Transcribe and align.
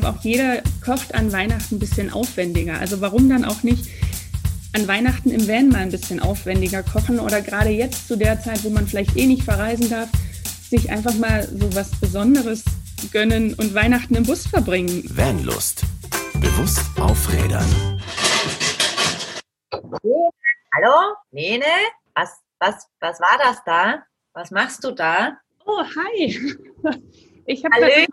glaube, 0.00 0.08
auch 0.08 0.22
jeder 0.24 0.60
kocht 0.84 1.14
an 1.14 1.30
Weihnachten 1.30 1.76
ein 1.76 1.78
bisschen 1.78 2.12
aufwendiger. 2.12 2.80
Also 2.80 3.00
warum 3.00 3.28
dann 3.28 3.44
auch 3.44 3.62
nicht 3.62 3.92
an 4.72 4.88
Weihnachten 4.88 5.30
im 5.30 5.46
Van 5.46 5.68
mal 5.68 5.82
ein 5.82 5.92
bisschen 5.92 6.18
aufwendiger 6.18 6.82
kochen 6.82 7.20
oder 7.20 7.40
gerade 7.40 7.70
jetzt 7.70 8.08
zu 8.08 8.16
der 8.16 8.40
Zeit, 8.40 8.64
wo 8.64 8.70
man 8.70 8.88
vielleicht 8.88 9.16
eh 9.16 9.26
nicht 9.26 9.44
verreisen 9.44 9.88
darf, 9.88 10.08
sich 10.68 10.90
einfach 10.90 11.14
mal 11.14 11.46
so 11.46 11.72
was 11.76 11.92
Besonderes 12.00 12.64
gönnen 13.12 13.54
und 13.54 13.72
Weihnachten 13.72 14.16
im 14.16 14.24
Bus 14.24 14.48
verbringen. 14.48 15.04
Vanlust. 15.14 15.82
Bewusst 16.40 16.80
aufrädern. 17.00 18.00
Hallo, 19.70 21.14
Lene? 21.30 21.66
Was, 22.16 22.40
was, 22.58 22.88
was 22.98 23.20
war 23.20 23.38
das 23.38 23.58
da? 23.64 24.02
Was 24.32 24.50
machst 24.50 24.82
du 24.82 24.90
da? 24.90 25.38
Oh, 25.64 25.84
hi. 25.84 26.56
Ich 27.46 27.64
habe 27.64 27.76
gerade 27.76 28.06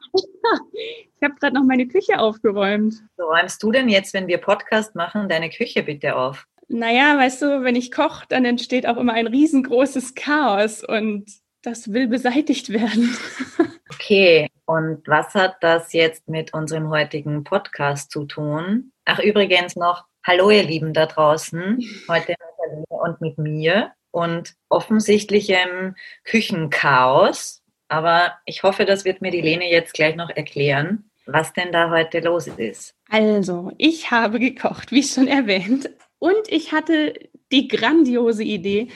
hab 1.22 1.54
noch 1.54 1.64
meine 1.64 1.88
Küche 1.88 2.20
aufgeräumt. 2.20 2.96
So 3.18 3.24
räumst 3.24 3.62
du 3.64 3.72
denn 3.72 3.90
jetzt, 3.90 4.14
wenn 4.14 4.28
wir 4.28 4.40
Podcast 4.40 4.96
machen, 4.96 5.30
deine 5.30 5.50
Küche 5.50 5.84
bitte 5.84 6.16
auf? 6.16 6.48
Naja, 6.68 7.18
weißt 7.18 7.42
du, 7.42 7.64
wenn 7.64 7.76
ich 7.76 7.92
koche, 7.92 8.26
dann 8.30 8.46
entsteht 8.46 8.88
auch 8.88 8.98
immer 8.98 9.14
ein 9.14 9.28
riesengroßes 9.28 10.16
Chaos 10.16 10.84
und 10.84 11.30
das 11.62 11.92
will 11.94 12.08
beseitigt 12.08 12.70
werden. 12.70 13.16
Okay, 13.94 14.50
und 14.66 15.08
was 15.08 15.36
hat 15.36 15.58
das 15.62 15.94
jetzt 15.94 16.28
mit 16.28 16.54
unserem 16.54 16.90
heutigen 16.90 17.44
Podcast 17.44 18.10
zu 18.10 18.26
tun? 18.26 18.94
Ach, 19.06 19.20
übrigens 19.20 19.76
noch, 19.76 20.06
hallo 20.26 20.50
ihr 20.50 20.64
Lieben 20.64 20.94
da 20.94 21.06
draußen, 21.06 21.80
heute 22.08 22.36
mit 22.80 22.90
und 22.90 23.22
mit 23.22 23.38
mir 23.38 23.92
und 24.12 24.56
offensichtlichem 24.70 25.96
Küchenchaos. 26.24 27.61
Aber 27.92 28.32
ich 28.46 28.64
hoffe, 28.64 28.86
das 28.86 29.04
wird 29.04 29.22
mir 29.22 29.32
die 29.32 29.42
Lene 29.42 29.70
jetzt 29.70 29.94
gleich 29.94 30.16
noch 30.16 30.30
erklären, 30.30 31.12
was 31.26 31.52
denn 31.52 31.74
da 31.74 31.90
heute 31.90 32.22
los 32.22 32.48
ist. 32.48 32.96
Also, 33.10 33.74
ich 33.78 34.12
habe 34.12 34.40
gekocht, 34.40 34.94
wie 34.94 35.04
schon 35.04 35.28
erwähnt, 35.28 35.90
und 36.18 36.48
ich 36.48 36.72
hatte 36.72 37.14
die 37.52 37.68
grandiose 37.68 38.44
Idee, 38.44 38.88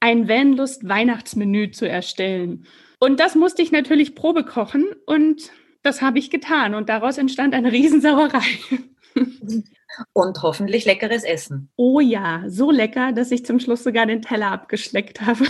ein 0.00 0.28
Vanlust 0.28 0.86
Weihnachtsmenü 0.86 1.70
zu 1.70 1.88
erstellen. 1.88 2.66
Und 2.98 3.20
das 3.20 3.36
musste 3.36 3.62
ich 3.62 3.72
natürlich 3.72 4.14
Probe 4.14 4.44
kochen 4.44 4.84
und 5.06 5.50
das 5.82 6.02
habe 6.02 6.18
ich 6.18 6.28
getan 6.28 6.74
und 6.74 6.90
daraus 6.90 7.16
entstand 7.16 7.54
eine 7.54 7.72
Riesensauerei. 7.72 8.42
Und 10.12 10.42
hoffentlich 10.42 10.84
leckeres 10.84 11.24
Essen. 11.24 11.70
Oh 11.76 12.00
ja, 12.00 12.42
so 12.48 12.70
lecker, 12.70 13.12
dass 13.12 13.30
ich 13.30 13.46
zum 13.46 13.60
Schluss 13.60 13.82
sogar 13.82 14.04
den 14.04 14.20
Teller 14.20 14.50
abgeschleckt 14.50 15.22
habe. 15.22 15.46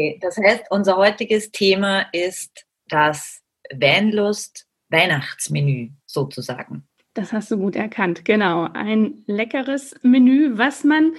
Okay, 0.00 0.18
das 0.20 0.36
heißt, 0.38 0.64
unser 0.70 0.96
heutiges 0.96 1.50
Thema 1.50 2.06
ist 2.12 2.66
das 2.88 3.42
Vanlust 3.72 4.66
Weihnachtsmenü 4.88 5.90
sozusagen. 6.06 6.88
Das 7.14 7.32
hast 7.32 7.50
du 7.50 7.58
gut 7.58 7.76
erkannt, 7.76 8.24
genau. 8.24 8.68
Ein 8.72 9.22
leckeres 9.26 9.94
Menü, 10.02 10.56
was 10.56 10.84
man 10.84 11.12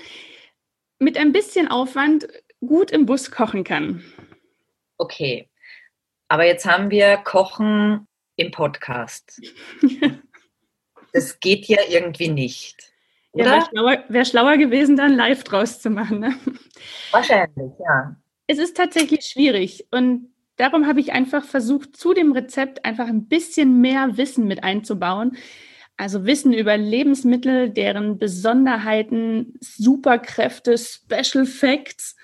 mit 0.99 1.17
ein 1.17 1.31
bisschen 1.31 1.67
Aufwand 1.67 2.27
gut 2.59 2.91
im 2.91 3.05
Bus 3.05 3.31
kochen 3.31 3.63
kann. 3.63 4.03
Okay, 4.97 5.49
aber 6.27 6.45
jetzt 6.45 6.65
haben 6.65 6.89
wir 6.91 7.17
Kochen 7.17 8.07
im 8.35 8.51
Podcast. 8.51 9.41
das 11.13 11.39
geht 11.39 11.65
ja 11.65 11.79
irgendwie 11.89 12.29
nicht. 12.29 12.93
Oder? 13.33 13.45
Ja, 13.45 13.51
wäre 13.51 13.65
schlauer, 13.69 14.03
wär 14.09 14.25
schlauer, 14.25 14.57
gewesen, 14.57 14.97
dann 14.97 15.13
live 15.13 15.43
draus 15.43 15.79
zu 15.79 15.89
machen. 15.89 16.19
Ne? 16.19 16.35
Wahrscheinlich, 17.11 17.71
ja. 17.79 18.15
Es 18.51 18.57
ist 18.57 18.75
tatsächlich 18.75 19.23
schwierig 19.23 19.87
und 19.91 20.33
darum 20.57 20.85
habe 20.85 20.99
ich 20.99 21.13
einfach 21.13 21.45
versucht, 21.45 21.95
zu 21.95 22.13
dem 22.13 22.33
Rezept 22.33 22.83
einfach 22.83 23.07
ein 23.07 23.29
bisschen 23.29 23.79
mehr 23.79 24.17
Wissen 24.17 24.45
mit 24.45 24.61
einzubauen. 24.61 25.37
Also 25.95 26.25
Wissen 26.25 26.51
über 26.51 26.75
Lebensmittel, 26.75 27.69
deren 27.69 28.17
Besonderheiten, 28.17 29.53
Superkräfte, 29.61 30.77
Special 30.77 31.45
Facts, 31.45 32.17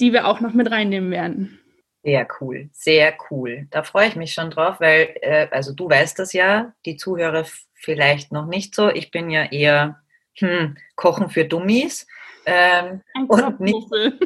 die 0.00 0.12
wir 0.12 0.26
auch 0.26 0.40
noch 0.40 0.52
mit 0.52 0.70
reinnehmen 0.70 1.10
werden. 1.10 1.58
Sehr 2.02 2.28
cool, 2.42 2.68
sehr 2.74 3.14
cool. 3.30 3.66
Da 3.70 3.82
freue 3.82 4.08
ich 4.08 4.16
mich 4.16 4.34
schon 4.34 4.50
drauf, 4.50 4.80
weil, 4.80 5.14
äh, 5.22 5.48
also 5.50 5.72
du 5.72 5.88
weißt 5.88 6.18
das 6.18 6.34
ja, 6.34 6.74
die 6.84 6.96
Zuhörer 6.98 7.46
vielleicht 7.72 8.32
noch 8.32 8.44
nicht 8.44 8.74
so. 8.74 8.90
Ich 8.90 9.10
bin 9.10 9.30
ja 9.30 9.44
eher 9.50 9.98
hm, 10.34 10.76
Kochen 10.94 11.30
für 11.30 11.46
Dummies. 11.46 12.06
Ähm, 12.44 13.00
ein 13.14 13.28
Kochmuffel. 13.28 14.18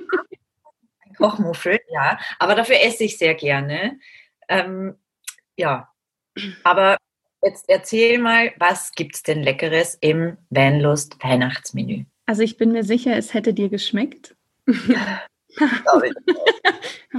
Kochmuffel, 1.14 1.78
ja. 1.92 2.18
Aber 2.38 2.54
dafür 2.54 2.76
esse 2.82 3.04
ich 3.04 3.18
sehr 3.18 3.34
gerne. 3.34 3.98
Ähm, 4.48 4.96
ja, 5.56 5.88
aber 6.64 6.96
Jetzt 7.44 7.68
erzähl 7.68 8.18
mal, 8.18 8.52
was 8.58 8.92
gibt 8.92 9.16
es 9.16 9.22
denn 9.22 9.42
Leckeres 9.42 9.98
im 10.00 10.38
Vanlust 10.48 11.22
Weihnachtsmenü? 11.22 12.06
Also 12.24 12.40
ich 12.42 12.56
bin 12.56 12.72
mir 12.72 12.84
sicher, 12.84 13.18
es 13.18 13.34
hätte 13.34 13.52
dir 13.52 13.68
geschmeckt. 13.68 14.34
ein 14.66 14.78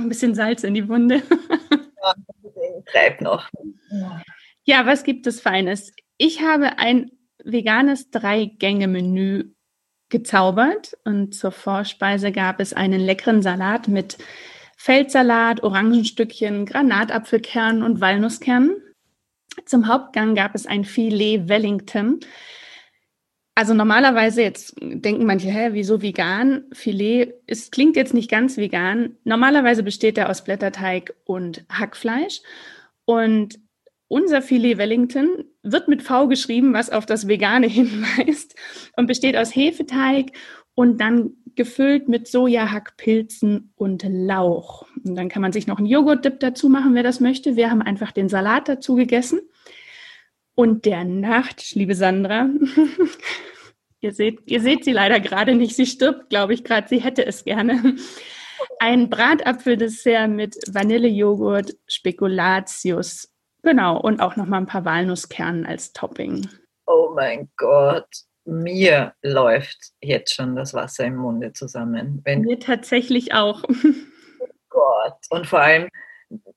bisschen 0.09 0.33
Salz 0.33 0.63
in 0.63 0.73
die 0.73 0.89
Wunde. 0.89 1.21
ja, 2.01 2.15
bleibt 2.91 3.21
noch. 3.21 3.47
Ja, 4.63 4.87
was 4.87 5.03
gibt 5.03 5.27
es 5.27 5.41
Feines? 5.41 5.93
Ich 6.17 6.41
habe 6.41 6.79
ein 6.79 7.11
veganes 7.43 8.09
Drei-Gänge-Menü 8.09 9.53
gezaubert 10.09 10.97
und 11.03 11.33
zur 11.33 11.51
Vorspeise 11.51 12.31
gab 12.31 12.59
es 12.59 12.73
einen 12.73 13.01
leckeren 13.01 13.41
Salat 13.41 13.87
mit 13.87 14.17
Feldsalat, 14.77 15.63
Orangenstückchen, 15.63 16.65
Granatapfelkernen 16.65 17.81
und 17.81 18.01
Walnusskernen. 18.01 18.75
Zum 19.65 19.87
Hauptgang 19.87 20.35
gab 20.35 20.53
es 20.53 20.65
ein 20.65 20.83
Filet 20.83 21.47
Wellington. 21.47 22.19
Also 23.55 23.73
normalerweise 23.73 24.41
jetzt 24.41 24.75
denken 24.81 25.25
manche, 25.25 25.47
hä, 25.47 25.69
wieso 25.71 26.01
vegan? 26.01 26.65
Filet 26.73 27.35
ist, 27.47 27.71
klingt 27.71 27.95
jetzt 27.95 28.13
nicht 28.13 28.29
ganz 28.29 28.57
vegan. 28.57 29.17
Normalerweise 29.23 29.81
besteht 29.81 30.17
er 30.17 30.29
aus 30.29 30.43
Blätterteig 30.43 31.13
und 31.23 31.63
Hackfleisch. 31.69 32.41
Und 33.05 33.59
unser 34.07 34.41
Filet 34.41 34.77
Wellington 34.77 35.45
wird 35.63 35.87
mit 35.87 36.03
V 36.03 36.27
geschrieben, 36.27 36.73
was 36.73 36.89
auf 36.89 37.05
das 37.05 37.27
Vegane 37.27 37.67
hinweist 37.67 38.55
und 38.95 39.07
besteht 39.07 39.35
aus 39.35 39.55
Hefeteig 39.55 40.31
und 40.75 40.99
dann 40.99 41.31
gefüllt 41.55 42.09
mit 42.09 42.27
Sojahackpilzen 42.27 43.71
und 43.75 44.05
Lauch. 44.07 44.85
Und 45.03 45.15
dann 45.15 45.29
kann 45.29 45.41
man 45.41 45.53
sich 45.53 45.67
noch 45.67 45.77
einen 45.77 45.87
Joghurt-Dip 45.87 46.39
dazu 46.41 46.67
machen, 46.69 46.93
wer 46.93 47.03
das 47.03 47.21
möchte. 47.21 47.55
Wir 47.55 47.71
haben 47.71 47.81
einfach 47.81 48.11
den 48.11 48.27
Salat 48.27 48.67
dazu 48.67 48.95
gegessen. 48.95 49.39
Und 50.53 50.85
der 50.85 51.03
Nacht, 51.03 51.75
liebe 51.75 51.95
Sandra, 51.95 52.49
ihr, 54.01 54.13
seht, 54.13 54.39
ihr 54.45 54.61
seht 54.61 54.83
sie 54.83 54.91
leider 54.91 55.19
gerade 55.19 55.55
nicht, 55.55 55.75
sie 55.75 55.85
stirbt, 55.85 56.29
glaube 56.29 56.53
ich, 56.53 56.63
gerade, 56.63 56.87
sie 56.87 57.01
hätte 57.01 57.25
es 57.25 57.43
gerne. 57.43 57.95
Ein 58.79 59.09
Bratapfeldessert 59.09 60.29
mit 60.29 60.55
Vanillejoghurt, 60.67 61.75
Spekulatius, 61.87 63.34
genau, 63.65 63.99
und 63.99 64.21
auch 64.21 64.37
nochmal 64.37 64.61
ein 64.61 64.67
paar 64.67 64.85
Walnusskernen 64.85 65.65
als 65.65 65.91
Topping. 65.91 66.47
Oh 66.85 67.11
mein 67.13 67.49
Gott 67.57 68.07
mir 68.45 69.13
läuft 69.23 69.77
jetzt 70.01 70.35
schon 70.35 70.55
das 70.55 70.73
Wasser 70.73 71.05
im 71.05 71.15
Munde 71.15 71.51
zusammen. 71.53 72.21
Wenn 72.23 72.41
mir 72.41 72.59
tatsächlich 72.59 73.33
auch. 73.33 73.63
Oh 73.63 74.47
Gott. 74.69 75.17
Und 75.29 75.47
vor 75.47 75.59
allem, 75.59 75.89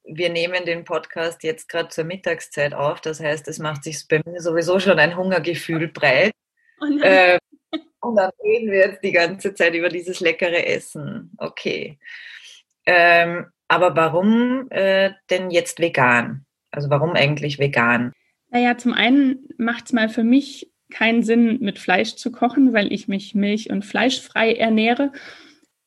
wir 0.04 0.30
nehmen 0.30 0.64
den 0.64 0.84
Podcast 0.84 1.42
jetzt 1.42 1.68
gerade 1.68 1.88
zur 1.88 2.04
Mittagszeit 2.04 2.74
auf. 2.74 3.00
Das 3.00 3.20
heißt, 3.20 3.48
es 3.48 3.58
macht 3.58 3.84
sich 3.84 4.06
bei 4.06 4.20
mir 4.24 4.40
sowieso 4.40 4.78
schon 4.78 4.98
ein 4.98 5.16
Hungergefühl 5.16 5.88
breit. 5.88 6.32
Und 6.80 7.00
dann, 7.00 7.10
äh, 7.10 7.38
und 8.00 8.16
dann 8.16 8.30
reden 8.42 8.70
wir 8.70 8.78
jetzt 8.78 9.02
die 9.02 9.12
ganze 9.12 9.54
Zeit 9.54 9.74
über 9.74 9.88
dieses 9.88 10.20
leckere 10.20 10.66
Essen. 10.66 11.32
Okay. 11.38 11.98
Ähm, 12.86 13.46
aber 13.66 13.96
warum 13.96 14.70
äh, 14.70 15.12
denn 15.30 15.50
jetzt 15.50 15.80
vegan? 15.80 16.46
Also 16.70 16.90
warum 16.90 17.12
eigentlich 17.12 17.58
vegan? 17.58 18.12
Naja, 18.50 18.76
zum 18.78 18.92
einen 18.92 19.48
macht 19.58 19.86
es 19.86 19.92
mal 19.92 20.08
für 20.08 20.24
mich 20.24 20.72
keinen 20.90 21.22
Sinn, 21.22 21.58
mit 21.60 21.78
Fleisch 21.78 22.14
zu 22.16 22.32
kochen, 22.32 22.72
weil 22.72 22.92
ich 22.92 23.08
mich 23.08 23.34
milch- 23.34 23.70
und 23.70 23.84
fleischfrei 23.84 24.54
ernähre. 24.54 25.12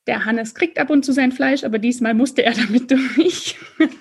Der 0.08 0.26
Hannes 0.26 0.56
kriegt 0.56 0.80
ab 0.80 0.90
und 0.90 1.04
zu 1.04 1.12
sein 1.12 1.32
Fleisch, 1.32 1.64
aber 1.64 1.80
diesmal 1.80 2.14
musste 2.14 2.44
er 2.44 2.54
damit 2.56 2.92
durch. 2.92 3.58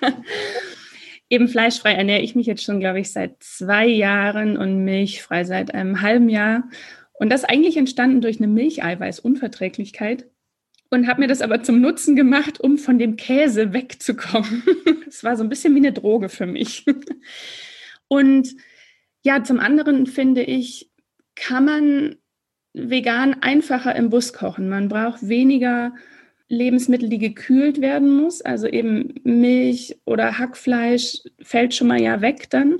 Eben 1.29 1.47
fleischfrei 1.47 1.93
ernähre 1.93 2.21
ich 2.21 2.35
mich 2.35 2.45
jetzt 2.45 2.63
schon, 2.63 2.81
glaube 2.81 2.99
ich, 2.99 3.11
seit 3.11 3.41
zwei 3.41 3.87
Jahren 3.87 4.57
und 4.57 4.83
milchfrei 4.83 5.45
seit 5.45 5.73
einem 5.73 6.01
halben 6.01 6.27
Jahr. 6.27 6.69
Und 7.13 7.31
das 7.31 7.45
eigentlich 7.45 7.77
entstanden 7.77 8.19
durch 8.19 8.39
eine 8.39 8.47
Milcheiweißunverträglichkeit 8.47 10.25
und 10.91 11.07
habe 11.07 11.21
mir 11.21 11.27
das 11.27 11.41
aber 11.41 11.63
zum 11.63 11.79
Nutzen 11.79 12.15
gemacht, 12.15 12.59
um 12.59 12.77
von 12.77 12.99
dem 12.99 13.15
Käse 13.15 13.73
wegzukommen. 13.73 14.63
Es 15.07 15.25
war 15.25 15.35
so 15.35 15.43
ein 15.43 15.49
bisschen 15.49 15.73
wie 15.75 15.79
eine 15.79 15.91
Droge 15.91 16.29
für 16.29 16.45
mich. 16.45 16.85
Und 18.07 18.55
ja, 19.23 19.43
zum 19.43 19.59
anderen 19.59 20.07
finde 20.07 20.41
ich, 20.41 20.89
kann 21.35 21.65
man 21.65 22.15
vegan 22.73 23.41
einfacher 23.41 23.93
im 23.93 24.09
Bus 24.09 24.31
kochen. 24.31 24.69
Man 24.69 24.87
braucht 24.87 25.27
weniger 25.27 25.93
Lebensmittel, 26.47 27.09
die 27.09 27.19
gekühlt 27.19 27.81
werden 27.81 28.09
muss, 28.15 28.41
also 28.41 28.67
eben 28.67 29.15
Milch 29.23 29.97
oder 30.05 30.37
Hackfleisch 30.37 31.23
fällt 31.41 31.73
schon 31.73 31.87
mal 31.87 32.01
ja 32.01 32.21
weg 32.21 32.49
dann, 32.49 32.79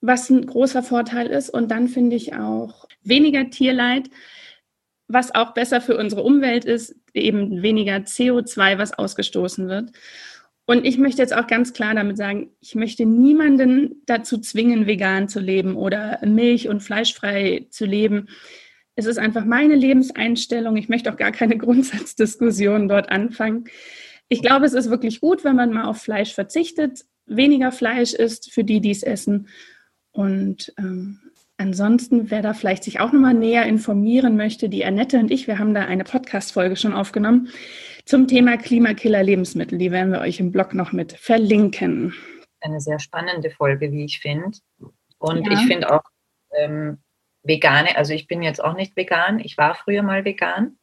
was 0.00 0.30
ein 0.30 0.46
großer 0.46 0.84
Vorteil 0.84 1.26
ist. 1.28 1.50
Und 1.50 1.70
dann 1.72 1.88
finde 1.88 2.14
ich 2.14 2.34
auch 2.34 2.86
weniger 3.02 3.50
Tierleid, 3.50 4.08
was 5.08 5.34
auch 5.34 5.54
besser 5.54 5.80
für 5.80 5.96
unsere 5.96 6.22
Umwelt 6.22 6.64
ist, 6.64 6.94
eben 7.12 7.62
weniger 7.62 7.96
CO2, 7.96 8.78
was 8.78 8.92
ausgestoßen 8.92 9.68
wird. 9.68 9.92
Und 10.66 10.86
ich 10.86 10.96
möchte 10.96 11.20
jetzt 11.20 11.36
auch 11.36 11.46
ganz 11.46 11.74
klar 11.74 11.94
damit 11.94 12.16
sagen, 12.16 12.50
ich 12.60 12.74
möchte 12.74 13.04
niemanden 13.04 14.02
dazu 14.06 14.38
zwingen, 14.38 14.86
vegan 14.86 15.28
zu 15.28 15.40
leben 15.40 15.76
oder 15.76 16.20
milch- 16.24 16.68
und 16.68 16.82
fleischfrei 16.82 17.66
zu 17.70 17.84
leben. 17.84 18.28
Es 18.96 19.04
ist 19.04 19.18
einfach 19.18 19.44
meine 19.44 19.74
Lebenseinstellung. 19.74 20.76
Ich 20.76 20.88
möchte 20.88 21.12
auch 21.12 21.18
gar 21.18 21.32
keine 21.32 21.58
Grundsatzdiskussion 21.58 22.88
dort 22.88 23.10
anfangen. 23.10 23.64
Ich 24.28 24.40
glaube, 24.40 24.64
es 24.64 24.72
ist 24.72 24.88
wirklich 24.88 25.20
gut, 25.20 25.44
wenn 25.44 25.56
man 25.56 25.72
mal 25.72 25.84
auf 25.84 26.00
Fleisch 26.00 26.32
verzichtet, 26.32 27.04
weniger 27.26 27.70
Fleisch 27.70 28.14
isst 28.14 28.50
für 28.50 28.64
die, 28.64 28.80
die 28.80 28.90
es 28.90 29.02
essen. 29.02 29.48
Und 30.12 30.72
ähm, 30.78 31.20
ansonsten, 31.56 32.30
wer 32.30 32.42
da 32.42 32.54
vielleicht 32.54 32.84
sich 32.84 33.00
auch 33.00 33.12
nochmal 33.12 33.34
näher 33.34 33.66
informieren 33.66 34.36
möchte, 34.36 34.68
die 34.68 34.84
Annette 34.84 35.18
und 35.18 35.30
ich, 35.30 35.46
wir 35.46 35.58
haben 35.58 35.74
da 35.74 35.82
eine 35.82 36.04
Podcast-Folge 36.04 36.76
schon 36.76 36.94
aufgenommen 36.94 37.48
zum 38.04 38.28
Thema 38.28 38.56
Klimakiller 38.56 39.22
Lebensmittel. 39.22 39.78
Die 39.78 39.90
werden 39.90 40.12
wir 40.12 40.20
euch 40.20 40.40
im 40.40 40.52
Blog 40.52 40.74
noch 40.74 40.92
mit 40.92 41.12
verlinken. 41.12 42.14
Eine 42.60 42.80
sehr 42.80 42.98
spannende 42.98 43.50
Folge, 43.50 43.92
wie 43.92 44.04
ich 44.04 44.20
finde. 44.20 44.58
Und 45.18 45.46
ja. 45.46 45.52
ich 45.52 45.60
finde 45.66 45.92
auch 45.92 46.02
ähm, 46.56 46.98
vegane, 47.42 47.96
also 47.96 48.12
ich 48.12 48.26
bin 48.26 48.42
jetzt 48.42 48.62
auch 48.62 48.74
nicht 48.74 48.96
vegan, 48.96 49.38
ich 49.38 49.56
war 49.56 49.74
früher 49.74 50.02
mal 50.02 50.24
vegan. 50.24 50.78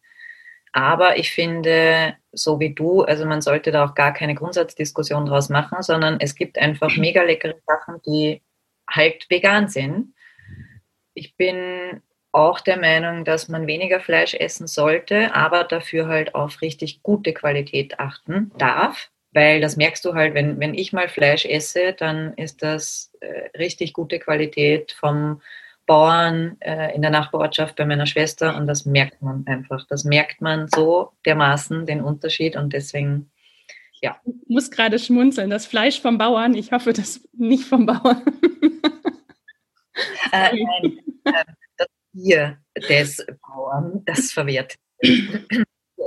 Aber 0.74 1.18
ich 1.18 1.32
finde, 1.32 2.16
so 2.32 2.60
wie 2.60 2.74
du, 2.74 3.02
also 3.02 3.26
man 3.26 3.42
sollte 3.42 3.72
da 3.72 3.84
auch 3.86 3.94
gar 3.94 4.14
keine 4.14 4.36
Grundsatzdiskussion 4.36 5.26
draus 5.26 5.50
machen, 5.50 5.82
sondern 5.82 6.18
es 6.20 6.34
gibt 6.34 6.58
einfach 6.58 6.96
mega 6.96 7.24
leckere 7.24 7.56
Sachen, 7.68 8.02
die 8.06 8.42
halt 8.90 9.26
vegan 9.30 9.68
sind. 9.68 10.14
Ich 11.14 11.36
bin 11.36 12.02
auch 12.32 12.60
der 12.62 12.80
Meinung, 12.80 13.26
dass 13.26 13.50
man 13.50 13.68
weniger 13.68 14.00
Fleisch 14.00 14.34
essen 14.34 14.68
sollte, 14.68 15.36
aber 15.36 15.64
dafür 15.64 16.08
halt 16.08 16.34
auf 16.36 16.62
richtig 16.62 17.04
gute 17.04 17.34
Qualität 17.34 18.00
achten 18.00 18.52
darf. 18.58 19.10
Weil 19.34 19.62
das 19.62 19.78
merkst 19.78 20.04
du 20.04 20.14
halt, 20.14 20.34
wenn, 20.34 20.60
wenn 20.60 20.74
ich 20.74 20.92
mal 20.92 21.08
Fleisch 21.08 21.46
esse, 21.46 21.94
dann 21.94 22.34
ist 22.34 22.64
das 22.64 23.12
äh, 23.22 23.58
richtig 23.58 23.94
gute 23.94 24.20
Qualität 24.20 24.92
vom 24.92 25.42
Bauern 25.86 26.58
äh, 26.60 26.94
in 26.96 27.02
der 27.02 27.12
Nachbarortschaft 27.12 27.76
bei 27.76 27.86
meiner 27.86 28.06
Schwester 28.06 28.56
und 28.56 28.68
das 28.68 28.86
merkt 28.86 29.22
man 29.22 29.46
einfach. 29.48 29.86
Das 29.88 30.04
merkt 30.04 30.42
man 30.42 30.68
so 30.74 31.12
dermaßen 31.26 31.86
den 31.86 32.02
Unterschied 32.02 32.56
und 32.56 32.74
deswegen, 32.74 33.30
ja. 34.02 34.18
Ich 34.26 34.50
muss 34.50 34.70
gerade 34.70 35.00
schmunzeln. 35.00 35.50
Das 35.50 35.66
Fleisch 35.66 36.02
vom 36.02 36.18
Bauern, 36.18 36.54
ich 36.54 36.72
hoffe, 36.72 36.94
das 36.94 37.28
nicht 37.34 37.64
vom 37.64 37.86
Bauern. 37.86 38.22
äh, 40.32 40.52
nein, 40.54 41.00
äh, 41.26 41.44
das 41.78 41.88
Bier 42.12 42.58
des 42.90 43.26
Bauern, 43.42 44.04
das 44.06 44.32
verwehrt. 44.32 44.76
Wir 45.00 45.46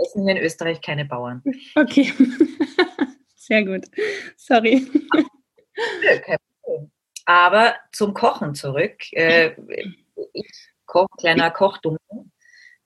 essen 0.03 0.29
in 0.29 0.37
Österreich 0.39 0.81
keine 0.81 1.05
Bauern. 1.05 1.43
Okay. 1.75 2.13
Sehr 3.37 3.65
gut. 3.65 3.85
Sorry. 4.37 4.87
Kein 6.25 6.39
Problem. 6.63 6.91
Aber 7.27 7.75
zum 7.93 8.15
Kochen 8.15 8.55
zurück. 8.55 8.97
Äh, 9.13 9.55
ich 10.33 10.69
koche, 10.87 11.09
kleiner 11.19 11.51
Kochdummel. 11.51 11.99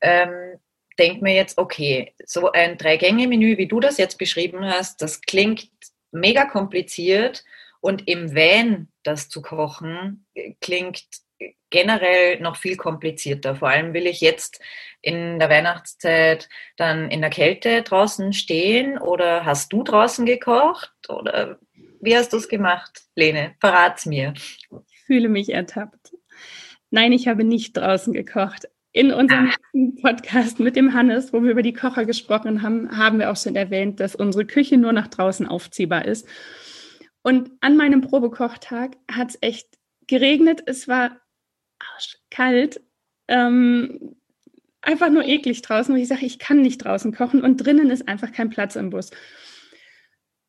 Ähm, 0.01 0.59
denke 0.99 1.23
mir 1.23 1.35
jetzt, 1.35 1.59
okay, 1.59 2.15
so 2.25 2.51
ein 2.53 2.77
Drei-Gänge-Menü, 2.77 3.57
wie 3.59 3.69
du 3.69 3.81
das 3.81 3.99
jetzt 3.99 4.19
beschrieben 4.19 4.65
hast, 4.65 5.01
das 5.03 5.21
klingt 5.21 5.69
mega 6.11 6.45
kompliziert 6.45 7.45
und 7.81 8.09
im 8.09 8.35
Van 8.35 8.89
das 9.03 9.29
zu 9.29 9.43
kochen, 9.43 10.27
klingt 10.61 11.05
generell 11.71 12.41
noch 12.41 12.57
viel 12.57 12.77
komplizierter. 12.77 13.57
Vor 13.57 13.69
allem 13.69 13.95
will 13.95 14.07
ich 14.07 14.21
jetzt 14.21 14.61
in 15.01 15.39
der 15.39 15.51
Weihnachtszeit 15.51 16.49
dann 16.77 17.11
in 17.11 17.21
der 17.21 17.31
Kälte 17.31 17.83
draußen 17.83 18.33
stehen 18.33 18.99
oder 18.99 19.45
hast 19.45 19.73
du 19.73 19.83
draußen 19.83 20.27
gekocht 20.27 20.93
oder 21.09 21.59
wie 22.01 22.17
hast 22.17 22.33
du 22.33 22.37
es 22.37 22.49
gemacht, 22.49 23.03
Lene? 23.15 23.55
Verrat's 23.61 24.07
mir. 24.07 24.35
Ich 24.37 25.01
fühle 25.07 25.29
mich 25.29 25.53
ertappt. 25.53 26.15
Nein, 26.91 27.13
ich 27.13 27.29
habe 27.29 27.45
nicht 27.45 27.77
draußen 27.77 28.13
gekocht. 28.13 28.69
In 28.93 29.13
unserem 29.13 29.51
ah. 29.51 30.01
Podcast 30.01 30.61
mit 30.61 30.75
dem 30.75 30.95
Hannes, 30.95 31.33
wo 31.33 31.43
wir 31.43 31.51
über 31.51 31.63
die 31.63 31.75
Kocher 31.75 32.05
gesprochen 32.05 32.63
haben, 32.63 32.97
haben 32.97 33.19
wir 33.19 33.31
auch 33.31 33.37
schon 33.37 33.55
erwähnt, 33.55 34.01
dass 34.01 34.15
unsere 34.15 34.47
Küche 34.47 34.79
nur 34.79 34.93
nach 34.93 35.09
draußen 35.09 35.47
aufziehbar 35.47 36.05
ist. 36.05 36.27
Und 37.29 37.51
an 37.61 37.77
meinem 37.77 38.01
Probekochtag 38.01 38.97
hat 39.07 39.29
es 39.29 39.39
echt 39.43 39.69
geregnet. 40.07 40.63
Es 40.65 40.89
war 40.89 41.21
arschkalt. 41.79 42.81
Ähm, 43.29 44.17
einfach 44.81 45.11
nur 45.11 45.27
eklig 45.27 45.61
draußen, 45.61 45.95
wo 45.95 45.99
ich 45.99 46.09
sage, 46.09 46.25
ich 46.25 46.39
kann 46.39 46.63
nicht 46.63 46.79
draußen 46.79 47.15
kochen 47.15 47.43
und 47.43 47.59
drinnen 47.59 47.91
ist 47.91 48.09
einfach 48.09 48.33
kein 48.33 48.49
Platz 48.49 48.77
im 48.77 48.89
Bus. 48.89 49.11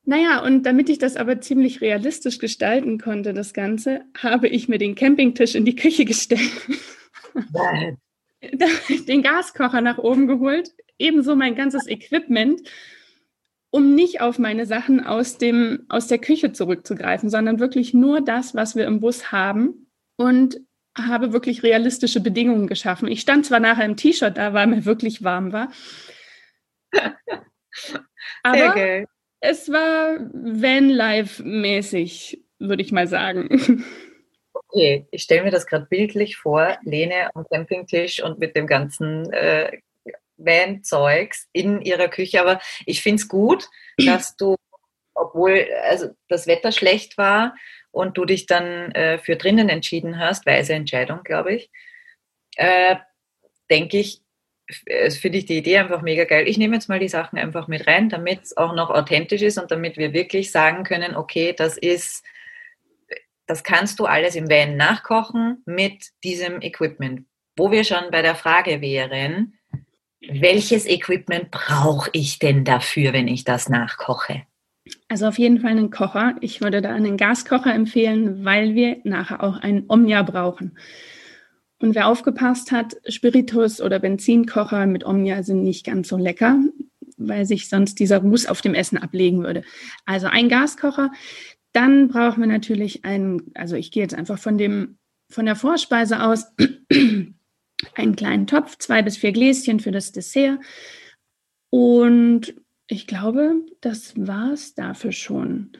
Naja, 0.05 0.41
und 0.41 0.63
damit 0.63 0.87
ich 0.87 0.99
das 0.99 1.17
aber 1.17 1.41
ziemlich 1.41 1.81
realistisch 1.81 2.39
gestalten 2.39 2.97
konnte, 2.97 3.33
das 3.33 3.53
Ganze, 3.53 4.05
habe 4.17 4.47
ich 4.47 4.69
mir 4.69 4.77
den 4.77 4.95
Campingtisch 4.95 5.55
in 5.55 5.65
die 5.65 5.75
Küche 5.75 6.05
gestellt. 6.05 6.49
den 9.05 9.21
Gaskocher 9.21 9.81
nach 9.81 9.97
oben 9.97 10.27
geholt, 10.27 10.71
ebenso 10.97 11.35
mein 11.35 11.55
ganzes 11.55 11.87
Equipment, 11.87 12.61
um 13.71 13.95
nicht 13.95 14.21
auf 14.21 14.39
meine 14.39 14.65
Sachen 14.65 15.05
aus, 15.05 15.37
dem, 15.37 15.85
aus 15.89 16.07
der 16.07 16.17
Küche 16.17 16.51
zurückzugreifen, 16.51 17.29
sondern 17.29 17.59
wirklich 17.59 17.93
nur 17.93 18.21
das, 18.21 18.55
was 18.55 18.75
wir 18.75 18.85
im 18.85 18.99
Bus 18.99 19.31
haben. 19.31 19.91
Und 20.17 20.59
habe 20.97 21.33
wirklich 21.33 21.63
realistische 21.63 22.19
Bedingungen 22.19 22.67
geschaffen. 22.67 23.07
Ich 23.07 23.21
stand 23.21 23.45
zwar 23.45 23.59
nachher 23.59 23.85
im 23.85 23.95
T-Shirt 23.95 24.37
da, 24.37 24.53
weil 24.53 24.67
mir 24.67 24.85
wirklich 24.85 25.23
warm 25.23 25.51
war. 25.51 25.71
aber 28.43 29.05
es 29.39 29.71
war 29.71 30.17
Vanlife-mäßig, 30.33 32.43
würde 32.59 32.81
ich 32.81 32.91
mal 32.91 33.07
sagen. 33.07 33.85
Okay, 34.53 35.07
ich 35.11 35.23
stelle 35.23 35.43
mir 35.43 35.51
das 35.51 35.65
gerade 35.65 35.87
bildlich 35.89 36.37
vor, 36.37 36.77
Lene 36.83 37.33
am 37.33 37.45
Campingtisch 37.49 38.21
und 38.21 38.39
mit 38.39 38.55
dem 38.55 38.67
ganzen 38.67 39.31
äh, 39.31 39.79
Van-Zeugs 40.39 41.47
in 41.53 41.81
ihrer 41.81 42.07
Küche. 42.07 42.41
Aber 42.41 42.59
ich 42.85 43.01
finde 43.01 43.21
es 43.21 43.27
gut, 43.27 43.69
dass 43.97 44.35
du, 44.35 44.55
obwohl 45.13 45.67
also 45.83 46.09
das 46.27 46.47
Wetter 46.47 46.71
schlecht 46.71 47.17
war 47.17 47.55
und 47.91 48.17
du 48.17 48.25
dich 48.25 48.45
dann 48.45 48.91
äh, 48.91 49.17
für 49.17 49.35
drinnen 49.35 49.69
entschieden 49.69 50.19
hast, 50.19 50.45
weise 50.45 50.73
Entscheidung, 50.73 51.23
glaube 51.23 51.53
ich, 51.53 51.69
äh, 52.55 52.95
denke 53.69 53.97
ich, 53.97 54.21
äh, 54.85 55.09
finde 55.11 55.39
ich 55.39 55.45
die 55.45 55.57
Idee 55.57 55.79
einfach 55.79 56.01
mega 56.01 56.25
geil. 56.25 56.47
Ich 56.47 56.57
nehme 56.57 56.75
jetzt 56.75 56.89
mal 56.89 56.99
die 56.99 57.07
Sachen 57.07 57.39
einfach 57.39 57.67
mit 57.67 57.87
rein, 57.87 58.09
damit 58.09 58.43
es 58.43 58.57
auch 58.57 58.73
noch 58.73 58.89
authentisch 58.89 59.41
ist 59.41 59.57
und 59.57 59.71
damit 59.71 59.97
wir 59.97 60.13
wirklich 60.13 60.51
sagen 60.51 60.83
können, 60.83 61.15
okay, 61.15 61.53
das 61.53 61.77
ist, 61.77 62.23
das 63.47 63.63
kannst 63.63 63.99
du 63.99 64.05
alles 64.05 64.35
im 64.35 64.49
Van 64.49 64.77
nachkochen 64.77 65.63
mit 65.65 66.09
diesem 66.23 66.61
Equipment. 66.61 67.25
Wo 67.57 67.71
wir 67.71 67.83
schon 67.83 68.11
bei 68.11 68.21
der 68.21 68.35
Frage 68.35 68.81
wären, 68.81 69.58
welches 70.27 70.85
Equipment 70.85 71.51
brauche 71.51 72.09
ich 72.13 72.39
denn 72.39 72.65
dafür, 72.65 73.13
wenn 73.13 73.27
ich 73.27 73.43
das 73.43 73.69
nachkoche? 73.69 74.43
Also 75.07 75.27
auf 75.27 75.37
jeden 75.37 75.59
Fall 75.61 75.71
einen 75.71 75.91
Kocher. 75.91 76.35
Ich 76.41 76.61
würde 76.61 76.81
da 76.81 76.93
einen 76.93 77.17
Gaskocher 77.17 77.73
empfehlen, 77.73 78.43
weil 78.43 78.75
wir 78.75 78.97
nachher 79.03 79.43
auch 79.43 79.57
einen 79.57 79.85
Omnia 79.87 80.23
brauchen. 80.23 80.77
Und 81.79 81.95
wer 81.95 82.07
aufgepasst 82.07 82.71
hat, 82.71 82.97
Spiritus 83.07 83.81
oder 83.81 83.99
Benzinkocher 83.99 84.85
mit 84.85 85.05
Omnia 85.05 85.43
sind 85.43 85.63
nicht 85.63 85.85
ganz 85.85 86.09
so 86.09 86.17
lecker, 86.17 86.59
weil 87.17 87.45
sich 87.45 87.69
sonst 87.69 87.99
dieser 87.99 88.17
Ruß 88.19 88.47
auf 88.47 88.61
dem 88.61 88.73
Essen 88.73 88.97
ablegen 88.97 89.43
würde. 89.43 89.63
Also 90.05 90.27
ein 90.27 90.49
Gaskocher. 90.49 91.11
Dann 91.71 92.09
brauchen 92.09 92.41
wir 92.41 92.47
natürlich 92.47 93.05
einen, 93.05 93.51
also 93.53 93.75
ich 93.75 93.91
gehe 93.91 94.03
jetzt 94.03 94.15
einfach 94.15 94.39
von 94.39 94.57
dem, 94.57 94.97
von 95.29 95.45
der 95.45 95.55
Vorspeise 95.55 96.23
aus, 96.23 96.47
einen 97.95 98.15
kleinen 98.15 98.47
Topf, 98.47 98.77
zwei 98.77 99.01
bis 99.01 99.17
vier 99.17 99.31
Gläschen 99.31 99.79
für 99.79 99.91
das 99.91 100.11
Dessert. 100.11 100.59
Und 101.69 102.55
ich 102.87 103.07
glaube, 103.07 103.61
das 103.81 104.13
war 104.17 104.53
es 104.53 104.73
dafür 104.73 105.11
schon. 105.11 105.71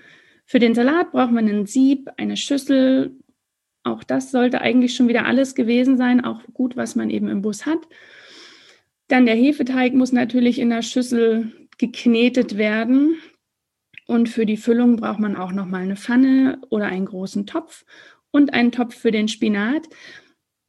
Für 0.45 0.59
den 0.59 0.75
Salat 0.75 1.11
braucht 1.11 1.31
man 1.31 1.47
ein 1.47 1.65
Sieb, 1.65 2.09
eine 2.17 2.37
Schüssel, 2.37 3.15
auch 3.83 4.03
das 4.03 4.31
sollte 4.31 4.61
eigentlich 4.61 4.95
schon 4.95 5.07
wieder 5.07 5.25
alles 5.25 5.55
gewesen 5.55 5.97
sein, 5.97 6.23
auch 6.23 6.41
gut, 6.53 6.75
was 6.75 6.95
man 6.95 7.09
eben 7.09 7.27
im 7.27 7.41
Bus 7.41 7.65
hat. 7.65 7.79
Dann 9.07 9.25
der 9.25 9.35
Hefeteig 9.35 9.93
muss 9.93 10.11
natürlich 10.11 10.59
in 10.59 10.69
der 10.69 10.81
Schüssel 10.81 11.51
geknetet 11.77 12.57
werden. 12.57 13.17
Und 14.05 14.29
für 14.29 14.45
die 14.45 14.57
Füllung 14.57 14.97
braucht 14.97 15.19
man 15.19 15.35
auch 15.35 15.51
noch 15.51 15.65
mal 15.65 15.81
eine 15.81 15.95
Pfanne 15.95 16.59
oder 16.69 16.87
einen 16.87 17.05
großen 17.05 17.45
Topf 17.45 17.85
und 18.31 18.53
einen 18.53 18.71
Topf 18.71 18.95
für 18.95 19.11
den 19.11 19.27
Spinat. 19.27 19.87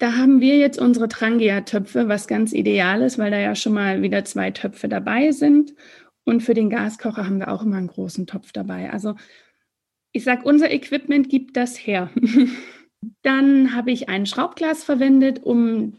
Da 0.00 0.16
haben 0.16 0.40
wir 0.40 0.56
jetzt 0.56 0.80
unsere 0.80 1.08
Trangia-Töpfe, 1.08 2.08
was 2.08 2.26
ganz 2.26 2.54
ideal 2.54 3.02
ist, 3.02 3.18
weil 3.18 3.30
da 3.30 3.38
ja 3.38 3.54
schon 3.54 3.74
mal 3.74 4.00
wieder 4.00 4.24
zwei 4.24 4.50
Töpfe 4.50 4.88
dabei 4.88 5.30
sind. 5.30 5.74
Und 6.24 6.42
für 6.42 6.54
den 6.54 6.70
Gaskocher 6.70 7.26
haben 7.26 7.38
wir 7.38 7.52
auch 7.52 7.62
immer 7.62 7.76
einen 7.76 7.88
großen 7.88 8.26
Topf 8.26 8.50
dabei. 8.52 8.90
Also 8.90 9.16
ich 10.12 10.24
sage, 10.24 10.44
unser 10.44 10.70
Equipment 10.70 11.28
gibt 11.28 11.54
das 11.54 11.76
her. 11.76 12.10
Dann 13.22 13.74
habe 13.74 13.90
ich 13.90 14.08
ein 14.08 14.24
Schraubglas 14.24 14.84
verwendet, 14.84 15.42
um 15.42 15.98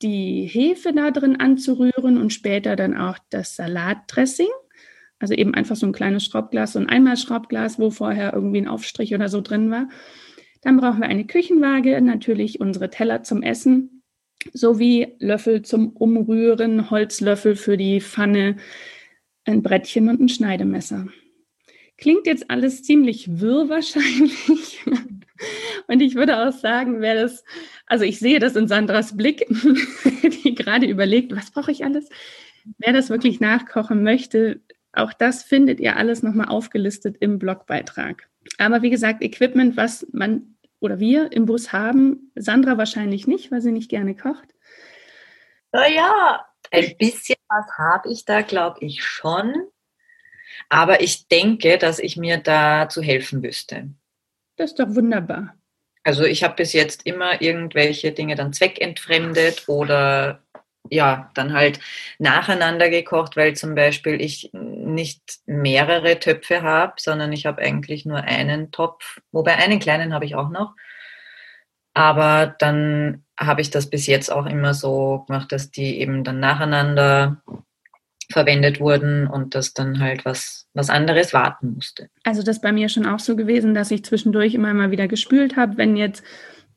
die 0.00 0.46
Hefe 0.46 0.92
da 0.92 1.10
drin 1.10 1.40
anzurühren 1.40 2.18
und 2.18 2.32
später 2.32 2.76
dann 2.76 2.96
auch 2.96 3.18
das 3.30 3.56
Salatdressing. 3.56 4.48
Also 5.18 5.34
eben 5.34 5.54
einfach 5.54 5.76
so 5.76 5.86
ein 5.86 5.92
kleines 5.92 6.24
Schraubglas, 6.24 6.72
so 6.72 6.78
ein 6.78 6.88
Einmalschraubglas, 6.88 7.80
wo 7.80 7.90
vorher 7.90 8.32
irgendwie 8.32 8.62
ein 8.62 8.68
Aufstrich 8.68 9.12
oder 9.14 9.28
so 9.28 9.40
drin 9.40 9.70
war. 9.70 9.88
Dann 10.62 10.76
brauchen 10.76 11.00
wir 11.00 11.08
eine 11.08 11.26
Küchenwaage, 11.26 12.00
natürlich 12.00 12.60
unsere 12.60 12.90
Teller 12.90 13.22
zum 13.22 13.42
Essen, 13.42 14.02
sowie 14.52 15.14
Löffel 15.18 15.62
zum 15.62 15.90
Umrühren, 15.90 16.90
Holzlöffel 16.90 17.56
für 17.56 17.76
die 17.76 18.00
Pfanne, 18.00 18.56
ein 19.44 19.62
Brettchen 19.62 20.08
und 20.08 20.20
ein 20.20 20.28
Schneidemesser. 20.28 21.08
Klingt 21.96 22.26
jetzt 22.26 22.50
alles 22.50 22.82
ziemlich 22.82 23.40
wirr 23.40 23.68
wahrscheinlich. 23.68 24.80
Und 25.86 26.00
ich 26.00 26.14
würde 26.14 26.38
auch 26.38 26.52
sagen, 26.52 27.00
wer 27.00 27.14
das, 27.14 27.44
also 27.86 28.04
ich 28.04 28.18
sehe 28.18 28.38
das 28.38 28.56
in 28.56 28.68
Sandras 28.68 29.16
Blick, 29.16 29.46
die 30.44 30.54
gerade 30.54 30.86
überlegt, 30.86 31.34
was 31.34 31.50
brauche 31.50 31.72
ich 31.72 31.84
alles? 31.84 32.08
Wer 32.78 32.92
das 32.92 33.10
wirklich 33.10 33.40
nachkochen 33.40 34.02
möchte, 34.02 34.60
auch 34.92 35.12
das 35.12 35.42
findet 35.42 35.80
ihr 35.80 35.96
alles 35.96 36.22
nochmal 36.22 36.48
aufgelistet 36.48 37.16
im 37.20 37.38
Blogbeitrag. 37.38 38.28
Aber 38.58 38.82
wie 38.82 38.90
gesagt, 38.90 39.22
Equipment, 39.22 39.76
was 39.76 40.06
man 40.12 40.56
oder 40.80 40.98
wir 40.98 41.30
im 41.32 41.46
Bus 41.46 41.72
haben, 41.72 42.32
Sandra 42.34 42.78
wahrscheinlich 42.78 43.26
nicht, 43.26 43.52
weil 43.52 43.60
sie 43.60 43.72
nicht 43.72 43.90
gerne 43.90 44.16
kocht. 44.16 44.54
Naja, 45.72 46.44
ein 46.70 46.96
bisschen 46.98 47.36
was 47.48 47.66
habe 47.78 48.10
ich 48.10 48.24
da, 48.24 48.42
glaube 48.42 48.78
ich, 48.80 49.04
schon. 49.04 49.54
Aber 50.68 51.00
ich 51.00 51.28
denke, 51.28 51.78
dass 51.78 51.98
ich 51.98 52.16
mir 52.16 52.38
da 52.38 52.88
zu 52.88 53.02
helfen 53.02 53.42
wüsste. 53.42 53.90
Das 54.56 54.70
ist 54.70 54.80
doch 54.80 54.94
wunderbar. 54.94 55.54
Also 56.02 56.24
ich 56.24 56.42
habe 56.42 56.56
bis 56.56 56.72
jetzt 56.72 57.06
immer 57.06 57.42
irgendwelche 57.42 58.12
Dinge 58.12 58.34
dann 58.34 58.52
zweckentfremdet 58.52 59.68
oder 59.68 60.42
ja, 60.90 61.30
dann 61.34 61.52
halt 61.52 61.80
nacheinander 62.18 62.90
gekocht, 62.90 63.36
weil 63.36 63.54
zum 63.54 63.74
Beispiel 63.74 64.20
ich 64.20 64.50
nicht 64.52 65.40
mehrere 65.46 66.18
Töpfe 66.18 66.62
habe, 66.62 66.94
sondern 66.98 67.32
ich 67.32 67.46
habe 67.46 67.62
eigentlich 67.62 68.04
nur 68.04 68.18
einen 68.18 68.70
Topf, 68.70 69.20
wobei 69.32 69.56
einen 69.56 69.78
kleinen 69.78 70.12
habe 70.12 70.24
ich 70.24 70.34
auch 70.34 70.50
noch. 70.50 70.74
Aber 71.94 72.54
dann 72.58 73.24
habe 73.38 73.60
ich 73.62 73.70
das 73.70 73.88
bis 73.88 74.06
jetzt 74.06 74.30
auch 74.30 74.46
immer 74.46 74.74
so 74.74 75.24
gemacht, 75.26 75.50
dass 75.52 75.70
die 75.70 76.00
eben 76.00 76.24
dann 76.24 76.40
nacheinander 76.40 77.42
verwendet 78.30 78.80
wurden 78.80 79.26
und 79.26 79.54
dass 79.54 79.74
dann 79.74 79.98
halt 79.98 80.24
was, 80.24 80.68
was 80.72 80.88
anderes 80.88 81.32
warten 81.32 81.74
musste. 81.74 82.08
Also 82.22 82.42
das 82.42 82.60
bei 82.60 82.70
mir 82.70 82.88
schon 82.88 83.06
auch 83.06 83.18
so 83.18 83.34
gewesen, 83.34 83.74
dass 83.74 83.90
ich 83.90 84.04
zwischendurch 84.04 84.54
immer 84.54 84.72
mal 84.72 84.92
wieder 84.92 85.08
gespült 85.08 85.56
habe, 85.56 85.76
wenn 85.78 85.96
jetzt 85.96 86.22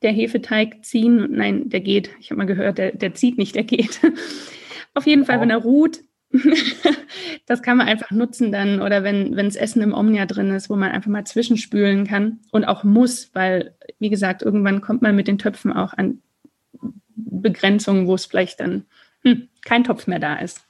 der 0.04 0.12
Hefeteig 0.12 0.84
ziehen, 0.84 1.28
nein, 1.32 1.70
der 1.70 1.80
geht, 1.80 2.12
ich 2.20 2.30
habe 2.30 2.38
mal 2.38 2.46
gehört, 2.46 2.78
der, 2.78 2.92
der 2.92 3.14
zieht 3.14 3.38
nicht, 3.38 3.56
der 3.56 3.64
geht. 3.64 4.00
Auf 4.94 5.08
jeden 5.08 5.26
Fall, 5.26 5.42
wenn 5.42 5.50
er 5.50 5.58
ruht, 5.58 6.02
das 7.46 7.62
kann 7.62 7.78
man 7.78 7.88
einfach 7.88 8.12
nutzen 8.12 8.52
dann 8.52 8.82
oder 8.82 9.04
wenn 9.04 9.36
das 9.36 9.56
Essen 9.56 9.82
im 9.82 9.94
Omnia 9.94 10.26
drin 10.26 10.52
ist, 10.52 10.70
wo 10.70 10.76
man 10.76 10.92
einfach 10.92 11.10
mal 11.10 11.26
zwischenspülen 11.26 12.08
kann 12.08 12.40
und 12.52 12.66
auch 12.66 12.84
muss, 12.84 13.30
weil, 13.34 13.76
wie 14.00 14.10
gesagt, 14.10 14.42
irgendwann 14.42 14.82
kommt 14.82 15.02
man 15.02 15.16
mit 15.16 15.28
den 15.28 15.38
Töpfen 15.38 15.72
auch 15.72 15.94
an 15.94 16.22
Begrenzungen, 17.16 18.08
wo 18.08 18.16
es 18.16 18.26
vielleicht 18.26 18.60
dann 18.60 18.86
hm, 19.22 19.48
kein 19.64 19.84
Topf 19.84 20.08
mehr 20.08 20.20
da 20.20 20.36
ist. 20.36 20.66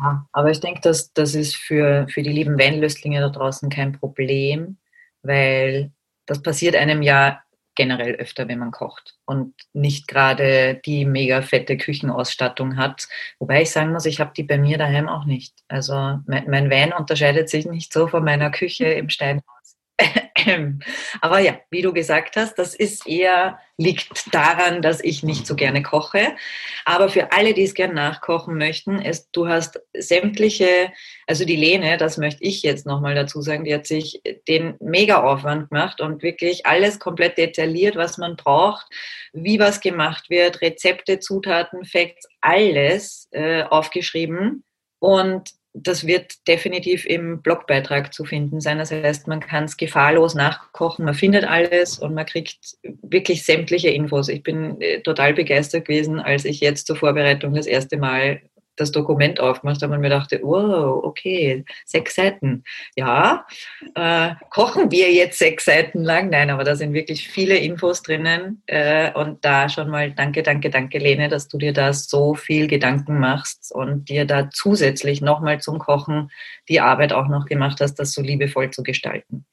Ja, 0.00 0.26
aber 0.32 0.50
ich 0.50 0.60
denke, 0.60 0.80
dass 0.82 1.12
das 1.12 1.34
ist 1.34 1.56
für, 1.56 2.06
für 2.08 2.22
die 2.22 2.32
lieben 2.32 2.58
Weinlöstlinge 2.58 3.20
da 3.20 3.30
draußen 3.30 3.68
kein 3.70 3.92
Problem, 3.92 4.76
weil 5.22 5.90
das 6.26 6.42
passiert 6.42 6.76
einem 6.76 7.02
ja 7.02 7.40
generell 7.78 8.16
öfter, 8.16 8.48
wenn 8.48 8.58
man 8.58 8.72
kocht 8.72 9.16
und 9.24 9.54
nicht 9.72 10.08
gerade 10.08 10.80
die 10.84 11.04
mega 11.04 11.42
fette 11.42 11.76
Küchenausstattung 11.76 12.76
hat. 12.76 13.08
Wobei 13.38 13.62
ich 13.62 13.70
sagen 13.70 13.92
muss, 13.92 14.04
ich 14.04 14.18
habe 14.20 14.32
die 14.36 14.42
bei 14.42 14.58
mir 14.58 14.78
daheim 14.78 15.08
auch 15.08 15.24
nicht. 15.24 15.54
Also 15.68 15.94
mein, 16.26 16.50
mein 16.50 16.70
Wein 16.70 16.92
unterscheidet 16.92 17.48
sich 17.48 17.66
nicht 17.66 17.92
so 17.92 18.08
von 18.08 18.24
meiner 18.24 18.50
Küche 18.50 18.86
im 18.86 19.08
Steinhaus. 19.08 19.76
Aber 21.20 21.38
ja, 21.38 21.58
wie 21.70 21.82
du 21.82 21.92
gesagt 21.92 22.36
hast, 22.36 22.58
das 22.58 22.74
ist 22.74 23.06
eher, 23.06 23.58
liegt 23.76 24.34
daran, 24.34 24.82
dass 24.82 25.02
ich 25.02 25.22
nicht 25.22 25.46
so 25.46 25.54
gerne 25.54 25.82
koche. 25.82 26.36
Aber 26.84 27.08
für 27.08 27.32
alle, 27.32 27.54
die 27.54 27.64
es 27.64 27.74
gerne 27.74 27.94
nachkochen 27.94 28.56
möchten, 28.56 29.00
ist, 29.00 29.28
du 29.32 29.48
hast 29.48 29.80
sämtliche, 29.96 30.92
also 31.26 31.44
die 31.44 31.56
Lene, 31.56 31.96
das 31.96 32.18
möchte 32.18 32.42
ich 32.42 32.62
jetzt 32.62 32.86
nochmal 32.86 33.14
dazu 33.14 33.40
sagen, 33.40 33.64
die 33.64 33.74
hat 33.74 33.86
sich 33.86 34.20
den 34.48 34.74
Mega-Aufwand 34.80 35.70
gemacht 35.70 36.00
und 36.00 36.22
wirklich 36.22 36.66
alles 36.66 36.98
komplett 36.98 37.38
detailliert, 37.38 37.96
was 37.96 38.18
man 38.18 38.36
braucht, 38.36 38.86
wie 39.32 39.58
was 39.58 39.80
gemacht 39.80 40.30
wird, 40.30 40.60
Rezepte, 40.60 41.20
Zutaten, 41.20 41.84
Facts, 41.84 42.28
alles 42.40 43.28
äh, 43.32 43.62
aufgeschrieben. 43.62 44.64
Und 45.00 45.52
das 45.82 46.06
wird 46.06 46.46
definitiv 46.46 47.06
im 47.06 47.42
Blogbeitrag 47.42 48.12
zu 48.12 48.24
finden 48.24 48.60
sein. 48.60 48.78
Das 48.78 48.90
heißt, 48.90 49.28
man 49.28 49.40
kann 49.40 49.64
es 49.64 49.76
gefahrlos 49.76 50.34
nachkochen, 50.34 51.04
man 51.04 51.14
findet 51.14 51.44
alles 51.44 51.98
und 51.98 52.14
man 52.14 52.26
kriegt 52.26 52.76
wirklich 53.02 53.44
sämtliche 53.44 53.88
Infos. 53.88 54.28
Ich 54.28 54.42
bin 54.42 54.80
äh, 54.80 55.00
total 55.00 55.34
begeistert 55.34 55.86
gewesen, 55.86 56.20
als 56.20 56.44
ich 56.44 56.60
jetzt 56.60 56.86
zur 56.86 56.96
Vorbereitung 56.96 57.54
das 57.54 57.66
erste 57.66 57.96
Mal 57.96 58.40
das 58.80 58.92
Dokument 58.92 59.40
aufgemacht 59.40 59.82
habe 59.82 59.94
und 59.94 60.00
mir 60.00 60.10
dachte, 60.10 60.40
wow, 60.42 61.02
okay, 61.04 61.64
sechs 61.84 62.14
Seiten. 62.14 62.64
Ja, 62.96 63.46
äh, 63.94 64.30
kochen 64.50 64.90
wir 64.90 65.12
jetzt 65.12 65.38
sechs 65.38 65.64
Seiten 65.64 66.02
lang? 66.02 66.30
Nein, 66.30 66.50
aber 66.50 66.64
da 66.64 66.76
sind 66.76 66.92
wirklich 66.92 67.28
viele 67.28 67.56
Infos 67.56 68.02
drinnen. 68.02 68.62
Äh, 68.66 69.12
und 69.12 69.44
da 69.44 69.68
schon 69.68 69.90
mal 69.90 70.12
danke, 70.12 70.42
danke, 70.42 70.70
danke, 70.70 70.98
Lene, 70.98 71.28
dass 71.28 71.48
du 71.48 71.58
dir 71.58 71.72
da 71.72 71.92
so 71.92 72.34
viel 72.34 72.66
Gedanken 72.66 73.18
machst 73.18 73.72
und 73.74 74.08
dir 74.08 74.24
da 74.24 74.50
zusätzlich 74.50 75.20
nochmal 75.20 75.60
zum 75.60 75.78
Kochen 75.78 76.30
die 76.68 76.80
Arbeit 76.80 77.12
auch 77.12 77.28
noch 77.28 77.46
gemacht 77.46 77.80
hast, 77.80 77.96
das 77.96 78.12
so 78.12 78.22
liebevoll 78.22 78.70
zu 78.70 78.82
gestalten. 78.82 79.46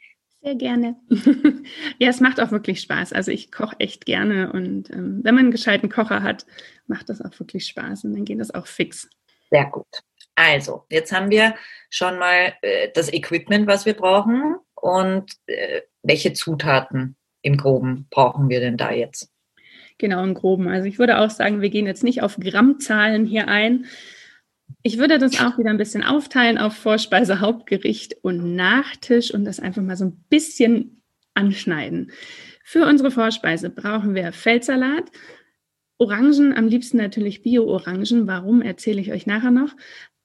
Sehr 0.46 0.56
gerne. 0.56 0.96
ja, 1.98 2.08
es 2.08 2.20
macht 2.20 2.40
auch 2.40 2.52
wirklich 2.52 2.80
Spaß. 2.82 3.14
Also 3.14 3.32
ich 3.32 3.52
koche 3.52 3.80
echt 3.80 4.06
gerne 4.06 4.52
und 4.52 4.92
ähm, 4.92 5.22
wenn 5.24 5.34
man 5.34 5.46
einen 5.46 5.52
gescheiten 5.52 5.90
Kocher 5.90 6.22
hat, 6.22 6.46
macht 6.88 7.10
das 7.10 7.22
auch 7.22 7.38
wirklich 7.40 7.68
Spaß 7.68 8.04
und 8.06 8.14
dann 8.14 8.26
geht 8.26 8.40
das 8.40 8.54
auch 8.54 8.68
fix. 8.68 9.10
Sehr 9.50 9.66
gut. 9.66 9.88
Also, 10.36 10.86
jetzt 10.90 11.12
haben 11.12 11.30
wir 11.30 11.56
schon 11.90 12.20
mal 12.20 12.54
äh, 12.62 12.90
das 12.94 13.12
Equipment, 13.14 13.68
was 13.68 13.86
wir 13.86 13.94
brauchen 13.94 14.56
und 14.76 15.32
äh, 15.46 15.82
welche 16.04 16.34
Zutaten 16.34 17.16
im 17.42 17.58
Groben 17.58 18.08
brauchen 18.10 18.50
wir 18.50 18.60
denn 18.60 18.78
da 18.78 18.92
jetzt? 18.92 19.32
Genau, 19.98 20.24
im 20.24 20.34
Groben. 20.34 20.68
Also 20.68 20.88
ich 20.88 21.00
würde 21.00 21.20
auch 21.20 21.30
sagen, 21.30 21.62
wir 21.62 21.70
gehen 21.70 21.86
jetzt 21.86 22.04
nicht 22.04 22.22
auf 22.22 22.38
Grammzahlen 22.38 23.26
hier 23.26 23.48
ein, 23.48 23.86
ich 24.84 24.98
würde 24.98 25.20
das 25.20 25.40
auch 25.40 25.58
wieder 25.58 25.70
ein 25.70 25.78
bisschen 25.78 26.04
aufteilen 26.04 26.58
auf 26.58 26.76
Vorspeise, 26.76 27.40
Hauptgericht 27.40 28.18
und 28.24 28.56
Nachtisch 28.56 29.34
und 29.34 29.46
das 29.46 29.60
einfach 29.60 29.82
mal 29.82 29.96
so 29.96 30.06
ein 30.06 30.26
bisschen 30.30 31.02
anschneiden. 31.34 32.12
Für 32.64 32.86
unsere 32.86 33.12
Vorspeise 33.12 33.70
brauchen 33.70 34.16
wir 34.16 34.32
Feldsalat, 34.32 35.12
Orangen, 35.98 36.54
am 36.56 36.68
liebsten 36.68 36.98
natürlich 36.98 37.42
Bio-Orangen. 37.42 38.28
Warum, 38.28 38.62
erzähle 38.62 39.02
ich 39.02 39.12
euch 39.12 39.26
nachher 39.26 39.52
noch. 39.52 39.76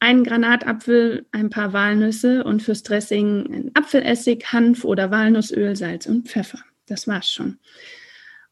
Einen 0.01 0.25
Granatapfel, 0.25 1.27
ein 1.31 1.51
paar 1.51 1.73
Walnüsse 1.73 2.43
und 2.45 2.63
fürs 2.63 2.83
Dressing 2.83 3.53
ein 3.53 3.71
Apfelessig, 3.75 4.53
Hanf 4.53 4.85
oder 4.85 5.11
Walnussöl, 5.11 5.77
Salz 5.77 6.07
und 6.07 6.29
Pfeffer. 6.29 6.59
Das 6.87 7.07
war's 7.07 7.31
schon. 7.31 7.59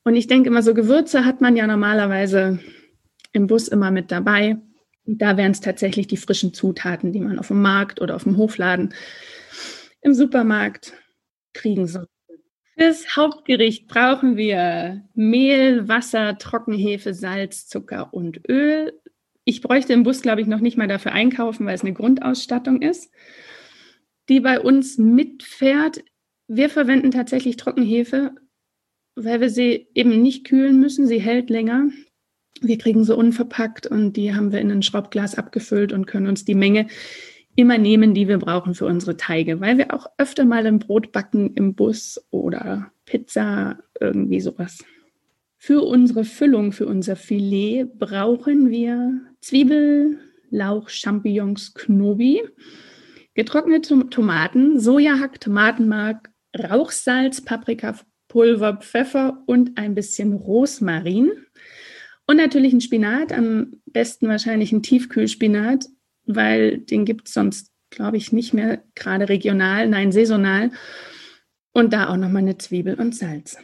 Und 0.05 0.15
ich 0.15 0.27
denke 0.27 0.49
immer, 0.49 0.63
so 0.63 0.75
Gewürze 0.75 1.25
hat 1.25 1.41
man 1.41 1.57
ja 1.57 1.67
normalerweise 1.67 2.61
im 3.33 3.47
Bus 3.47 3.69
immer 3.69 3.91
mit 3.91 4.13
dabei. 4.13 4.59
Da 5.05 5.37
wären 5.37 5.53
es 5.53 5.61
tatsächlich 5.61 6.07
die 6.07 6.17
frischen 6.19 6.53
Zutaten, 6.53 7.13
die 7.13 7.21
man 7.21 7.39
auf 7.39 7.49
dem 7.49 7.63
Markt 7.63 8.01
oder 8.01 8.15
auf 8.15 8.25
dem 8.25 8.37
Hofladen 8.37 8.95
im 10.03 10.15
Supermarkt 10.15 10.93
kriegen 11.55 11.87
soll. 11.87 12.07
Fürs 12.78 13.16
Hauptgericht 13.16 13.88
brauchen 13.88 14.37
wir 14.37 15.02
Mehl, 15.14 15.88
Wasser, 15.88 16.38
Trockenhefe, 16.38 17.12
Salz, 17.12 17.66
Zucker 17.66 18.14
und 18.14 18.49
Öl. 18.49 18.92
Ich 19.44 19.62
bräuchte 19.62 19.92
im 19.94 20.04
Bus, 20.04 20.23
glaube 20.23 20.42
ich, 20.42 20.47
noch 20.47 20.61
nicht 20.61 20.76
mal 20.76 20.87
dafür 20.87 21.12
einkaufen, 21.12 21.66
weil 21.66 21.75
es 21.75 21.82
eine 21.82 21.94
Grundausstattung 21.94 22.80
ist, 22.80 23.11
die 24.28 24.40
bei 24.40 24.61
uns 24.61 24.97
mitfährt. 24.97 26.04
Wir 26.47 26.70
verwenden 26.70 27.11
tatsächlich 27.11 27.56
Trockenhefe, 27.56 28.37
weil 29.16 29.40
wir 29.40 29.50
sie 29.50 29.88
eben 29.94 30.23
nicht 30.23 30.47
kühlen 30.47 30.78
müssen. 30.78 31.06
Sie 31.06 31.20
hält 31.20 31.50
länger 31.50 31.88
wir 32.61 32.78
kriegen 32.78 33.04
sie 33.04 33.14
unverpackt 33.14 33.87
und 33.87 34.14
die 34.14 34.35
haben 34.35 34.52
wir 34.52 34.61
in 34.61 34.70
ein 34.70 34.82
Schraubglas 34.82 35.37
abgefüllt 35.37 35.92
und 35.92 36.06
können 36.06 36.26
uns 36.26 36.44
die 36.44 36.54
Menge 36.54 36.88
immer 37.59 37.77
nehmen, 37.77 38.15
die 38.15 38.29
wir 38.29 38.38
brauchen 38.38 38.77
für 38.77 38.87
unsere 38.87 39.17
Teige, 39.17 39.61
weil 39.61 39.79
wir 39.79 39.93
auch 39.93 40.07
öfter 40.17 40.45
mal 40.45 40.65
ein 40.65 40.79
Brot 40.79 41.11
backen 41.11 41.55
im 41.55 41.75
Bus 41.75 42.25
oder 42.31 42.93
Pizza, 43.05 43.81
irgendwie 43.99 44.41
sowas. 44.41 44.85
Für 45.57 45.83
unsere 45.83 46.25
Füllung, 46.25 46.71
für 46.71 46.87
unser 46.87 47.17
Filet 47.17 47.87
brauchen 47.99 48.71
wir 48.71 49.21
Zwiebel, 49.41 50.21
Lauch, 50.50 50.88
Champignons, 50.88 51.75
Knobi, 51.75 52.43
getrocknete 53.35 54.09
Tomaten, 54.09 54.79
Sojahack, 54.79 55.41
Tomatenmark, 55.41 56.31
Rauchsalz, 56.57 57.41
Paprikapulver, 57.41 58.77
Pfeffer 58.77 59.43
und 59.47 59.77
ein 59.79 59.97
bisschen 59.97 60.33
Rosmarin. 60.33 61.33
Und 62.25 62.37
natürlich 62.37 62.73
ein 62.73 62.81
Spinat, 62.81 63.33
am 63.33 63.81
besten 63.87 64.29
wahrscheinlich 64.29 64.71
ein 64.71 64.85
Tiefkühlspinat, 64.85 65.87
weil 66.28 66.78
den 66.78 67.04
gibt 67.04 67.28
es 67.28 67.35
sonst, 67.35 67.73
glaube 67.90 68.16
ich, 68.16 68.32
nicht 68.32 68.54
mehr 68.54 68.82
gerade 68.94 69.28
regional, 69.28 69.88
nein, 69.88 70.12
saisonal. 70.12 70.70
Und 71.73 71.92
da 71.92 72.08
auch 72.08 72.16
nochmal 72.16 72.42
eine 72.42 72.58
Zwiebel 72.58 72.94
und 72.94 73.14
Salz. 73.14 73.56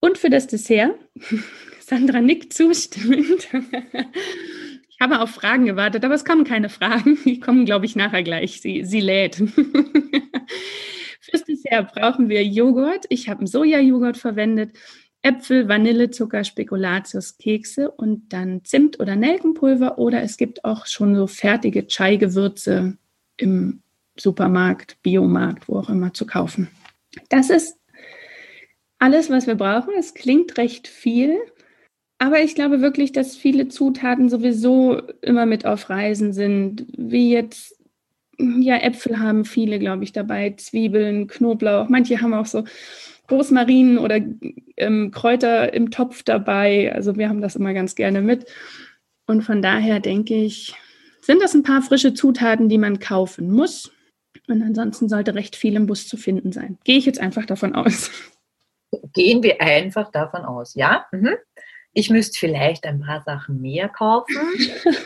Und 0.00 0.18
für 0.18 0.30
das 0.30 0.46
Dessert, 0.46 0.94
Sandra 1.80 2.20
nickt 2.20 2.52
zustimmend. 2.52 3.48
Ich 5.00 5.04
habe 5.04 5.20
auf 5.20 5.30
Fragen 5.30 5.64
gewartet, 5.64 6.04
aber 6.04 6.14
es 6.14 6.24
kommen 6.24 6.42
keine 6.42 6.68
Fragen. 6.68 7.16
Die 7.24 7.38
kommen, 7.38 7.64
glaube 7.64 7.86
ich, 7.86 7.94
nachher 7.94 8.24
gleich. 8.24 8.60
Sie, 8.60 8.84
sie 8.84 8.98
lädt. 8.98 9.36
Fürs 11.20 11.44
Dessert 11.44 11.94
brauchen 11.94 12.28
wir 12.28 12.44
Joghurt. 12.44 13.06
Ich 13.08 13.28
habe 13.28 13.38
einen 13.38 13.46
Sojajoghurt 13.46 14.16
verwendet, 14.16 14.76
Äpfel, 15.28 15.68
Vanillezucker, 15.68 16.42
Spekulatius, 16.42 17.36
Kekse 17.36 17.90
und 17.90 18.32
dann 18.32 18.64
Zimt 18.64 18.98
oder 18.98 19.14
Nelkenpulver. 19.14 19.98
Oder 19.98 20.22
es 20.22 20.38
gibt 20.38 20.64
auch 20.64 20.86
schon 20.86 21.14
so 21.14 21.26
fertige 21.26 21.86
Chai-Gewürze 21.86 22.96
im 23.36 23.82
Supermarkt, 24.18 24.96
Biomarkt, 25.02 25.68
wo 25.68 25.78
auch 25.78 25.90
immer 25.90 26.14
zu 26.14 26.26
kaufen. 26.26 26.68
Das 27.28 27.50
ist 27.50 27.78
alles, 28.98 29.30
was 29.30 29.46
wir 29.46 29.54
brauchen. 29.54 29.92
Es 29.98 30.14
klingt 30.14 30.56
recht 30.56 30.88
viel, 30.88 31.36
aber 32.18 32.40
ich 32.42 32.54
glaube 32.54 32.80
wirklich, 32.80 33.12
dass 33.12 33.36
viele 33.36 33.68
Zutaten 33.68 34.28
sowieso 34.30 35.00
immer 35.20 35.44
mit 35.44 35.66
auf 35.66 35.90
Reisen 35.90 36.32
sind, 36.32 36.86
wie 36.96 37.32
jetzt 37.32 37.76
ja, 38.38 38.76
Äpfel 38.76 39.18
haben 39.18 39.44
viele, 39.44 39.78
glaube 39.78 40.04
ich, 40.04 40.12
dabei, 40.12 40.54
Zwiebeln, 40.56 41.26
Knoblauch. 41.26 41.88
Manche 41.88 42.20
haben 42.20 42.34
auch 42.34 42.46
so 42.46 42.64
Rosmarin 43.30 43.98
oder 43.98 44.20
ähm, 44.76 45.10
Kräuter 45.10 45.72
im 45.72 45.90
Topf 45.90 46.22
dabei. 46.22 46.92
Also 46.94 47.16
wir 47.16 47.28
haben 47.28 47.40
das 47.40 47.56
immer 47.56 47.74
ganz 47.74 47.94
gerne 47.94 48.20
mit. 48.22 48.46
Und 49.26 49.42
von 49.42 49.60
daher 49.60 50.00
denke 50.00 50.34
ich, 50.34 50.74
sind 51.20 51.42
das 51.42 51.54
ein 51.54 51.62
paar 51.62 51.82
frische 51.82 52.14
Zutaten, 52.14 52.68
die 52.68 52.78
man 52.78 52.98
kaufen 52.98 53.50
muss. 53.50 53.92
Und 54.48 54.62
ansonsten 54.62 55.08
sollte 55.08 55.34
recht 55.34 55.56
viel 55.56 55.76
im 55.76 55.86
Bus 55.86 56.08
zu 56.08 56.16
finden 56.16 56.52
sein. 56.52 56.78
Gehe 56.84 56.96
ich 56.96 57.06
jetzt 57.06 57.20
einfach 57.20 57.44
davon 57.44 57.74
aus. 57.74 58.10
Gehen 59.12 59.42
wir 59.42 59.60
einfach 59.60 60.10
davon 60.10 60.42
aus, 60.46 60.74
ja? 60.74 61.04
Mhm. 61.12 61.34
Ich 61.92 62.08
müsste 62.08 62.38
vielleicht 62.38 62.86
ein 62.86 63.00
paar 63.00 63.22
Sachen 63.22 63.60
mehr 63.60 63.88
kaufen, 63.88 64.36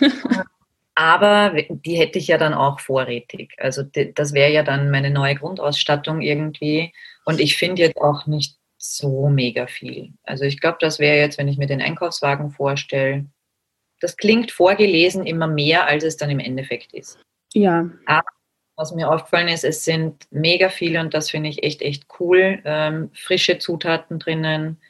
aber 0.95 1.55
die 1.69 1.95
hätte 1.97 2.19
ich 2.19 2.29
ja 2.29 2.38
dann 2.38 2.55
auch 2.55 2.81
vorrätig. 2.81 3.55
Also 3.59 3.83
das 3.83 4.35
wäre 4.35 4.52
ja 4.52 4.62
dann 4.62 4.91
meine 4.91 5.11
neue 5.11 5.37
Grundausstattung 5.37 6.21
irgendwie. 6.21 6.93
Und 7.25 7.41
ich 7.41 7.57
finde 7.57 7.83
jetzt 7.83 7.99
auch 7.99 8.26
nicht 8.26 8.59
so 8.79 9.29
mega 9.29 9.67
viel. 9.67 10.12
Also 10.25 10.45
ich 10.45 10.61
glaube, 10.61 10.79
das 10.81 10.99
wäre 10.99 11.19
jetzt, 11.19 11.38
wenn 11.38 11.49
ich 11.49 11.59
mir 11.59 11.67
den 11.67 11.83
Einkaufswagen 11.83 12.50
vorstelle, 12.50 13.26
das 14.00 14.17
klingt 14.17 14.50
vorgelesen 14.50 15.25
immer 15.25 15.47
mehr, 15.47 15.87
als 15.87 16.02
es 16.02 16.17
dann 16.17 16.31
im 16.31 16.41
Endeffekt 16.41 16.93
ist. 16.93 17.19
Ja. 17.55 17.88
Aber 18.07 18.26
was 18.76 18.93
mir 18.93 19.09
aufgefallen 19.09 19.49
ist, 19.49 19.64
es 19.64 19.85
sind 19.85 20.26
mega 20.31 20.69
viele 20.69 21.00
und 21.00 21.14
das 21.14 21.31
finde 21.31 21.49
ich 21.49 21.62
echt, 21.62 21.83
echt 21.83 22.07
cool. 22.19 22.61
Ähm, 22.64 23.11
frische 23.14 23.59
Zutaten 23.59 24.19
drinnen, 24.19 24.81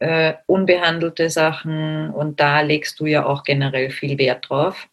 äh, 0.00 0.34
unbehandelte 0.46 1.30
Sachen 1.30 2.10
und 2.10 2.40
da 2.40 2.60
legst 2.60 3.00
du 3.00 3.06
ja 3.06 3.24
auch 3.24 3.44
generell 3.44 3.90
viel 3.90 4.18
Wert 4.18 4.50
drauf, 4.50 4.88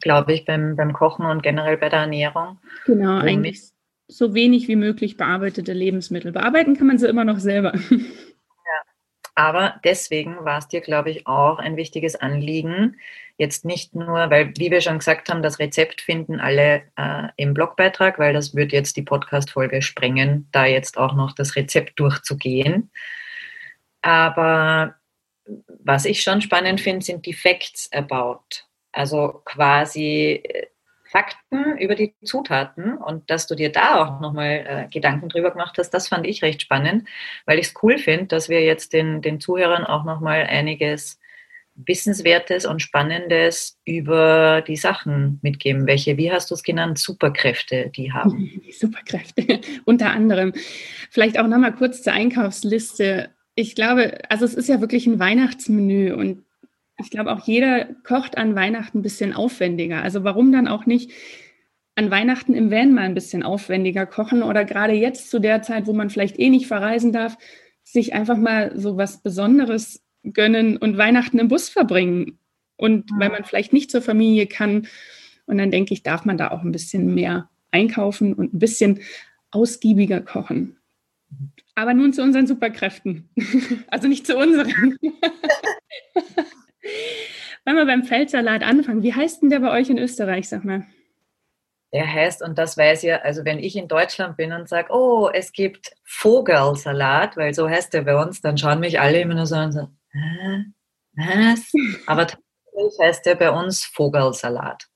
glaube 0.00 0.34
ich, 0.34 0.44
beim, 0.44 0.76
beim 0.76 0.92
Kochen 0.92 1.26
und 1.26 1.42
generell 1.42 1.78
bei 1.78 1.88
der 1.88 2.00
Ernährung. 2.00 2.58
Genau, 2.84 3.16
Womit 3.16 3.24
eigentlich 3.24 3.62
so 4.08 4.34
wenig 4.34 4.68
wie 4.68 4.76
möglich 4.76 5.16
bearbeitete 5.16 5.72
Lebensmittel. 5.72 6.32
Bearbeiten 6.32 6.76
kann 6.76 6.86
man 6.86 6.98
sie 6.98 7.08
immer 7.08 7.24
noch 7.24 7.38
selber. 7.38 7.72
Aber 9.38 9.78
deswegen 9.84 10.44
war 10.46 10.58
es 10.58 10.68
dir, 10.68 10.80
glaube 10.80 11.10
ich, 11.10 11.26
auch 11.26 11.58
ein 11.58 11.76
wichtiges 11.76 12.16
Anliegen, 12.16 12.96
jetzt 13.36 13.66
nicht 13.66 13.94
nur, 13.94 14.30
weil, 14.30 14.54
wie 14.56 14.70
wir 14.70 14.80
schon 14.80 14.98
gesagt 14.98 15.28
haben, 15.28 15.42
das 15.42 15.58
Rezept 15.58 16.00
finden 16.00 16.40
alle 16.40 16.84
äh, 16.96 17.28
im 17.36 17.52
Blogbeitrag, 17.52 18.18
weil 18.18 18.32
das 18.32 18.54
wird 18.54 18.72
jetzt 18.72 18.96
die 18.96 19.02
Podcast-Folge 19.02 19.82
sprengen, 19.82 20.48
da 20.52 20.64
jetzt 20.64 20.96
auch 20.96 21.14
noch 21.14 21.34
das 21.34 21.54
Rezept 21.54 22.00
durchzugehen. 22.00 22.90
Aber 24.00 24.94
was 25.84 26.06
ich 26.06 26.22
schon 26.22 26.40
spannend 26.40 26.80
finde, 26.80 27.04
sind 27.04 27.26
die 27.26 27.34
Facts 27.34 27.90
about. 27.92 28.40
Also 28.92 29.42
quasi 29.44 30.42
äh, 30.44 30.66
Fakten 31.08 31.78
über 31.78 31.94
die 31.94 32.14
Zutaten 32.24 32.96
und 32.96 33.30
dass 33.30 33.46
du 33.46 33.54
dir 33.54 33.70
da 33.70 34.02
auch 34.02 34.20
nochmal 34.20 34.64
äh, 34.66 34.88
Gedanken 34.92 35.28
drüber 35.28 35.52
gemacht 35.52 35.76
hast, 35.78 35.90
das 35.90 36.08
fand 36.08 36.26
ich 36.26 36.42
recht 36.42 36.62
spannend, 36.62 37.08
weil 37.44 37.58
ich 37.58 37.68
es 37.68 37.74
cool 37.82 37.98
finde, 37.98 38.26
dass 38.26 38.48
wir 38.48 38.62
jetzt 38.62 38.92
den, 38.92 39.22
den 39.22 39.40
Zuhörern 39.40 39.84
auch 39.84 40.04
nochmal 40.04 40.46
einiges 40.46 41.18
Wissenswertes 41.76 42.64
und 42.64 42.80
Spannendes 42.80 43.78
über 43.84 44.62
die 44.66 44.76
Sachen 44.76 45.38
mitgeben. 45.42 45.86
Welche, 45.86 46.16
wie 46.16 46.32
hast 46.32 46.50
du 46.50 46.54
es 46.54 46.62
genannt, 46.62 46.98
Superkräfte 46.98 47.90
die 47.94 48.12
haben? 48.12 48.50
Die 48.66 48.72
Superkräfte, 48.72 49.60
unter 49.84 50.10
anderem. 50.10 50.52
Vielleicht 51.10 51.38
auch 51.38 51.46
nochmal 51.46 51.74
kurz 51.74 52.02
zur 52.02 52.14
Einkaufsliste. 52.14 53.30
Ich 53.54 53.74
glaube, 53.74 54.18
also 54.28 54.44
es 54.44 54.54
ist 54.54 54.68
ja 54.68 54.80
wirklich 54.80 55.06
ein 55.06 55.18
Weihnachtsmenü 55.18 56.12
und 56.14 56.44
ich 56.98 57.10
glaube, 57.10 57.32
auch 57.32 57.46
jeder 57.46 57.84
kocht 58.04 58.38
an 58.38 58.54
Weihnachten 58.54 58.98
ein 58.98 59.02
bisschen 59.02 59.34
aufwendiger. 59.34 60.02
Also 60.02 60.24
warum 60.24 60.52
dann 60.52 60.68
auch 60.68 60.86
nicht 60.86 61.12
an 61.94 62.10
Weihnachten 62.10 62.54
im 62.54 62.70
Van 62.70 62.92
mal 62.92 63.02
ein 63.02 63.14
bisschen 63.14 63.42
aufwendiger 63.42 64.06
kochen 64.06 64.42
oder 64.42 64.64
gerade 64.64 64.92
jetzt 64.92 65.30
zu 65.30 65.38
der 65.38 65.62
Zeit, 65.62 65.86
wo 65.86 65.92
man 65.92 66.10
vielleicht 66.10 66.38
eh 66.38 66.50
nicht 66.50 66.66
verreisen 66.66 67.12
darf, 67.12 67.38
sich 67.82 68.14
einfach 68.14 68.36
mal 68.36 68.72
so 68.78 68.96
was 68.96 69.22
Besonderes 69.22 70.04
gönnen 70.22 70.76
und 70.76 70.98
Weihnachten 70.98 71.38
im 71.38 71.48
Bus 71.48 71.68
verbringen. 71.68 72.38
Und 72.76 73.10
weil 73.18 73.30
man 73.30 73.44
vielleicht 73.44 73.72
nicht 73.72 73.90
zur 73.90 74.02
Familie 74.02 74.46
kann. 74.46 74.86
Und 75.46 75.56
dann 75.56 75.70
denke 75.70 75.94
ich, 75.94 76.02
darf 76.02 76.26
man 76.26 76.36
da 76.36 76.50
auch 76.50 76.62
ein 76.62 76.72
bisschen 76.72 77.14
mehr 77.14 77.48
einkaufen 77.70 78.34
und 78.34 78.52
ein 78.52 78.58
bisschen 78.58 79.00
ausgiebiger 79.50 80.20
kochen. 80.20 80.76
Aber 81.74 81.94
nun 81.94 82.12
zu 82.12 82.22
unseren 82.22 82.46
Superkräften. 82.46 83.28
Also 83.88 84.08
nicht 84.08 84.26
zu 84.26 84.36
unseren. 84.36 84.98
Wir 87.76 87.86
beim 87.86 88.04
Feldsalat 88.04 88.62
anfangen? 88.62 89.02
Wie 89.02 89.14
heißt 89.14 89.42
denn 89.42 89.50
der 89.50 89.60
bei 89.60 89.70
euch 89.70 89.90
in 89.90 89.98
Österreich, 89.98 90.48
sag 90.48 90.64
mal? 90.64 90.86
Der 91.92 92.12
heißt, 92.12 92.42
und 92.42 92.58
das 92.58 92.76
weiß 92.76 93.02
ja, 93.02 93.18
also 93.18 93.44
wenn 93.44 93.58
ich 93.58 93.76
in 93.76 93.88
Deutschland 93.88 94.36
bin 94.36 94.52
und 94.52 94.68
sage, 94.68 94.92
oh, 94.92 95.30
es 95.32 95.52
gibt 95.52 95.92
Vogelsalat, 96.04 97.36
weil 97.36 97.54
so 97.54 97.68
heißt 97.68 97.94
der 97.94 98.02
bei 98.02 98.16
uns, 98.16 98.40
dann 98.40 98.58
schauen 98.58 98.80
mich 98.80 99.00
alle 99.00 99.20
immer 99.20 99.34
nur 99.34 99.46
so 99.46 99.54
an, 99.54 99.72
so, 99.72 99.88
was? 101.14 101.72
Aber 102.06 102.26
tatsächlich 102.26 102.98
heißt 103.00 103.26
der 103.26 103.34
bei 103.36 103.50
uns 103.50 103.84
Vogelsalat. 103.84 104.88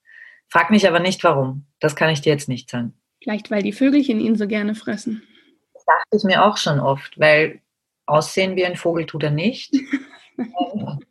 Frag 0.48 0.70
mich 0.70 0.86
aber 0.86 1.00
nicht 1.00 1.22
warum. 1.22 1.66
Das 1.78 1.96
kann 1.96 2.10
ich 2.10 2.20
dir 2.20 2.32
jetzt 2.32 2.48
nicht 2.48 2.68
sagen. 2.68 2.94
Vielleicht, 3.22 3.50
weil 3.50 3.62
die 3.62 3.72
Vögelchen 3.72 4.20
ihn 4.20 4.36
so 4.36 4.46
gerne 4.46 4.74
fressen. 4.74 5.22
Das 5.74 5.84
dachte 5.84 6.16
ich 6.16 6.24
mir 6.24 6.44
auch 6.44 6.56
schon 6.56 6.80
oft, 6.80 7.18
weil 7.18 7.60
aussehen 8.06 8.56
wie 8.56 8.66
ein 8.66 8.76
Vogel 8.76 9.06
tut 9.06 9.22
er 9.22 9.30
nicht. 9.30 9.74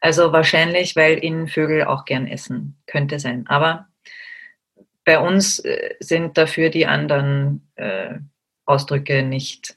Also 0.00 0.32
wahrscheinlich, 0.32 0.96
weil 0.96 1.22
ihn 1.24 1.48
Vögel 1.48 1.84
auch 1.84 2.04
gern 2.04 2.26
essen, 2.26 2.76
könnte 2.86 3.18
sein. 3.18 3.46
Aber 3.48 3.88
bei 5.04 5.18
uns 5.18 5.58
äh, 5.60 5.94
sind 6.00 6.36
dafür 6.38 6.70
die 6.70 6.86
anderen 6.86 7.68
äh, 7.76 8.18
Ausdrücke 8.64 9.22
nicht 9.22 9.76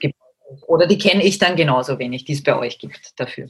gebraucht. 0.00 0.64
Oder 0.66 0.86
die 0.86 0.98
kenne 0.98 1.24
ich 1.24 1.38
dann 1.38 1.56
genauso 1.56 1.98
wenig, 1.98 2.24
die 2.24 2.32
es 2.32 2.42
bei 2.42 2.56
euch 2.56 2.78
gibt 2.78 3.18
dafür. 3.18 3.48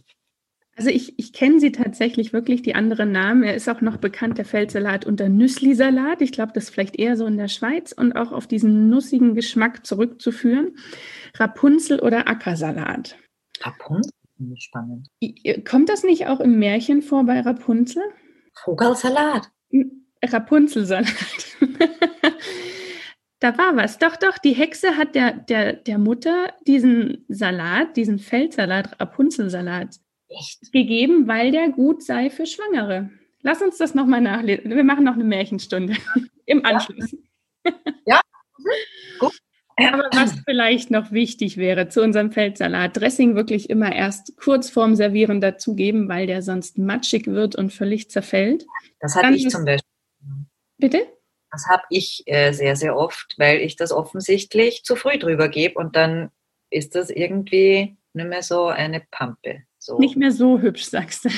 Also 0.77 0.91
ich, 0.91 1.19
ich 1.19 1.33
kenne 1.33 1.61
sie 1.61 1.73
tatsächlich 1.73 2.33
wirklich, 2.33 2.63
die 2.63 2.75
anderen 2.75 3.13
Namen. 3.13 3.43
Er 3.43 3.55
ist 3.55 3.69
auch 3.69 3.83
noch 3.83 3.99
bekannt, 3.99 4.39
der 4.39 4.45
Feldsalat 4.45 5.05
unter 5.05 5.29
Nüsslisalat. 5.29 6.23
Ich 6.23 6.33
glaube, 6.33 6.53
das 6.55 6.65
ist 6.65 6.71
vielleicht 6.71 6.99
eher 6.99 7.17
so 7.17 7.27
in 7.27 7.37
der 7.37 7.49
Schweiz 7.49 7.93
und 7.93 8.15
auch 8.15 8.33
auf 8.33 8.47
diesen 8.47 8.89
nussigen 8.89 9.35
Geschmack 9.35 9.85
zurückzuführen. 9.85 10.77
Rapunzel 11.35 12.01
oder 12.01 12.29
Ackersalat. 12.29 13.19
Rapunzel? 13.61 14.13
Ziemlich 14.41 14.65
spannend. 14.65 15.07
Kommt 15.69 15.91
das 15.91 16.03
nicht 16.03 16.27
auch 16.27 16.41
im 16.41 16.59
Märchen 16.59 17.03
vor 17.03 17.25
bei 17.25 17.41
Rapunzel? 17.41 18.03
Vogelsalat. 18.55 19.51
Rapunzelsalat. 20.25 21.59
da 23.41 23.59
war 23.59 23.77
was. 23.77 23.99
Doch, 23.99 24.17
doch, 24.17 24.39
die 24.39 24.55
Hexe 24.55 24.97
hat 24.97 25.15
der, 25.15 25.33
der, 25.33 25.75
der 25.75 25.99
Mutter 25.99 26.55
diesen 26.67 27.27
Salat, 27.29 27.99
diesen 27.99 28.19
Feldsalat, 28.19 28.99
Rapunzelsalat 28.99 29.97
Echt? 30.29 30.73
gegeben, 30.73 31.29
weil 31.29 31.51
der 31.51 31.69
gut 31.69 32.03
sei 32.03 32.31
für 32.31 32.47
Schwangere. 32.47 33.11
Lass 33.43 33.61
uns 33.61 33.77
das 33.77 33.95
nochmal 33.95 34.23
nachlesen. 34.23 34.71
Wir 34.71 34.85
machen 34.85 35.05
noch 35.05 35.17
eine 35.17 35.25
Märchenstunde 35.25 35.97
im 36.47 36.65
Anschluss. 36.65 37.15
Ja, 37.63 37.73
ja. 38.07 38.21
Vielleicht 40.51 40.91
noch 40.91 41.13
wichtig 41.13 41.59
wäre 41.59 41.89
zu 41.89 42.03
unserem 42.03 42.33
Feldsalat, 42.33 42.97
Dressing 42.97 43.37
wirklich 43.37 43.71
immer 43.71 43.95
erst 43.95 44.37
kurz 44.37 44.69
vorm 44.69 44.97
Servieren 44.97 45.41
dazugeben, 45.41 46.09
weil 46.09 46.27
der 46.27 46.43
sonst 46.43 46.77
matschig 46.77 47.29
wird 47.29 47.55
und 47.55 47.73
völlig 47.73 48.11
zerfällt. 48.11 48.67
Das 48.99 49.15
habe 49.15 49.33
ich 49.37 49.49
zum 49.49 49.65
Beispiel. 49.65 49.87
Bitte? 50.77 51.07
Das 51.53 51.67
habe 51.69 51.85
ich 51.89 52.25
äh, 52.27 52.51
sehr, 52.51 52.75
sehr 52.75 52.97
oft, 52.97 53.37
weil 53.39 53.59
ich 53.59 53.77
das 53.77 53.93
offensichtlich 53.93 54.83
zu 54.83 54.97
früh 54.97 55.21
drüber 55.21 55.49
gebe 55.49 55.79
und 55.79 55.95
dann 55.95 56.31
ist 56.69 56.97
das 56.97 57.11
irgendwie 57.11 57.97
nicht 58.13 58.29
mehr 58.29 58.43
so 58.43 58.67
eine 58.67 59.03
Pampe. 59.13 59.63
So. 59.79 60.01
Nicht 60.01 60.17
mehr 60.17 60.33
so 60.33 60.59
hübsch, 60.59 60.83
sagst 60.83 61.27
du. 61.27 61.29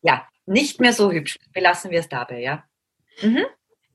ja, 0.00 0.26
nicht 0.46 0.80
mehr 0.80 0.94
so 0.94 1.12
hübsch. 1.12 1.36
Belassen 1.52 1.90
wir 1.90 2.00
es 2.00 2.08
dabei, 2.08 2.40
ja. 2.40 2.64
Mhm. 3.20 3.44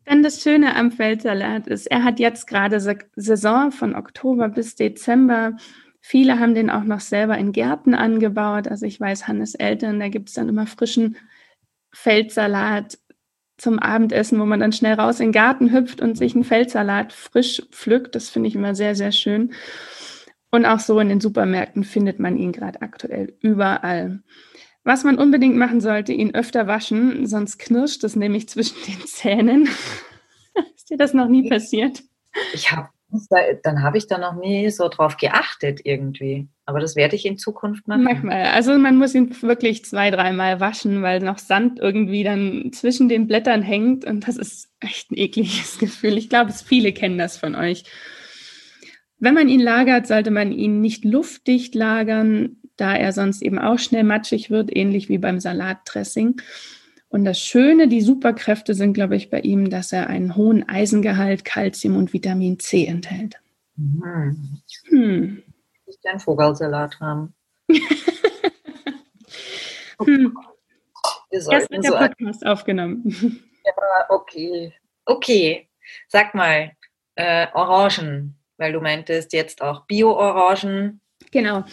Dann 0.05 0.21
das 0.21 0.41
Schöne 0.41 0.75
am 0.75 0.91
Feldsalat 0.91 1.67
ist, 1.67 1.87
er 1.87 2.03
hat 2.03 2.19
jetzt 2.19 2.47
gerade 2.47 2.79
Saison 3.15 3.71
von 3.71 3.95
Oktober 3.95 4.49
bis 4.49 4.75
Dezember. 4.75 5.55
Viele 6.01 6.39
haben 6.39 6.55
den 6.55 6.69
auch 6.69 6.83
noch 6.83 6.99
selber 6.99 7.37
in 7.37 7.53
Gärten 7.53 7.95
angebaut. 7.95 8.67
Also 8.67 8.85
ich 8.85 8.99
weiß, 8.99 9.27
Hannes 9.27 9.55
Eltern, 9.55 9.99
da 9.99 10.09
gibt 10.09 10.29
es 10.29 10.35
dann 10.35 10.49
immer 10.49 10.67
frischen 10.67 11.15
Feldsalat 11.93 12.97
zum 13.57 13.79
Abendessen, 13.79 14.39
wo 14.39 14.45
man 14.45 14.59
dann 14.59 14.73
schnell 14.73 14.95
raus 14.95 15.19
in 15.19 15.27
den 15.27 15.31
Garten 15.31 15.71
hüpft 15.71 16.01
und 16.01 16.17
sich 16.17 16.35
einen 16.35 16.43
Feldsalat 16.43 17.13
frisch 17.13 17.61
pflückt. 17.71 18.15
Das 18.15 18.29
finde 18.29 18.49
ich 18.49 18.55
immer 18.55 18.75
sehr, 18.75 18.95
sehr 18.95 19.13
schön. 19.13 19.53
Und 20.51 20.65
auch 20.65 20.79
so 20.79 20.99
in 20.99 21.09
den 21.09 21.21
Supermärkten 21.21 21.83
findet 21.83 22.19
man 22.19 22.37
ihn 22.37 22.51
gerade 22.51 22.81
aktuell 22.81 23.37
überall. 23.41 24.21
Was 24.83 25.03
man 25.03 25.17
unbedingt 25.17 25.55
machen 25.55 25.79
sollte, 25.79 26.11
ihn 26.11 26.35
öfter 26.35 26.67
waschen, 26.67 27.25
sonst 27.25 27.57
knirscht 27.57 28.03
es 28.03 28.15
nämlich 28.15 28.49
zwischen 28.49 28.77
den 28.87 29.05
Zähnen. 29.05 29.69
ist 30.75 30.89
dir 30.89 30.97
das 30.97 31.13
noch 31.13 31.27
nie 31.27 31.49
passiert? 31.49 32.03
Ich 32.53 32.71
habe 32.71 32.89
dann 33.63 33.83
habe 33.83 33.97
ich 33.97 34.07
da 34.07 34.17
noch 34.17 34.35
nie 34.35 34.69
so 34.69 34.89
drauf 34.89 35.17
geachtet 35.17 35.81
irgendwie. 35.83 36.47
Aber 36.65 36.79
das 36.79 36.95
werde 36.95 37.15
ich 37.15 37.25
in 37.25 37.37
Zukunft 37.37 37.87
machen. 37.87 38.03
Manchmal. 38.03 38.45
Also 38.45 38.77
man 38.77 38.95
muss 38.95 39.13
ihn 39.13 39.35
wirklich 39.41 39.85
zwei, 39.85 40.09
dreimal 40.09 40.59
waschen, 40.59 41.01
weil 41.01 41.19
noch 41.19 41.37
Sand 41.37 41.79
irgendwie 41.79 42.23
dann 42.23 42.71
zwischen 42.73 43.09
den 43.09 43.27
Blättern 43.27 43.61
hängt. 43.61 44.05
Und 44.05 44.27
das 44.27 44.37
ist 44.37 44.69
echt 44.79 45.11
ein 45.11 45.17
ekliges 45.17 45.77
Gefühl. 45.79 46.17
Ich 46.17 46.29
glaube, 46.29 46.51
viele 46.53 46.93
kennen 46.93 47.17
das 47.17 47.37
von 47.37 47.55
euch. 47.55 47.83
Wenn 49.19 49.35
man 49.35 49.47
ihn 49.47 49.61
lagert, 49.61 50.07
sollte 50.07 50.31
man 50.31 50.51
ihn 50.51 50.81
nicht 50.81 51.05
luftdicht 51.05 51.75
lagern, 51.75 52.57
da 52.77 52.95
er 52.95 53.11
sonst 53.11 53.41
eben 53.41 53.59
auch 53.59 53.79
schnell 53.79 54.03
matschig 54.03 54.49
wird, 54.49 54.75
ähnlich 54.75 55.09
wie 55.09 55.17
beim 55.17 55.39
Salatdressing. 55.39 56.41
Und 57.09 57.25
das 57.25 57.39
Schöne, 57.39 57.87
die 57.87 58.01
Superkräfte 58.01 58.73
sind, 58.73 58.93
glaube 58.93 59.15
ich, 59.15 59.29
bei 59.29 59.39
ihm, 59.39 59.69
dass 59.69 59.91
er 59.91 60.07
einen 60.07 60.35
hohen 60.35 60.67
Eisengehalt, 60.67 61.45
Kalzium 61.45 61.95
und 61.95 62.11
Vitamin 62.11 62.57
C 62.59 62.87
enthält. 62.87 63.39
Mhm. 63.75 64.61
Hm. 64.89 65.43
Ich 65.85 65.97
einen 66.09 66.19
Vogelsalat 66.19 66.99
haben. 66.99 67.33
hm. 69.99 70.37
Erst 71.29 71.71
wird 71.71 71.83
der 71.83 71.91
so 71.91 71.97
Podcast 71.97 72.45
aufgenommen. 72.45 73.03
Ja, 73.65 74.05
okay. 74.09 74.73
Okay. 75.05 75.69
Sag 76.07 76.33
mal, 76.35 76.71
äh, 77.15 77.47
Orangen, 77.53 78.37
weil 78.57 78.73
du 78.73 78.81
meintest 78.81 79.33
jetzt 79.33 79.61
auch 79.61 79.85
Bio-Orangen. 79.85 81.01
Genau. 81.31 81.63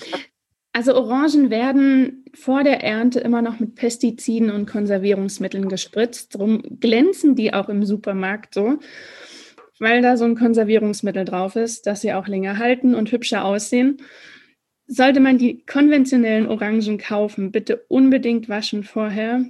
Also 0.72 0.94
Orangen 0.94 1.50
werden 1.50 2.24
vor 2.32 2.62
der 2.62 2.82
Ernte 2.84 3.18
immer 3.20 3.42
noch 3.42 3.58
mit 3.58 3.74
Pestiziden 3.74 4.50
und 4.50 4.66
Konservierungsmitteln 4.66 5.68
gespritzt. 5.68 6.34
Darum 6.34 6.62
glänzen 6.78 7.34
die 7.34 7.52
auch 7.52 7.68
im 7.68 7.84
Supermarkt 7.84 8.54
so, 8.54 8.78
weil 9.80 10.00
da 10.00 10.16
so 10.16 10.24
ein 10.24 10.36
Konservierungsmittel 10.36 11.24
drauf 11.24 11.56
ist, 11.56 11.86
dass 11.86 12.02
sie 12.02 12.12
auch 12.12 12.28
länger 12.28 12.58
halten 12.58 12.94
und 12.94 13.10
hübscher 13.10 13.44
aussehen. 13.44 13.96
Sollte 14.86 15.20
man 15.20 15.38
die 15.38 15.64
konventionellen 15.66 16.46
Orangen 16.46 16.98
kaufen, 16.98 17.50
bitte 17.50 17.84
unbedingt 17.88 18.48
waschen 18.48 18.84
vorher. 18.84 19.44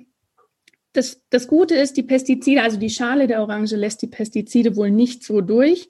Das, 0.93 1.23
das 1.29 1.49
Gute 1.49 1.75
ist, 1.75 1.97
die 1.99 2.03
Pestizide, 2.03 2.63
also 2.63 2.79
die 2.79 2.91
Schale 2.91 3.27
der 3.27 3.43
Orange 3.43 3.77
lässt 3.77 4.03
die 4.03 4.07
Pestizide 4.07 4.75
wohl 4.75 4.91
nicht 4.91 5.23
so 5.23 5.43
durch 5.43 5.89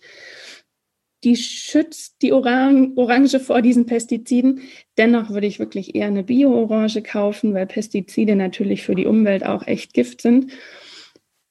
die 1.25 1.37
schützt 1.37 2.23
die 2.23 2.33
Orang 2.33 2.97
Orange 2.97 3.41
vor 3.41 3.61
diesen 3.61 3.87
Pestiziden. 3.87 4.61
Dennoch 4.97 5.31
würde 5.31 5.47
ich 5.47 5.59
wirklich 5.59 5.95
eher 5.95 6.07
eine 6.07 6.23
Bio-Orange 6.23 7.03
kaufen, 7.03 7.53
weil 7.53 7.67
Pestizide 7.67 8.37
natürlich 8.37 8.83
für 8.83 8.95
die 8.95 9.07
Umwelt 9.07 9.45
auch 9.45 9.67
echt 9.67 9.93
Gift 9.93 10.23
sind. 10.23 10.53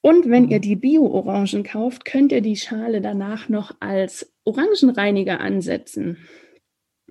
Und 0.02 0.30
wenn 0.30 0.50
ihr 0.50 0.60
die 0.60 0.76
Bio-Orangen 0.76 1.64
kauft, 1.64 2.06
könnt 2.06 2.32
ihr 2.32 2.42
die 2.42 2.56
Schale 2.56 3.02
danach 3.02 3.50
noch 3.50 3.76
als 3.80 4.34
Orangenreiniger 4.44 5.40
ansetzen. 5.40 6.18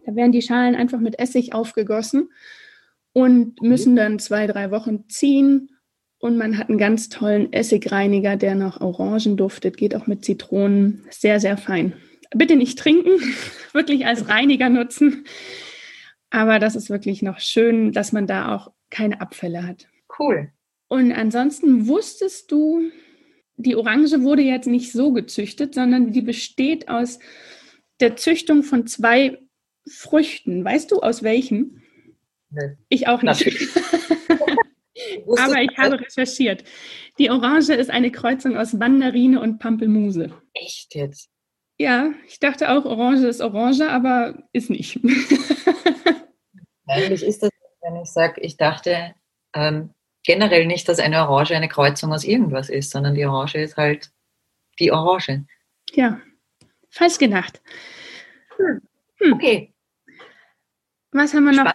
Da 0.04 0.16
werden 0.16 0.32
die 0.32 0.42
Schalen 0.42 0.74
einfach 0.74 1.00
mit 1.00 1.18
Essig 1.18 1.54
aufgegossen 1.54 2.30
und 3.12 3.60
müssen 3.62 3.94
dann 3.94 4.18
zwei, 4.18 4.46
drei 4.46 4.70
Wochen 4.70 5.08
ziehen. 5.08 5.70
Und 6.18 6.36
man 6.36 6.58
hat 6.58 6.70
einen 6.70 6.78
ganz 6.78 7.08
tollen 7.08 7.52
Essigreiniger, 7.52 8.36
der 8.36 8.56
noch 8.56 8.80
Orangen 8.80 9.36
duftet, 9.36 9.76
geht 9.76 9.94
auch 9.94 10.08
mit 10.08 10.24
Zitronen. 10.24 11.04
Sehr, 11.10 11.38
sehr 11.38 11.56
fein 11.56 11.92
bitte 12.34 12.56
nicht 12.56 12.78
trinken, 12.78 13.20
wirklich 13.72 14.06
als 14.06 14.28
Reiniger 14.28 14.68
nutzen. 14.68 15.24
Aber 16.30 16.58
das 16.58 16.76
ist 16.76 16.90
wirklich 16.90 17.22
noch 17.22 17.40
schön, 17.40 17.92
dass 17.92 18.12
man 18.12 18.26
da 18.26 18.54
auch 18.54 18.72
keine 18.90 19.20
Abfälle 19.20 19.66
hat. 19.66 19.88
Cool. 20.18 20.50
Und 20.88 21.12
ansonsten 21.12 21.86
wusstest 21.86 22.50
du, 22.50 22.90
die 23.56 23.76
Orange 23.76 24.22
wurde 24.22 24.42
jetzt 24.42 24.66
nicht 24.66 24.92
so 24.92 25.12
gezüchtet, 25.12 25.74
sondern 25.74 26.12
die 26.12 26.22
besteht 26.22 26.88
aus 26.88 27.18
der 28.00 28.16
Züchtung 28.16 28.62
von 28.62 28.86
zwei 28.86 29.38
Früchten. 29.88 30.64
Weißt 30.64 30.90
du, 30.90 31.00
aus 31.00 31.22
welchen? 31.22 31.82
Nee. 32.50 32.76
Ich 32.88 33.08
auch 33.08 33.22
nicht. 33.22 33.44
Aber 35.26 35.62
ich 35.62 35.76
habe 35.76 36.00
recherchiert. 36.00 36.64
Die 37.18 37.30
Orange 37.30 37.74
ist 37.74 37.90
eine 37.90 38.10
Kreuzung 38.10 38.56
aus 38.56 38.72
Mandarine 38.72 39.40
und 39.40 39.58
Pampelmuse. 39.58 40.32
Echt 40.54 40.94
jetzt? 40.94 41.30
Ja, 41.78 42.10
ich 42.26 42.40
dachte 42.40 42.70
auch, 42.70 42.84
Orange 42.84 43.26
ist 43.26 43.40
Orange, 43.40 43.88
aber 43.88 44.42
ist 44.52 44.68
nicht. 44.68 45.00
Eigentlich 46.86 47.22
ist 47.22 47.42
das, 47.42 47.50
wenn 47.82 47.96
ich 47.96 48.10
sage, 48.10 48.40
ich 48.40 48.56
dachte 48.56 49.14
ähm, 49.54 49.90
generell 50.24 50.66
nicht, 50.66 50.88
dass 50.88 50.98
eine 50.98 51.28
Orange 51.28 51.54
eine 51.54 51.68
Kreuzung 51.68 52.12
aus 52.12 52.24
irgendwas 52.24 52.68
ist, 52.68 52.90
sondern 52.90 53.14
die 53.14 53.24
Orange 53.24 53.56
ist 53.58 53.76
halt 53.76 54.10
die 54.80 54.90
Orange. 54.90 55.44
Ja, 55.92 56.20
falsch 56.90 57.18
gedacht. 57.18 57.62
Hm. 58.56 58.80
Hm. 59.20 59.32
Okay. 59.32 59.72
Was 61.12 61.32
haben 61.32 61.44
wir 61.44 61.52
noch? 61.52 61.72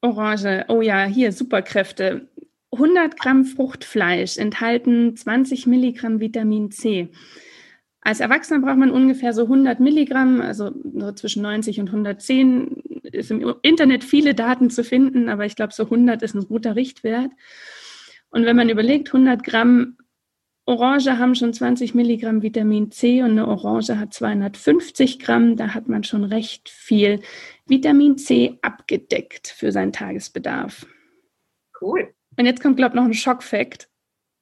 Orange. 0.00 0.64
Oh 0.68 0.80
ja, 0.80 1.04
hier 1.04 1.32
Superkräfte. 1.32 2.28
100 2.72 3.18
Gramm 3.18 3.44
Fruchtfleisch 3.44 4.38
enthalten 4.38 5.16
20 5.16 5.66
Milligramm 5.66 6.20
Vitamin 6.20 6.70
C. 6.70 7.10
Als 8.02 8.20
Erwachsener 8.20 8.60
braucht 8.60 8.78
man 8.78 8.90
ungefähr 8.90 9.34
so 9.34 9.42
100 9.42 9.78
Milligramm, 9.78 10.40
also 10.40 10.70
so 10.94 11.12
zwischen 11.12 11.42
90 11.42 11.80
und 11.80 11.88
110 11.88 12.82
ist 13.02 13.30
im 13.30 13.54
Internet 13.62 14.04
viele 14.04 14.34
Daten 14.34 14.70
zu 14.70 14.84
finden, 14.84 15.28
aber 15.28 15.44
ich 15.44 15.54
glaube, 15.54 15.74
so 15.74 15.84
100 15.84 16.22
ist 16.22 16.34
ein 16.34 16.46
guter 16.46 16.76
Richtwert. 16.76 17.30
Und 18.30 18.46
wenn 18.46 18.56
man 18.56 18.70
überlegt, 18.70 19.08
100 19.08 19.44
Gramm 19.44 19.96
Orange 20.70 21.18
haben 21.18 21.34
schon 21.34 21.52
20 21.52 21.94
Milligramm 21.94 22.42
Vitamin 22.42 22.92
C 22.92 23.22
und 23.22 23.32
eine 23.32 23.48
Orange 23.48 23.98
hat 23.98 24.14
250 24.14 25.18
Gramm, 25.18 25.56
da 25.56 25.74
hat 25.74 25.88
man 25.88 26.04
schon 26.04 26.22
recht 26.24 26.68
viel 26.68 27.20
Vitamin 27.66 28.16
C 28.18 28.58
abgedeckt 28.62 29.48
für 29.48 29.72
seinen 29.72 29.92
Tagesbedarf. 29.92 30.86
Cool. 31.80 32.14
Und 32.38 32.46
jetzt 32.46 32.62
kommt, 32.62 32.76
glaube 32.76 32.94
ich, 32.94 33.00
noch 33.00 33.04
ein 33.04 33.14
Schockfakt. 33.14 33.89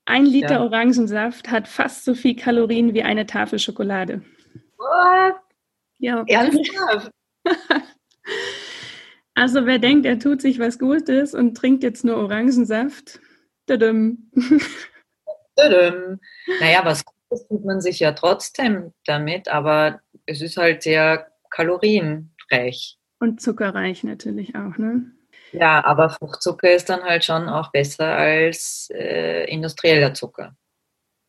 Ein 0.09 0.25
Liter 0.25 0.55
ja. 0.55 0.63
Orangensaft 0.63 1.51
hat 1.51 1.69
fast 1.69 2.07
so 2.07 2.15
viel 2.15 2.35
Kalorien 2.35 2.95
wie 2.95 3.03
eine 3.03 3.27
Tafel 3.27 3.59
Schokolade. 3.59 4.23
What? 4.79 5.37
Ja. 5.99 6.25
Ernsthaft? 6.27 7.11
also 9.35 9.67
wer 9.67 9.79
denkt, 9.79 10.07
er 10.07 10.19
tut 10.19 10.41
sich 10.41 10.59
was 10.59 10.79
Gutes 10.79 11.35
und 11.35 11.59
trinkt 11.59 11.83
jetzt 11.83 12.07
nur 12.07 12.17
Orangensaft, 12.17 13.21
dadum. 13.67 14.31
dadum. 15.57 16.19
Naja, 16.59 16.81
was 16.87 17.05
Gutes 17.05 17.47
tut 17.47 17.67
man 17.67 17.83
sich 17.83 18.01
ja 18.01 18.13
trotzdem 18.13 18.95
damit, 19.05 19.49
aber 19.49 20.01
es 20.25 20.41
ist 20.41 20.57
halt 20.57 20.85
sehr 20.85 21.31
kalorienreich. 21.51 22.97
Und 23.21 23.43
zuckerreich 23.43 24.05
natürlich 24.05 24.55
auch, 24.55 24.79
ne? 24.79 25.13
Ja, 25.53 25.85
aber 25.85 26.11
Fruchtzucker 26.11 26.75
ist 26.75 26.89
dann 26.89 27.03
halt 27.03 27.25
schon 27.25 27.49
auch 27.49 27.71
besser 27.71 28.07
als 28.07 28.91
äh, 28.93 29.45
industrieller 29.45 30.15
Zucker. 30.15 30.57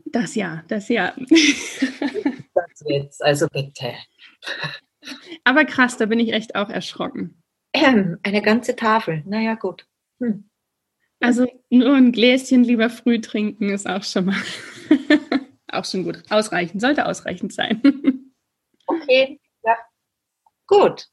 Das 0.06 0.36
ja, 0.36 0.64
das 0.68 0.90
ja. 0.90 1.14
das 2.54 2.84
jetzt, 2.86 3.24
also 3.24 3.48
bitte. 3.48 3.94
Aber 5.44 5.66
krass, 5.66 5.98
da 5.98 6.06
bin 6.06 6.20
ich 6.20 6.34
echt 6.34 6.56
auch 6.56 6.70
erschrocken. 6.70 7.42
Ähm, 7.74 8.18
eine 8.24 8.42
ganze 8.42 8.76
Tafel, 8.76 9.24
naja, 9.26 9.56
gut. 9.56 9.86
Hm. 10.20 10.50
Also 11.22 11.48
nur 11.70 11.96
ein 11.96 12.12
Gläschen 12.12 12.64
lieber 12.64 12.90
früh 12.90 13.20
trinken 13.20 13.70
ist 13.70 13.88
auch 13.88 14.04
schon 14.04 14.26
mal 14.26 14.42
auch 15.72 15.86
schon 15.86 16.04
gut. 16.04 16.24
Ausreichend, 16.30 16.82
sollte 16.82 17.06
ausreichend 17.06 17.54
sein. 17.54 17.82
okay, 18.88 19.40
Gut. 20.70 21.08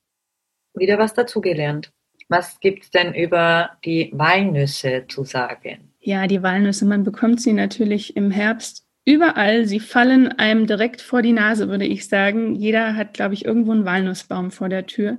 Wieder 0.74 0.98
was 0.98 1.14
dazugelernt. 1.14 1.90
Was 2.28 2.58
gibt 2.60 2.84
es 2.84 2.90
denn 2.90 3.14
über 3.14 3.70
die 3.84 4.10
Walnüsse 4.12 5.04
zu 5.08 5.24
sagen? 5.24 5.92
Ja, 6.00 6.26
die 6.26 6.42
Walnüsse, 6.42 6.84
man 6.84 7.04
bekommt 7.04 7.40
sie 7.40 7.52
natürlich 7.52 8.16
im 8.16 8.30
Herbst 8.30 8.84
überall. 9.04 9.66
Sie 9.66 9.80
fallen 9.80 10.28
einem 10.38 10.66
direkt 10.66 11.00
vor 11.00 11.22
die 11.22 11.32
Nase, 11.32 11.68
würde 11.68 11.86
ich 11.86 12.08
sagen. 12.08 12.54
Jeder 12.54 12.96
hat, 12.96 13.14
glaube 13.14 13.34
ich, 13.34 13.44
irgendwo 13.44 13.72
einen 13.72 13.84
Walnussbaum 13.84 14.50
vor 14.50 14.68
der 14.68 14.86
Tür. 14.86 15.18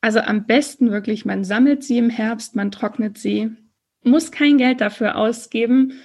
Also 0.00 0.20
am 0.20 0.46
besten 0.46 0.90
wirklich, 0.90 1.24
man 1.24 1.44
sammelt 1.44 1.82
sie 1.82 1.98
im 1.98 2.10
Herbst, 2.10 2.54
man 2.54 2.70
trocknet 2.70 3.18
sie, 3.18 3.50
muss 4.02 4.30
kein 4.30 4.58
Geld 4.58 4.80
dafür 4.80 5.16
ausgeben. 5.16 6.00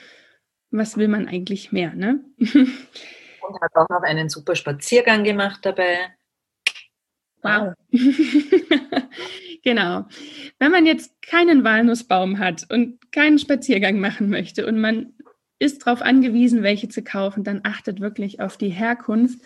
Was 0.70 0.98
will 0.98 1.08
man 1.08 1.28
eigentlich 1.28 1.72
mehr, 1.72 1.94
ne? 1.94 2.24
Und 2.40 3.62
hat 3.62 3.76
auch 3.76 3.90
noch 3.90 4.04
einen 4.04 4.30
super 4.30 4.56
Spaziergang 4.56 5.24
gemacht 5.24 5.66
dabei. 5.66 6.16
Wow. 7.42 7.74
genau. 9.64 10.06
Wenn 10.60 10.72
man 10.72 10.86
jetzt 10.86 11.22
keinen 11.22 11.64
Walnussbaum 11.64 12.40
hat 12.40 12.66
und 12.70 13.12
keinen 13.12 13.40
Spaziergang 13.40 14.00
machen 14.00 14.30
möchte 14.30 14.66
und 14.66 14.80
man 14.80 15.14
ist 15.60 15.86
darauf 15.86 16.02
angewiesen, 16.02 16.64
welche 16.64 16.90
zu 16.90 17.04
kaufen, 17.04 17.44
dann 17.44 17.62
achtet 17.64 18.00
wirklich 18.00 18.40
auf 18.40 18.58
die 18.58 18.70
Herkunft. 18.70 19.40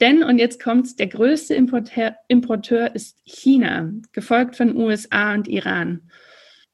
Denn, 0.00 0.24
und 0.24 0.38
jetzt 0.38 0.62
kommt's, 0.62 0.96
der 0.96 1.06
größte 1.06 1.54
Importeur, 1.54 2.16
Importeur 2.28 2.94
ist 2.94 3.18
China, 3.24 3.92
gefolgt 4.12 4.56
von 4.56 4.76
USA 4.76 5.34
und 5.34 5.46
Iran. 5.46 6.10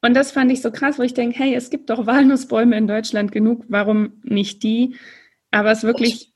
Und 0.03 0.15
das 0.15 0.33
fand 0.33 0.51
ich 0.51 0.63
so 0.63 0.71
krass, 0.71 0.99
wo 0.99 1.03
ich 1.03 1.15
denke, 1.15 1.39
hey, 1.39 1.55
es 1.55 1.69
gibt 1.69 1.91
doch 1.91 2.07
Walnussbäume 2.07 2.77
in 2.77 2.87
Deutschland 2.87 3.33
genug, 3.33 3.65
warum 3.69 4.21
nicht 4.23 4.63
die? 4.63 4.97
Aber 5.51 5.71
es 5.71 5.83
wirklich, 5.83 6.33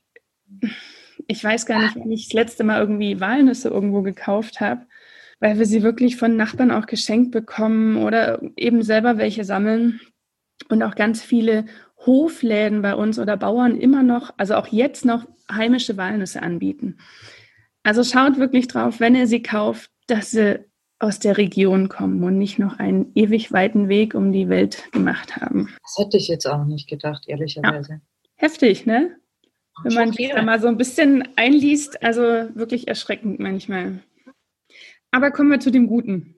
ich 1.27 1.43
weiß 1.43 1.65
gar 1.67 1.81
nicht, 1.83 1.97
wenn 1.97 2.13
ich 2.13 2.29
das 2.29 2.35
letzte 2.35 2.65
Mal 2.65 2.81
irgendwie 2.81 3.21
Walnüsse 3.21 3.69
irgendwo 3.69 4.03
gekauft 4.03 4.61
habe, 4.61 4.87
weil 5.45 5.59
wir 5.59 5.67
sie 5.67 5.83
wirklich 5.83 6.17
von 6.17 6.37
Nachbarn 6.37 6.71
auch 6.71 6.87
geschenkt 6.87 7.31
bekommen 7.31 7.99
oder 7.99 8.41
eben 8.57 8.83
selber 8.83 9.19
welche 9.19 9.45
sammeln. 9.45 10.01
Und 10.71 10.83
auch 10.83 10.95
ganz 10.95 11.23
viele 11.23 11.67
Hofläden 11.99 12.81
bei 12.81 12.95
uns 12.95 13.19
oder 13.19 13.37
Bauern 13.37 13.77
immer 13.77 14.03
noch, 14.03 14.33
also 14.39 14.55
auch 14.55 14.69
jetzt 14.69 15.05
noch 15.05 15.27
heimische 15.53 15.99
Walnüsse 15.99 16.43
anbieten. 16.43 16.97
Also 17.83 18.05
schaut 18.05 18.39
wirklich 18.39 18.69
drauf, 18.69 19.01
wenn 19.01 19.15
ihr 19.15 19.27
sie 19.27 19.43
kauft, 19.43 19.91
dass 20.07 20.31
sie 20.31 20.65
aus 20.99 21.19
der 21.19 21.37
Region 21.37 21.91
kommen 21.91 22.25
und 22.25 22.39
nicht 22.39 22.59
noch 22.59 22.79
einen 22.79 23.13
ewig 23.15 23.53
weiten 23.53 23.91
Weg 23.91 24.15
um 24.15 24.33
die 24.33 24.49
Welt 24.49 24.91
gemacht 24.93 25.37
haben. 25.37 25.69
Das 25.83 26.07
hätte 26.07 26.17
ich 26.17 26.29
jetzt 26.29 26.47
auch 26.47 26.65
nicht 26.65 26.89
gedacht, 26.89 27.25
ehrlicherweise. 27.27 27.93
Ja. 27.93 28.01
Heftig, 28.37 28.87
ne? 28.87 29.15
Wenn 29.83 29.93
man 29.93 30.13
sich 30.15 30.31
da 30.31 30.41
mal 30.41 30.59
so 30.59 30.69
ein 30.69 30.79
bisschen 30.79 31.29
einliest, 31.37 32.03
also 32.03 32.23
wirklich 32.55 32.89
erschreckend 32.89 33.41
manchmal. 33.41 34.01
Aber 35.15 35.31
kommen 35.31 35.49
wir 35.53 35.61
zu 35.61 35.71
dem 35.71 35.87
Guten. 35.87 36.35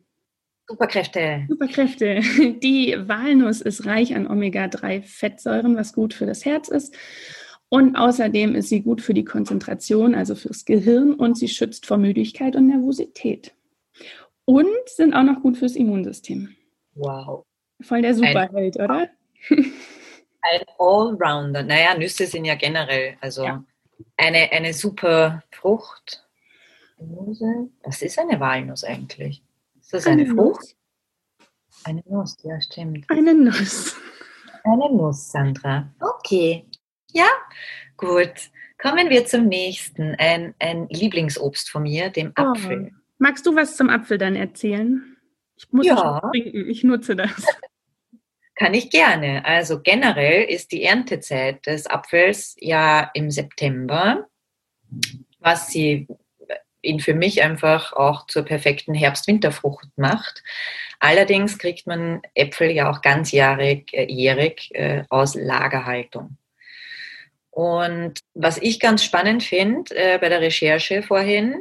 Superkräfte. 0.68 1.46
Superkräfte. 1.48 2.20
Die 2.62 2.94
Walnuss 2.98 3.62
ist 3.62 3.86
reich 3.86 4.14
an 4.14 4.26
Omega-3-Fettsäuren, 4.26 5.78
was 5.78 5.94
gut 5.94 6.12
für 6.12 6.26
das 6.26 6.44
Herz 6.44 6.68
ist. 6.68 6.94
Und 7.70 7.96
außerdem 7.96 8.54
ist 8.54 8.68
sie 8.68 8.82
gut 8.82 9.00
für 9.00 9.14
die 9.14 9.24
Konzentration, 9.24 10.14
also 10.14 10.34
fürs 10.34 10.66
Gehirn 10.66 11.14
und 11.14 11.38
sie 11.38 11.48
schützt 11.48 11.86
vor 11.86 11.96
Müdigkeit 11.96 12.54
und 12.54 12.66
Nervosität. 12.66 13.54
Und 14.44 14.68
sind 14.84 15.14
auch 15.14 15.22
noch 15.22 15.40
gut 15.40 15.56
fürs 15.56 15.74
Immunsystem. 15.74 16.54
Wow. 16.96 17.46
Voll 17.80 18.02
der 18.02 18.14
Superheld, 18.14 18.76
oder? 18.76 19.08
Ein 19.48 20.62
Allrounder. 20.78 21.62
Naja, 21.62 21.96
Nüsse 21.96 22.26
sind 22.26 22.44
ja 22.44 22.56
generell, 22.56 23.16
also 23.22 23.42
ja. 23.42 23.64
Eine, 24.18 24.52
eine 24.52 24.74
super 24.74 25.42
Frucht. 25.50 26.25
Was 26.98 28.02
ist 28.02 28.18
eine 28.18 28.40
Walnuss 28.40 28.84
eigentlich? 28.84 29.42
Ist 29.78 29.92
das 29.92 30.06
eine, 30.06 30.22
eine 30.22 30.34
Frucht? 30.34 30.60
Nuss. 30.60 30.76
Eine 31.84 32.02
Nuss, 32.08 32.36
ja, 32.42 32.60
stimmt. 32.60 33.04
Eine 33.08 33.34
Nuss. 33.34 33.96
Eine 34.64 34.92
Nuss, 34.92 35.30
Sandra. 35.30 35.92
Okay. 36.00 36.66
Ja, 37.12 37.28
gut. 37.96 38.50
Kommen 38.78 39.10
wir 39.10 39.24
zum 39.26 39.46
nächsten. 39.46 40.14
Ein, 40.16 40.54
ein 40.58 40.88
Lieblingsobst 40.88 41.70
von 41.70 41.84
mir, 41.84 42.10
dem 42.10 42.32
oh. 42.38 42.42
Apfel. 42.42 42.92
Magst 43.18 43.46
du 43.46 43.54
was 43.54 43.76
zum 43.76 43.88
Apfel 43.90 44.18
dann 44.18 44.36
erzählen? 44.36 45.16
Ich 45.56 45.70
muss 45.72 45.86
ja. 45.86 46.20
trinken, 46.30 46.68
ich 46.68 46.84
nutze 46.84 47.16
das. 47.16 47.46
Kann 48.56 48.74
ich 48.74 48.90
gerne. 48.90 49.44
Also 49.44 49.80
generell 49.80 50.44
ist 50.44 50.72
die 50.72 50.82
Erntezeit 50.82 51.66
des 51.66 51.86
Apfels 51.86 52.56
ja 52.58 53.10
im 53.14 53.30
September, 53.30 54.26
was 55.40 55.68
sie 55.68 56.08
ihn 56.86 57.00
für 57.00 57.14
mich 57.14 57.42
einfach 57.42 57.92
auch 57.92 58.26
zur 58.26 58.44
perfekten 58.44 58.94
Herbst-Winterfrucht 58.94 59.88
macht. 59.96 60.42
Allerdings 61.00 61.58
kriegt 61.58 61.86
man 61.86 62.22
Äpfel 62.34 62.70
ja 62.70 62.90
auch 62.90 63.02
ganzjährig 63.02 63.92
äh, 63.92 64.10
jährig, 64.10 64.70
äh, 64.74 65.04
aus 65.10 65.34
Lagerhaltung. 65.34 66.36
Und 67.50 68.20
was 68.34 68.58
ich 68.58 68.80
ganz 68.80 69.02
spannend 69.02 69.42
finde 69.42 69.94
äh, 69.96 70.18
bei 70.18 70.28
der 70.28 70.40
Recherche 70.40 71.02
vorhin, 71.02 71.56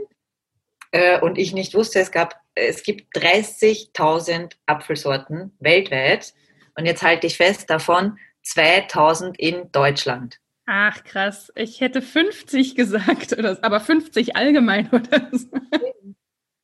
äh, 0.95 1.19
und 1.19 1.38
ich 1.38 1.53
nicht 1.53 1.73
wusste, 1.73 1.99
es, 1.99 2.11
gab, 2.11 2.39
es 2.53 2.81
gibt 2.83 3.15
30.000 3.17 4.53
Apfelsorten 4.65 5.51
weltweit. 5.59 6.33
Und 6.75 6.85
jetzt 6.85 7.03
halte 7.03 7.27
ich 7.27 7.35
fest, 7.35 7.69
davon 7.69 8.17
2000 8.43 9.38
in 9.38 9.71
Deutschland. 9.71 10.39
Ach 10.65 11.04
krass, 11.04 11.51
ich 11.56 11.80
hätte 11.80 12.01
50 12.01 12.75
gesagt, 12.75 13.34
oder, 13.38 13.58
aber 13.62 13.80
50 13.80 14.36
allgemein 14.36 14.89
oder 14.91 15.30
so. 15.32 15.47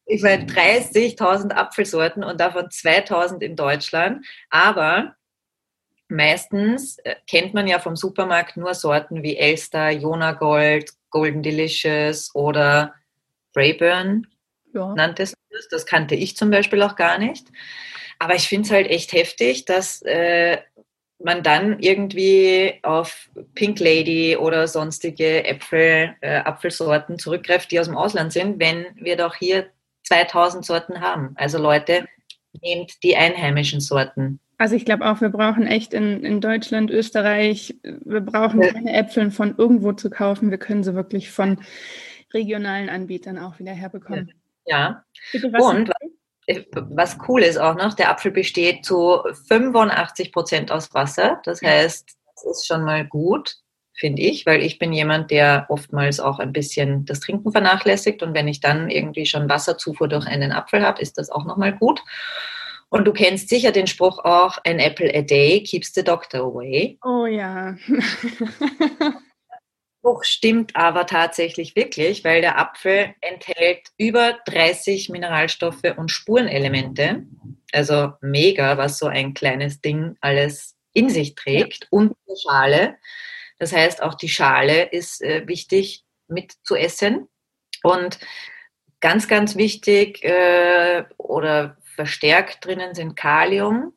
Ich 0.06 0.24
meine 0.24 0.46
30.000 0.46 1.52
Apfelsorten 1.52 2.24
und 2.24 2.40
davon 2.42 2.70
2000 2.70 3.44
in 3.44 3.56
Deutschland. 3.56 4.26
Aber 4.50 5.16
meistens 6.10 6.98
äh, 7.00 7.16
kennt 7.28 7.54
man 7.54 7.68
ja 7.68 7.80
vom 7.80 7.96
Supermarkt 7.96 8.58
nur 8.58 8.74
Sorten 8.74 9.24
wie 9.24 9.38
Elster, 9.38 9.90
Jona 9.92 10.34
Gold, 10.34 10.92
Golden 11.10 11.44
Delicious 11.44 12.34
oder 12.36 12.96
Rayburn 13.56 14.28
ja. 14.74 14.94
nanntest 14.96 15.36
du 15.36 15.56
das. 15.56 15.68
Das 15.70 15.86
kannte 15.86 16.16
ich 16.16 16.36
zum 16.36 16.50
Beispiel 16.50 16.82
auch 16.82 16.96
gar 16.96 17.18
nicht. 17.18 17.48
Aber 18.20 18.36
ich 18.36 18.48
finde 18.48 18.66
es 18.66 18.72
halt 18.72 18.88
echt 18.88 19.14
heftig, 19.14 19.66
dass 19.66 20.02
äh, 20.04 20.58
man 21.24 21.44
dann 21.44 21.80
irgendwie 21.80 22.76
auf 22.84 23.30
Pink 23.56 23.80
Lady 23.80 24.36
oder 24.38 24.68
sonstige 24.68 25.46
Äpfel, 25.46 26.16
äh, 26.22 26.38
Apfelsorten 26.40 27.20
zurückgreift, 27.20 27.72
die 27.72 27.80
aus 27.80 27.88
dem 27.88 27.98
Ausland 27.98 28.34
sind, 28.34 28.60
wenn 28.60 28.86
wir 28.96 29.18
doch 29.18 29.36
hier 29.36 29.68
2000 30.04 30.66
Sorten 30.66 31.02
haben. 31.02 31.34
Also 31.36 31.58
Leute, 31.58 32.06
nehmt 32.62 33.04
die 33.04 33.16
einheimischen 33.16 33.80
Sorten. 33.80 34.40
Also 34.58 34.76
ich 34.76 34.86
glaube 34.86 35.10
auch, 35.10 35.22
wir 35.22 35.30
brauchen 35.30 35.66
echt 35.66 35.94
in, 35.94 36.24
in 36.24 36.40
Deutschland, 36.40 36.92
Österreich, 36.92 37.76
wir 37.84 38.22
brauchen 38.22 38.62
ja. 38.62 38.72
keine 38.72 38.94
Äpfel 38.94 39.32
von 39.32 39.56
irgendwo 39.58 39.94
zu 39.94 40.10
kaufen. 40.10 40.52
Wir 40.52 40.60
können 40.60 40.84
sie 40.84 40.94
wirklich 40.94 41.32
von 41.32 41.60
regionalen 42.34 42.90
Anbietern 42.90 43.40
auch 43.40 43.58
wieder 43.58 43.72
herbekommen. 43.72 44.32
Ja. 44.66 45.04
Bitte, 45.32 45.52
was 45.52 45.64
Und 45.64 45.90
was 45.90 46.01
cool 47.28 47.42
ist 47.42 47.58
auch 47.58 47.76
noch, 47.76 47.94
der 47.94 48.10
Apfel 48.10 48.32
besteht 48.32 48.86
zu 48.86 49.22
85 49.48 50.32
Prozent 50.32 50.72
aus 50.72 50.94
Wasser. 50.94 51.40
Das 51.44 51.62
heißt, 51.62 52.10
das 52.36 52.46
ist 52.46 52.68
schon 52.68 52.84
mal 52.84 53.06
gut, 53.06 53.56
finde 53.94 54.22
ich, 54.22 54.46
weil 54.46 54.64
ich 54.64 54.80
bin 54.80 54.94
jemand, 54.94 55.32
der 55.32 55.66
oftmals 55.70 56.20
auch 56.20 56.40
ein 56.40 56.54
bisschen 56.54 57.06
das 57.06 57.20
Trinken 57.20 57.52
vernachlässigt. 57.52 58.24
Und 58.24 58.34
wenn 58.34 58.48
ich 58.48 58.60
dann 58.60 58.90
irgendwie 58.90 59.26
schon 59.26 59.50
Wasserzufuhr 59.50 60.08
durch 60.08 60.28
einen 60.28 60.52
Apfel 60.52 60.86
habe, 60.86 61.02
ist 61.02 61.18
das 61.18 61.30
auch 61.30 61.46
nochmal 61.46 61.74
gut. 61.74 62.02
Und 62.90 63.06
du 63.06 63.14
kennst 63.14 63.48
sicher 63.48 63.72
den 63.72 63.88
Spruch 63.88 64.20
auch, 64.20 64.58
an 64.66 64.80
apple 64.80 65.10
a 65.16 65.22
day 65.22 65.64
keeps 65.64 65.94
the 65.94 66.04
doctor 66.04 66.42
away. 66.42 66.98
Oh 67.04 67.26
ja. 67.26 67.76
Spruch 70.02 70.24
stimmt 70.24 70.76
aber 70.76 71.06
tatsächlich 71.06 71.76
wirklich, 71.76 72.24
weil 72.24 72.42
der 72.42 72.58
Apfel 72.58 73.14
enthält 73.22 73.90
über 73.98 74.40
30 74.48 75.10
Mineralstoffe 75.10 75.84
und 75.96 76.10
Spurenelemente. 76.10 77.28
Also 77.72 78.14
mega, 78.20 78.80
was 78.80 78.98
so 78.98 79.06
ein 79.06 79.36
kleines 79.36 79.80
Ding 79.80 80.18
alles 80.20 80.76
in 80.94 81.10
sich 81.10 81.36
trägt. 81.36 81.84
Ja. 81.84 81.88
Und 81.92 82.16
die 82.28 82.42
Schale. 82.42 82.98
Das 83.60 83.74
heißt, 83.74 84.02
auch 84.02 84.16
die 84.16 84.28
Schale 84.28 84.86
ist 84.86 85.22
äh, 85.22 85.48
wichtig 85.48 86.04
mit 86.28 86.54
zu 86.64 86.76
essen. 86.76 87.28
Und 87.84 88.18
ganz, 89.02 89.28
ganz 89.28 89.56
wichtig 89.56 90.24
äh, 90.24 91.04
oder 91.18 91.78
verstärkt 91.96 92.66
drinnen 92.66 92.96
sind 92.96 93.16
Kalium, 93.16 93.94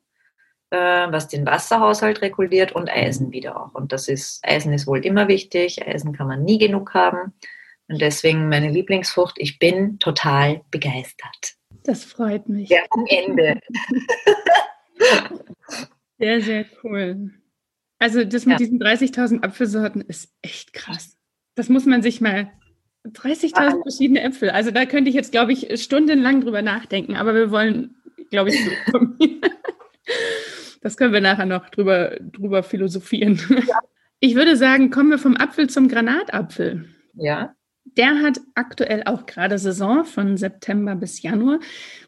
äh, 0.71 0.77
was 0.77 1.27
den 1.27 1.45
Wasserhaushalt 1.45 2.21
reguliert 2.21 2.73
und 2.73 2.89
Eisen 2.89 3.31
wieder 3.31 3.61
auch. 3.61 3.73
Und 3.73 3.91
das 3.91 4.07
ist, 4.07 4.41
Eisen 4.43 4.73
ist 4.73 4.87
wohl 4.87 5.05
immer 5.05 5.27
wichtig. 5.27 5.87
Eisen 5.87 6.13
kann 6.13 6.27
man 6.27 6.43
nie 6.43 6.57
genug 6.57 6.93
haben. 6.93 7.33
Und 7.87 8.01
deswegen 8.01 8.49
meine 8.49 8.71
Lieblingsfrucht. 8.71 9.35
Ich 9.37 9.59
bin 9.59 9.99
total 9.99 10.61
begeistert. 10.71 11.55
Das 11.83 12.03
freut 12.03 12.49
mich. 12.49 12.69
Ja, 12.69 12.79
am 12.89 13.05
Ende. 13.07 13.59
sehr, 16.17 16.41
sehr 16.41 16.65
cool. 16.83 17.31
Also 17.99 18.23
das 18.23 18.45
mit 18.45 18.59
ja. 18.59 18.65
diesen 18.65 18.79
30.000 18.79 19.43
Apfelsorten 19.43 20.01
ist 20.01 20.33
echt 20.41 20.73
krass. 20.73 21.17
Das 21.55 21.69
muss 21.69 21.85
man 21.85 22.01
sich 22.01 22.21
mal 22.21 22.51
30.000 23.05 23.83
verschiedene 23.83 24.21
Äpfel. 24.21 24.49
Also 24.49 24.71
da 24.71 24.85
könnte 24.85 25.09
ich 25.09 25.15
jetzt, 25.15 25.31
glaube 25.31 25.53
ich, 25.53 25.81
stundenlang 25.81 26.41
drüber 26.41 26.61
nachdenken, 26.61 27.15
aber 27.15 27.33
wir 27.35 27.51
wollen, 27.51 27.95
glaube 28.31 28.49
ich, 28.49 28.57
das 30.85 30.97
können 30.97 31.13
wir 31.13 31.21
nachher 31.21 31.47
noch 31.47 31.71
drüber, 31.71 32.15
drüber 32.21 32.61
philosophieren. 32.61 33.41
Ja. 33.67 33.79
Ich 34.21 34.33
würde 34.33 34.55
sagen, 34.55 34.91
kommen 34.91 35.09
wir 35.09 35.17
vom 35.17 35.35
Apfel 35.35 35.69
zum 35.69 35.89
Granatapfel. 35.89 36.85
Ja. 37.15 37.53
Der 37.83 38.21
hat 38.21 38.39
aktuell 38.55 39.03
auch 39.05 39.25
gerade 39.25 39.59
Saison 39.59 40.05
von 40.05 40.37
September 40.37 40.95
bis 40.95 41.21
Januar. 41.21 41.59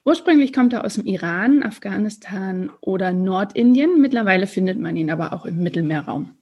Ursprünglich 0.05 0.53
kommt 0.53 0.73
er 0.73 0.85
aus 0.85 0.95
dem 0.95 1.05
Iran, 1.05 1.63
Afghanistan 1.63 2.71
oder 2.79 3.11
Nordindien. 3.11 3.99
Mittlerweile 3.99 4.47
findet 4.47 4.79
man 4.79 4.95
ihn 4.95 5.11
aber 5.11 5.33
auch 5.33 5.45
im 5.45 5.61
Mittelmeerraum. 5.61 6.37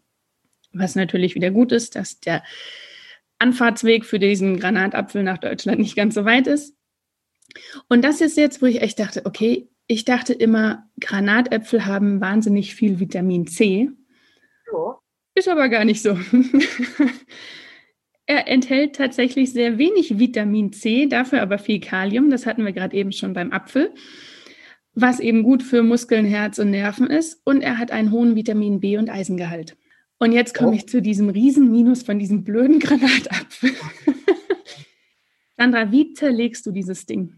Was 0.71 0.95
natürlich 0.95 1.33
wieder 1.33 1.49
gut 1.49 1.71
ist, 1.71 1.95
dass 1.95 2.19
der 2.19 2.43
Anfahrtsweg 3.39 4.05
für 4.05 4.19
diesen 4.19 4.59
Granatapfel 4.59 5.23
nach 5.23 5.39
Deutschland 5.39 5.79
nicht 5.79 5.95
ganz 5.95 6.13
so 6.13 6.25
weit 6.25 6.45
ist. 6.47 6.75
Und 7.89 8.03
das 8.03 8.21
ist 8.21 8.37
jetzt, 8.37 8.61
wo 8.61 8.67
ich 8.67 8.81
echt 8.81 8.99
dachte, 8.99 9.25
okay, 9.25 9.67
ich 9.87 10.05
dachte 10.05 10.33
immer, 10.33 10.89
Granatäpfel 10.99 11.85
haben 11.85 12.21
wahnsinnig 12.21 12.75
viel 12.75 12.99
Vitamin 12.99 13.47
C. 13.47 13.89
Ja. 14.71 14.99
Ist 15.35 15.47
aber 15.47 15.69
gar 15.69 15.85
nicht 15.85 16.01
so. 16.01 16.17
er 18.25 18.47
enthält 18.47 18.95
tatsächlich 18.95 19.51
sehr 19.51 19.77
wenig 19.77 20.17
Vitamin 20.17 20.73
C, 20.73 21.07
dafür 21.07 21.41
aber 21.41 21.57
viel 21.57 21.79
Kalium. 21.79 22.29
Das 22.29 22.45
hatten 22.45 22.65
wir 22.65 22.71
gerade 22.71 22.95
eben 22.95 23.11
schon 23.11 23.33
beim 23.33 23.51
Apfel, 23.51 23.93
was 24.93 25.19
eben 25.19 25.43
gut 25.43 25.61
für 25.61 25.83
Muskeln, 25.83 26.25
Herz 26.25 26.57
und 26.57 26.71
Nerven 26.71 27.07
ist. 27.07 27.41
Und 27.45 27.61
er 27.61 27.77
hat 27.77 27.91
einen 27.91 28.11
hohen 28.11 28.35
Vitamin 28.35 28.79
B 28.79 28.97
und 28.97 29.09
Eisengehalt. 29.09 29.77
Und 30.17 30.31
jetzt 30.31 30.55
komme 30.55 30.71
oh. 30.71 30.75
ich 30.75 30.87
zu 30.87 31.01
diesem 31.01 31.29
Riesen-Minus 31.29 32.03
von 32.03 32.17
diesem 32.17 32.43
blöden 32.43 32.79
Granatapfel. 32.79 33.71
Sandra, 35.57 35.91
wie 35.91 36.13
zerlegst 36.13 36.65
du 36.65 36.71
dieses 36.71 37.05
Ding? 37.05 37.35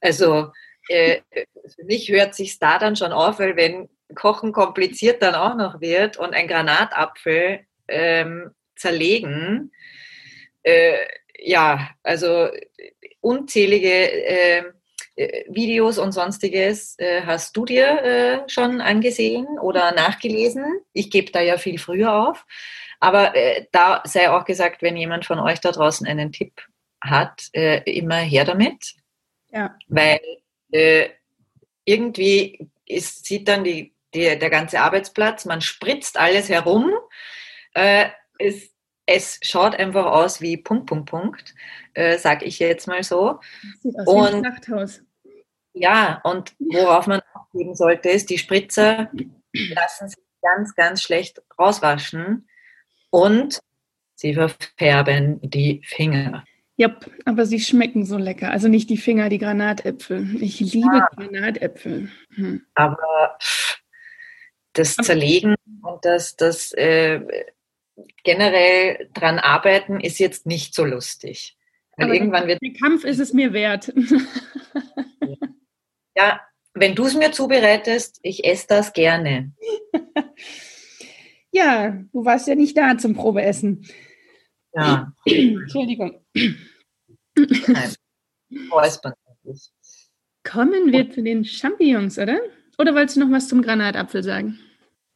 Also, 0.00 0.50
äh, 0.88 1.20
für 1.30 1.84
mich 1.84 2.10
hört 2.10 2.34
sich 2.34 2.58
da 2.58 2.78
dann 2.78 2.96
schon 2.96 3.12
auf, 3.12 3.38
weil 3.38 3.56
wenn 3.56 3.88
Kochen 4.14 4.52
kompliziert 4.52 5.22
dann 5.22 5.34
auch 5.34 5.54
noch 5.56 5.80
wird 5.80 6.16
und 6.16 6.34
ein 6.34 6.48
Granatapfel 6.48 7.60
ähm, 7.88 8.50
zerlegen, 8.76 9.72
äh, 10.62 10.98
ja, 11.38 11.90
also 12.02 12.48
unzählige 13.20 13.88
äh, 13.88 14.64
äh, 15.14 15.44
Videos 15.48 15.98
und 15.98 16.12
sonstiges 16.12 16.98
äh, 16.98 17.22
hast 17.22 17.56
du 17.56 17.64
dir 17.64 18.02
äh, 18.02 18.48
schon 18.48 18.80
angesehen 18.80 19.46
oder 19.60 19.92
nachgelesen? 19.92 20.64
Ich 20.92 21.10
gebe 21.10 21.30
da 21.32 21.40
ja 21.40 21.58
viel 21.58 21.78
früher 21.78 22.14
auf. 22.14 22.46
Aber 22.98 23.34
äh, 23.34 23.66
da 23.72 24.02
sei 24.04 24.30
auch 24.30 24.44
gesagt, 24.44 24.80
wenn 24.80 24.96
jemand 24.96 25.26
von 25.26 25.38
euch 25.38 25.60
da 25.60 25.72
draußen 25.72 26.06
einen 26.06 26.32
Tipp 26.32 26.62
hat, 27.00 27.48
äh, 27.52 27.82
immer 27.90 28.16
her 28.16 28.44
damit. 28.44 28.94
Ja. 29.50 29.76
Weil 29.88 30.20
äh, 30.72 31.08
irgendwie 31.84 32.68
ist, 32.86 33.24
sieht 33.24 33.48
dann 33.48 33.64
die, 33.64 33.94
die, 34.14 34.38
der 34.38 34.50
ganze 34.50 34.80
Arbeitsplatz, 34.80 35.44
man 35.44 35.60
spritzt 35.60 36.18
alles 36.18 36.48
herum. 36.48 36.92
es, 37.74 38.70
es 39.06 39.38
schaut 39.42 39.74
einfach 39.74 40.06
aus 40.06 40.40
wie 40.40 40.56
Punkt, 40.56 40.86
Punkt, 40.86 41.10
Punkt, 41.10 41.54
äh, 41.94 42.18
sag 42.18 42.42
ich 42.42 42.58
jetzt 42.58 42.86
mal 42.86 43.02
so. 43.02 43.40
sieht 43.80 43.98
aus 43.98 44.06
und, 44.06 44.22
wie 44.22 44.36
ein 44.36 44.44
Schlachthaus. 44.44 45.02
Ja, 45.74 46.20
und 46.24 46.54
worauf 46.58 47.06
man 47.06 47.22
achten 47.34 47.74
sollte, 47.74 48.10
ist, 48.10 48.30
die 48.30 48.38
Spritzer 48.38 49.10
lassen 49.52 50.08
sich 50.08 50.22
ganz, 50.42 50.74
ganz 50.74 51.02
schlecht 51.02 51.42
rauswaschen 51.58 52.48
und 53.10 53.60
sie 54.14 54.34
verfärben 54.34 55.40
die 55.42 55.82
Finger. 55.84 56.44
Ja, 56.82 56.96
aber 57.26 57.46
sie 57.46 57.60
schmecken 57.60 58.04
so 58.04 58.18
lecker. 58.18 58.50
Also 58.50 58.66
nicht 58.66 58.90
die 58.90 58.96
Finger, 58.96 59.28
die 59.28 59.38
Granatäpfel. 59.38 60.42
Ich 60.42 60.58
liebe 60.58 60.96
ja. 60.96 61.08
Granatäpfel. 61.14 62.10
Hm. 62.34 62.66
Aber 62.74 63.38
das 64.72 64.96
Zerlegen 64.96 65.54
und 65.82 66.04
das, 66.04 66.34
das 66.34 66.72
äh, 66.72 67.20
generell 68.24 69.08
dran 69.14 69.38
arbeiten 69.38 70.00
ist 70.00 70.18
jetzt 70.18 70.44
nicht 70.44 70.74
so 70.74 70.84
lustig. 70.84 71.56
Weil 71.96 72.06
aber 72.06 72.14
irgendwann 72.14 72.48
wird 72.48 72.60
der 72.60 72.72
Kampf 72.72 73.04
ist 73.04 73.20
es 73.20 73.32
mir 73.32 73.52
wert. 73.52 73.92
ja, 76.16 76.40
wenn 76.74 76.96
du 76.96 77.04
es 77.04 77.14
mir 77.14 77.30
zubereitest, 77.30 78.18
ich 78.24 78.44
esse 78.44 78.66
das 78.66 78.92
gerne. 78.92 79.52
ja, 81.52 81.90
du 82.12 82.24
warst 82.24 82.48
ja 82.48 82.56
nicht 82.56 82.76
da 82.76 82.98
zum 82.98 83.14
Probeessen. 83.14 83.86
Ja. 84.74 85.12
Entschuldigung. 85.26 86.18
Nein. 87.36 87.94
Kommen 90.44 90.92
wir 90.92 91.10
zu 91.10 91.22
den 91.22 91.44
Champignons, 91.44 92.18
oder? 92.18 92.40
Oder 92.78 92.94
wolltest 92.94 93.16
du 93.16 93.20
noch 93.20 93.30
was 93.30 93.48
zum 93.48 93.62
Granatapfel 93.62 94.22
sagen? 94.22 94.58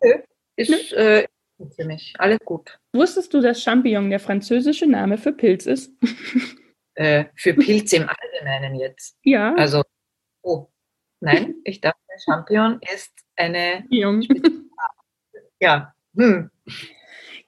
Nö, 0.03 0.13
ist, 0.57 0.93
äh, 0.93 1.27
für 1.75 1.85
mich. 1.85 2.15
Alles 2.19 2.39
gut. 2.45 2.79
Wusstest 2.93 3.33
du, 3.35 3.41
dass 3.41 3.63
Champignon 3.63 4.11
der 4.11 4.21
französische 4.21 4.87
Name 4.87 5.19
für 5.19 5.33
Pilz 5.33 5.67
ist? 5.67 5.93
Äh, 6.99 7.27
für 7.35 7.53
Pilze 7.53 7.97
im 7.97 8.09
Allgemeinen 8.09 8.75
jetzt. 8.77 9.19
Ja. 9.23 9.55
Also, 9.57 9.83
oh, 10.41 10.69
nein, 11.21 11.57
ich 11.65 11.83
dachte, 11.83 12.01
Champignon 12.25 12.81
ist 12.95 13.13
eine. 13.37 13.85
ja. 15.61 15.95
Hm. 16.17 16.51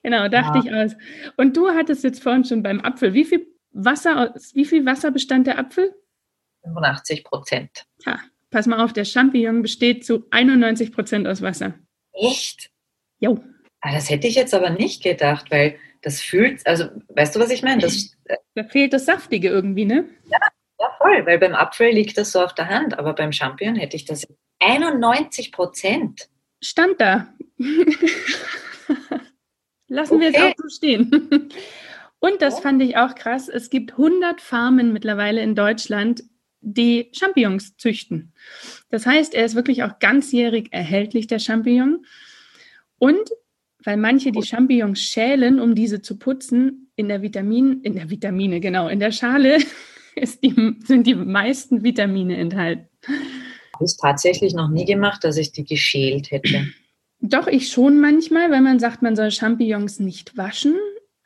Genau, 0.03 0.27
dachte 0.27 0.59
ja. 0.59 0.63
ich 0.63 0.71
aus. 0.71 0.95
Und 1.35 1.57
du 1.57 1.67
hattest 1.69 2.03
jetzt 2.03 2.21
vorhin 2.21 2.45
schon 2.45 2.61
beim 2.61 2.79
Apfel, 2.81 3.15
wie 3.15 3.25
viel 3.25 3.47
Wasser, 3.71 4.33
wie 4.53 4.65
viel 4.65 4.85
Wasser 4.85 5.11
bestand 5.11 5.47
der 5.47 5.59
Apfel? 5.59 5.93
85 6.63 7.23
Prozent. 7.23 7.85
Ja, 8.05 8.19
pass 8.49 8.67
mal 8.67 8.83
auf, 8.83 8.93
der 8.93 9.05
Champignon 9.05 9.61
besteht 9.61 10.05
zu 10.05 10.25
91 10.31 10.91
Prozent 10.91 11.27
aus 11.27 11.41
Wasser. 11.41 11.75
Echt? 12.13 12.71
Jo. 13.19 13.43
Ah, 13.81 13.93
das 13.93 14.09
hätte 14.09 14.27
ich 14.27 14.35
jetzt 14.35 14.53
aber 14.53 14.69
nicht 14.69 15.03
gedacht, 15.03 15.51
weil 15.51 15.77
das 16.01 16.21
fühlt, 16.21 16.65
also 16.65 16.85
weißt 17.09 17.35
du, 17.35 17.39
was 17.39 17.51
ich 17.51 17.61
meine? 17.61 17.81
Das, 17.81 18.15
äh, 18.25 18.37
da 18.55 18.63
fehlt 18.63 18.93
das 18.93 19.05
Saftige 19.05 19.49
irgendwie, 19.49 19.85
ne? 19.85 20.09
Ja, 20.25 20.39
ja, 20.79 20.89
voll, 20.97 21.25
weil 21.25 21.39
beim 21.39 21.55
Apfel 21.55 21.91
liegt 21.91 22.17
das 22.17 22.31
so 22.31 22.41
auf 22.41 22.55
der 22.55 22.69
Hand, 22.69 22.97
aber 22.97 23.13
beim 23.13 23.33
Champignon 23.33 23.75
hätte 23.75 23.95
ich 23.97 24.05
das 24.05 24.25
91 24.59 25.51
Prozent. 25.51 26.29
Stand 26.61 26.99
da. 27.01 27.33
Lassen 29.87 30.15
okay. 30.15 30.21
wir 30.21 30.29
es 30.29 30.41
auch 30.41 30.53
so 30.57 30.69
stehen. 30.69 31.49
Und 32.19 32.41
das 32.41 32.59
fand 32.59 32.81
ich 32.81 32.97
auch 32.97 33.15
krass. 33.15 33.47
Es 33.47 33.69
gibt 33.69 33.91
100 33.91 34.41
Farmen 34.41 34.91
mittlerweile 34.91 35.41
in 35.41 35.55
Deutschland, 35.55 36.23
die 36.61 37.09
Champignons 37.13 37.77
züchten. 37.77 38.33
Das 38.89 39.05
heißt, 39.05 39.33
er 39.33 39.45
ist 39.45 39.55
wirklich 39.55 39.83
auch 39.83 39.99
ganzjährig 39.99 40.67
erhältlich, 40.71 41.27
der 41.27 41.39
Champignon. 41.39 42.05
Und 42.97 43.29
weil 43.83 43.95
manche 43.95 44.31
die 44.31 44.43
Champignons 44.43 44.99
schälen, 44.99 45.59
um 45.59 45.73
diese 45.73 46.01
zu 46.01 46.19
putzen, 46.19 46.91
in 46.95 47.07
der 47.07 47.21
Vitamin, 47.21 47.81
in 47.81 47.93
der 47.93 48.09
Vitamine, 48.09 48.59
genau, 48.59 48.89
in 48.89 48.99
der 48.99 49.13
Schale 49.13 49.59
die, 50.43 50.75
sind 50.83 51.07
die 51.07 51.15
meisten 51.15 51.83
Vitamine 51.83 52.35
enthalten. 52.35 52.87
Habe 53.73 53.85
ich 53.85 53.95
tatsächlich 54.01 54.53
noch 54.53 54.69
nie 54.69 54.83
gemacht, 54.83 55.23
dass 55.23 55.37
ich 55.37 55.53
die 55.53 55.63
geschält 55.63 56.31
hätte. 56.31 56.67
Doch, 57.21 57.47
ich 57.47 57.69
schon 57.69 57.99
manchmal, 57.99 58.51
weil 58.51 58.61
man 58.61 58.79
sagt, 58.79 59.01
man 59.01 59.15
soll 59.15 59.31
Champignons 59.31 59.99
nicht 59.99 60.37
waschen. 60.37 60.75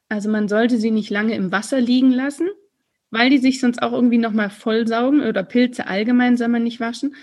Also 0.10 0.30
man 0.30 0.48
sollte 0.48 0.78
sie 0.78 0.92
nicht 0.92 1.10
lange 1.10 1.36
im 1.36 1.52
Wasser 1.52 1.82
liegen 1.82 2.12
lassen, 2.12 2.48
weil 3.12 3.30
die 3.30 3.38
sich 3.38 3.60
sonst 3.60 3.82
auch 3.82 3.92
irgendwie 3.92 4.18
nochmal 4.18 4.50
vollsaugen 4.50 5.22
oder 5.22 5.44
Pilze 5.44 5.88
allgemein 5.88 6.38
soll 6.38 6.50
man 6.50 6.64
nicht 6.64 6.80
waschen. 6.80 7.16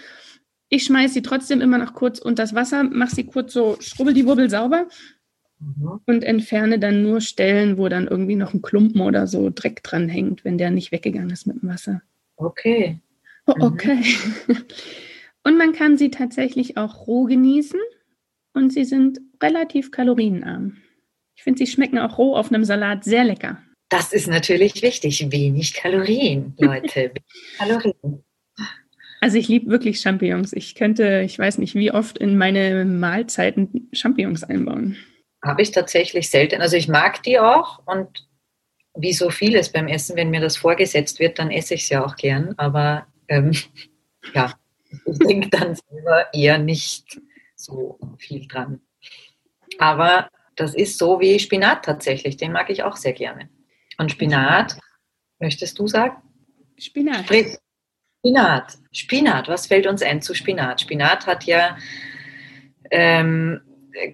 Ich 0.68 0.84
schmeiße 0.84 1.14
sie 1.14 1.22
trotzdem 1.22 1.60
immer 1.60 1.78
noch 1.78 1.94
kurz 1.94 2.18
unter 2.18 2.42
das 2.42 2.54
Wasser, 2.54 2.84
mache 2.84 3.14
sie 3.14 3.24
kurz 3.24 3.52
so 3.52 3.76
schrubbel 3.80 4.14
die 4.14 4.26
Wubbel 4.26 4.48
sauber 4.50 4.86
mhm. 5.58 6.00
und 6.06 6.22
entferne 6.22 6.78
dann 6.78 7.02
nur 7.02 7.20
Stellen, 7.20 7.76
wo 7.76 7.88
dann 7.88 8.06
irgendwie 8.06 8.36
noch 8.36 8.54
ein 8.54 8.62
Klumpen 8.62 9.00
oder 9.00 9.26
so 9.26 9.50
Dreck 9.50 9.82
dran 9.82 10.08
hängt, 10.08 10.44
wenn 10.44 10.58
der 10.58 10.70
nicht 10.70 10.92
weggegangen 10.92 11.30
ist 11.30 11.46
mit 11.46 11.60
dem 11.60 11.68
Wasser. 11.68 12.02
Okay. 12.36 13.00
Oh, 13.46 13.54
mhm. 13.56 13.62
okay. 13.62 14.04
Mhm. 14.46 14.56
Und 15.42 15.56
man 15.56 15.72
kann 15.72 15.96
sie 15.96 16.10
tatsächlich 16.10 16.76
auch 16.76 17.06
roh 17.06 17.24
genießen 17.24 17.80
und 18.52 18.72
sie 18.72 18.84
sind 18.84 19.20
relativ 19.42 19.90
kalorienarm. 19.90 20.76
Ich 21.40 21.44
finde, 21.44 21.56
sie 21.56 21.72
schmecken 21.72 21.98
auch 21.98 22.18
roh 22.18 22.36
auf 22.36 22.52
einem 22.52 22.64
Salat 22.64 23.02
sehr 23.02 23.24
lecker. 23.24 23.56
Das 23.88 24.12
ist 24.12 24.28
natürlich 24.28 24.82
wichtig. 24.82 25.32
Wenig 25.32 25.72
Kalorien, 25.72 26.52
Leute. 26.58 27.14
Wenig 27.56 27.56
Kalorien. 27.56 28.24
Also 29.22 29.38
ich 29.38 29.48
liebe 29.48 29.70
wirklich 29.70 30.00
Champignons. 30.00 30.52
Ich 30.52 30.74
könnte, 30.74 31.22
ich 31.22 31.38
weiß 31.38 31.56
nicht, 31.56 31.74
wie 31.74 31.92
oft 31.92 32.18
in 32.18 32.36
meine 32.36 32.84
Mahlzeiten 32.84 33.88
Champignons 33.94 34.44
einbauen. 34.44 34.98
Habe 35.42 35.62
ich 35.62 35.70
tatsächlich 35.70 36.28
selten. 36.28 36.60
Also 36.60 36.76
ich 36.76 36.88
mag 36.88 37.22
die 37.22 37.38
auch 37.38 37.80
und 37.86 38.28
wie 38.94 39.14
so 39.14 39.30
vieles 39.30 39.72
beim 39.72 39.88
Essen, 39.88 40.16
wenn 40.16 40.28
mir 40.28 40.42
das 40.42 40.58
vorgesetzt 40.58 41.20
wird, 41.20 41.38
dann 41.38 41.50
esse 41.50 41.72
ich 41.72 41.84
es 41.84 41.88
ja 41.88 42.04
auch 42.04 42.16
gern. 42.16 42.52
Aber 42.58 43.06
ähm, 43.28 43.52
ja, 44.34 44.52
ich 45.06 45.18
denke 45.20 45.48
dann 45.48 45.74
selber 45.74 46.26
eher 46.34 46.58
nicht 46.58 47.18
so 47.56 47.98
viel 48.18 48.46
dran. 48.46 48.82
Aber 49.78 50.28
das 50.60 50.74
ist 50.74 50.98
so 50.98 51.20
wie 51.20 51.38
Spinat 51.38 51.84
tatsächlich. 51.84 52.36
Den 52.36 52.52
mag 52.52 52.68
ich 52.68 52.82
auch 52.82 52.96
sehr 52.96 53.14
gerne. 53.14 53.48
Und 53.96 54.12
Spinat, 54.12 54.78
möchtest 55.38 55.78
du 55.78 55.86
sagen? 55.86 56.16
Spinat. 56.78 57.24
Spinat. 57.24 58.78
Spinat, 58.92 59.48
was 59.48 59.66
fällt 59.66 59.86
uns 59.86 60.02
ein 60.02 60.20
zu 60.20 60.34
Spinat? 60.34 60.82
Spinat 60.82 61.26
hat 61.26 61.44
ja 61.44 61.78
ähm, 62.90 63.60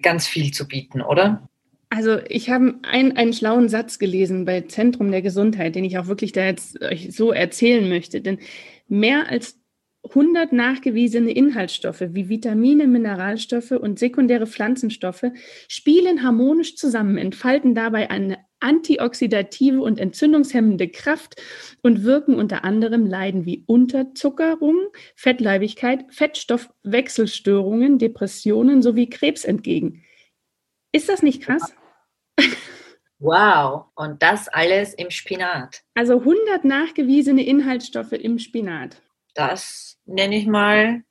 ganz 0.01 0.25
viel 0.25 0.51
zu 0.51 0.67
bieten, 0.67 1.01
oder? 1.01 1.49
Also 1.89 2.19
ich 2.29 2.49
habe 2.49 2.75
ein, 2.83 3.17
einen 3.17 3.33
schlauen 3.33 3.67
Satz 3.67 3.99
gelesen 3.99 4.45
bei 4.45 4.61
Zentrum 4.61 5.11
der 5.11 5.21
Gesundheit, 5.21 5.75
den 5.75 5.83
ich 5.83 5.97
auch 5.97 6.07
wirklich 6.07 6.31
da 6.31 6.45
jetzt 6.45 6.81
euch 6.81 7.13
so 7.13 7.33
erzählen 7.33 7.87
möchte. 7.89 8.21
Denn 8.21 8.39
mehr 8.87 9.29
als 9.29 9.59
100 10.09 10.53
nachgewiesene 10.53 11.31
Inhaltsstoffe 11.31 12.03
wie 12.09 12.29
Vitamine, 12.29 12.87
Mineralstoffe 12.87 13.71
und 13.71 13.99
sekundäre 13.99 14.47
Pflanzenstoffe 14.47 15.25
spielen 15.67 16.23
harmonisch 16.23 16.75
zusammen, 16.75 17.17
entfalten 17.17 17.75
dabei 17.75 18.09
eine 18.09 18.37
antioxidative 18.59 19.81
und 19.81 19.99
entzündungshemmende 19.99 20.89
Kraft 20.89 21.41
und 21.83 22.03
wirken 22.03 22.35
unter 22.35 22.63
anderem 22.63 23.05
Leiden 23.05 23.45
wie 23.45 23.63
Unterzuckerung, 23.67 24.87
Fettleibigkeit, 25.15 26.05
Fettstoffwechselstörungen, 26.09 27.99
Depressionen 27.99 28.81
sowie 28.81 29.09
Krebs 29.09 29.45
entgegen. 29.45 30.03
Ist 30.91 31.09
das 31.09 31.21
nicht 31.21 31.43
krass? 31.43 31.73
Wow, 33.19 33.85
und 33.95 34.21
das 34.21 34.47
alles 34.47 34.93
im 34.93 35.09
Spinat. 35.09 35.81
Also 35.95 36.19
100 36.19 36.65
nachgewiesene 36.65 37.43
Inhaltsstoffe 37.43 38.11
im 38.11 38.37
Spinat. 38.37 39.01
Das 39.37 39.99
nenne 40.05 40.35
ich 40.35 40.47
mal 40.47 41.03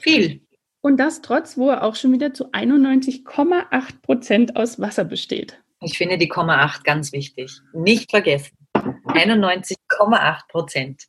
viel. 0.00 0.40
Und 0.80 0.96
das 0.98 1.22
trotz, 1.22 1.56
wo 1.56 1.70
er 1.70 1.84
auch 1.84 1.94
schon 1.94 2.12
wieder 2.12 2.34
zu 2.34 2.50
91,8 2.50 4.02
Prozent 4.02 4.56
aus 4.56 4.80
Wasser 4.80 5.04
besteht. 5.04 5.62
Ich 5.80 5.96
finde 5.96 6.18
die 6.18 6.26
Komma 6.26 6.64
8 6.64 6.82
ganz 6.82 7.12
wichtig. 7.12 7.60
Nicht 7.72 8.10
vergessen. 8.10 8.56
91,8 8.74 10.48
Prozent. 10.48 11.04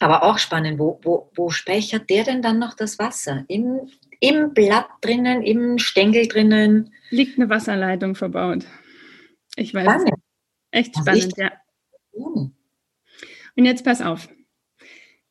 Aber 0.00 0.24
auch 0.24 0.38
spannend, 0.38 0.80
wo, 0.80 0.98
wo, 1.04 1.30
wo 1.36 1.50
speichert 1.50 2.10
der 2.10 2.24
denn 2.24 2.42
dann 2.42 2.58
noch 2.58 2.74
das 2.74 2.98
Wasser? 2.98 3.44
Im, 3.46 3.88
Im 4.18 4.52
Blatt 4.52 4.88
drinnen, 5.00 5.42
im 5.42 5.78
Stängel 5.78 6.26
drinnen? 6.26 6.92
Liegt 7.10 7.38
eine 7.38 7.48
Wasserleitung 7.48 8.16
verbaut. 8.16 8.66
Ich 9.54 9.72
weiß. 9.72 9.84
Spannend. 9.84 10.14
Echt 10.72 10.96
spannend, 10.96 11.34
ja. 11.36 11.52
Und 12.12 13.64
jetzt 13.64 13.84
pass 13.84 14.02
auf. 14.02 14.28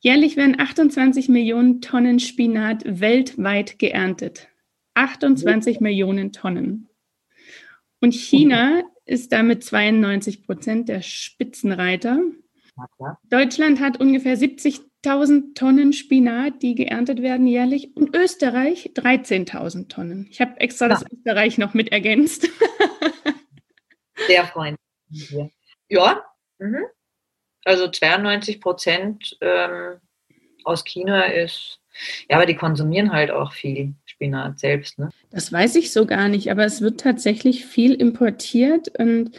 Jährlich 0.04 0.36
werden 0.36 0.60
28 0.60 1.30
Millionen 1.30 1.80
Tonnen 1.80 2.18
Spinat 2.18 2.82
weltweit 2.84 3.78
geerntet. 3.78 4.48
28 4.92 5.80
Millionen 5.80 6.30
Tonnen. 6.30 6.90
Und 8.02 8.12
China 8.12 8.82
ist 9.06 9.32
damit 9.32 9.64
92 9.64 10.44
Prozent 10.44 10.90
der 10.90 11.00
Spitzenreiter. 11.00 12.20
Deutschland 13.30 13.80
hat 13.80 13.98
ungefähr 13.98 14.36
70.000 14.36 15.54
Tonnen 15.54 15.94
Spinat, 15.94 16.62
die 16.62 16.74
geerntet 16.74 17.22
werden 17.22 17.46
jährlich. 17.46 17.96
Und 17.96 18.14
Österreich 18.14 18.90
13.000 18.94 19.88
Tonnen. 19.88 20.26
Ich 20.30 20.42
habe 20.42 20.60
extra 20.60 20.84
ja. 20.84 20.90
das 20.90 21.06
Österreich 21.10 21.56
noch 21.56 21.72
mit 21.72 21.92
ergänzt. 21.92 22.50
Sehr 24.26 24.44
freundlich. 24.44 25.34
Ja, 25.88 26.22
mhm. 26.58 26.84
Also 27.64 27.88
92 27.88 28.60
Prozent 28.60 29.36
ähm, 29.40 30.00
aus 30.64 30.84
China 30.84 31.24
ist, 31.24 31.80
ja, 32.28 32.36
aber 32.36 32.46
die 32.46 32.56
konsumieren 32.56 33.12
halt 33.12 33.30
auch 33.30 33.52
viel 33.52 33.94
Spinat 34.04 34.58
selbst. 34.58 34.98
Ne? 34.98 35.10
Das 35.30 35.52
weiß 35.52 35.76
ich 35.76 35.92
so 35.92 36.06
gar 36.06 36.28
nicht, 36.28 36.50
aber 36.50 36.64
es 36.64 36.80
wird 36.80 37.00
tatsächlich 37.00 37.66
viel 37.66 37.94
importiert 37.94 38.88
und 38.98 39.38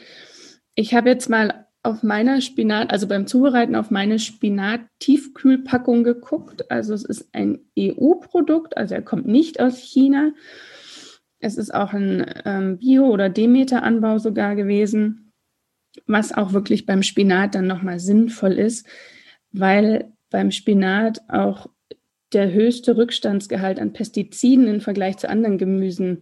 ich 0.75 0.93
habe 0.93 1.09
jetzt 1.09 1.29
mal 1.29 1.65
auf 1.83 2.01
meiner 2.01 2.41
Spinat, 2.41 2.91
also 2.91 3.07
beim 3.07 3.27
Zubereiten 3.27 3.75
auf 3.75 3.91
meine 3.91 4.17
Spinat-Tiefkühlpackung 4.17 6.03
geguckt. 6.03 6.71
Also 6.71 6.93
es 6.95 7.05
ist 7.05 7.29
ein 7.33 7.59
EU-Produkt, 7.77 8.75
also 8.75 8.95
er 8.95 9.03
kommt 9.03 9.27
nicht 9.27 9.59
aus 9.59 9.77
China. 9.77 10.31
Es 11.39 11.57
ist 11.57 11.73
auch 11.73 11.93
ein 11.93 12.25
ähm, 12.45 12.79
Bio- 12.79 13.09
oder 13.09 13.29
Demeter-Anbau 13.29 14.17
sogar 14.17 14.55
gewesen, 14.55 15.24
was 16.07 16.33
auch 16.33 16.53
wirklich 16.53 16.85
beim 16.85 17.03
Spinat 17.03 17.55
dann 17.55 17.67
nochmal 17.67 17.99
sinnvoll 17.99 18.53
ist, 18.53 18.87
weil 19.51 20.11
beim 20.29 20.51
Spinat 20.51 21.21
auch 21.29 21.67
der 22.33 22.51
höchste 22.51 22.97
Rückstandsgehalt 22.97 23.79
an 23.79 23.93
Pestiziden 23.93 24.67
im 24.67 24.81
Vergleich 24.81 25.17
zu 25.17 25.29
anderen 25.29 25.57
Gemüsen 25.57 26.21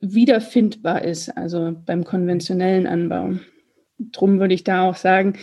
wiederfindbar 0.00 1.02
ist, 1.02 1.30
also 1.30 1.74
beim 1.84 2.04
konventionellen 2.04 2.86
Anbau. 2.86 3.34
Drum 3.98 4.40
würde 4.40 4.54
ich 4.54 4.64
da 4.64 4.88
auch 4.88 4.96
sagen, 4.96 5.38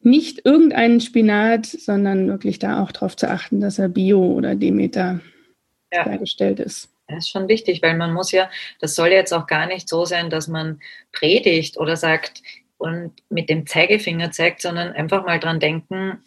nicht 0.00 0.44
irgendeinen 0.44 1.00
Spinat, 1.00 1.66
sondern 1.66 2.28
wirklich 2.28 2.58
da 2.58 2.82
auch 2.82 2.92
darauf 2.92 3.16
zu 3.16 3.28
achten, 3.28 3.60
dass 3.60 3.78
er 3.78 3.88
Bio 3.88 4.24
oder 4.24 4.54
Demeter 4.54 5.20
ja. 5.92 6.04
hergestellt 6.04 6.60
ist. 6.60 6.90
Das 7.08 7.24
ist 7.24 7.30
schon 7.30 7.48
wichtig, 7.48 7.82
weil 7.82 7.96
man 7.96 8.12
muss 8.12 8.32
ja, 8.32 8.50
das 8.80 8.94
soll 8.94 9.08
jetzt 9.08 9.32
auch 9.32 9.46
gar 9.46 9.66
nicht 9.66 9.88
so 9.88 10.04
sein, 10.04 10.30
dass 10.30 10.46
man 10.46 10.80
predigt 11.10 11.78
oder 11.78 11.96
sagt 11.96 12.42
und 12.78 13.12
mit 13.28 13.50
dem 13.50 13.66
Zeigefinger 13.66 14.30
zeigt, 14.30 14.62
sondern 14.62 14.92
einfach 14.92 15.24
mal 15.26 15.38
dran 15.38 15.60
denken, 15.60 16.22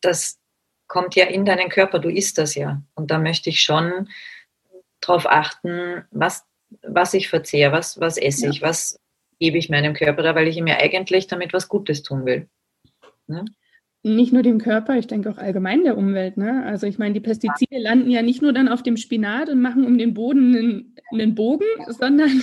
das 0.00 0.38
kommt 0.86 1.14
ja 1.14 1.26
in 1.26 1.44
deinen 1.44 1.70
Körper, 1.70 1.98
du 1.98 2.10
isst 2.10 2.38
das 2.38 2.54
ja. 2.54 2.82
Und 2.94 3.10
da 3.10 3.18
möchte 3.18 3.48
ich 3.48 3.62
schon 3.62 4.08
darauf 5.00 5.26
achten, 5.26 6.04
was, 6.10 6.44
was 6.82 7.14
ich 7.14 7.28
verzehre, 7.28 7.72
was, 7.72 8.00
was 8.00 8.18
esse 8.18 8.46
ja. 8.46 8.50
ich, 8.50 8.62
was 8.62 9.00
gebe 9.38 9.58
ich 9.58 9.70
meinem 9.70 9.94
Körper 9.94 10.22
da, 10.22 10.34
weil 10.34 10.48
ich 10.48 10.56
ihm 10.56 10.66
ja 10.66 10.78
eigentlich 10.78 11.26
damit 11.26 11.52
was 11.52 11.68
Gutes 11.68 12.02
tun 12.02 12.26
will. 12.26 12.48
Ne? 13.26 13.44
Nicht 14.02 14.32
nur 14.32 14.42
dem 14.42 14.58
Körper, 14.58 14.98
ich 14.98 15.06
denke 15.06 15.30
auch 15.30 15.38
allgemein 15.38 15.84
der 15.84 15.96
Umwelt. 15.96 16.36
Ne? 16.36 16.64
Also 16.66 16.86
ich 16.86 16.98
meine, 16.98 17.14
die 17.14 17.20
Pestizide 17.20 17.78
landen 17.78 18.10
ja 18.10 18.22
nicht 18.22 18.42
nur 18.42 18.52
dann 18.52 18.68
auf 18.68 18.82
dem 18.82 18.96
Spinat 18.96 19.48
und 19.48 19.62
machen 19.62 19.86
um 19.86 19.96
den 19.96 20.12
Boden 20.12 20.54
einen, 20.54 20.96
einen 21.10 21.34
Bogen, 21.34 21.66
sondern... 21.88 22.42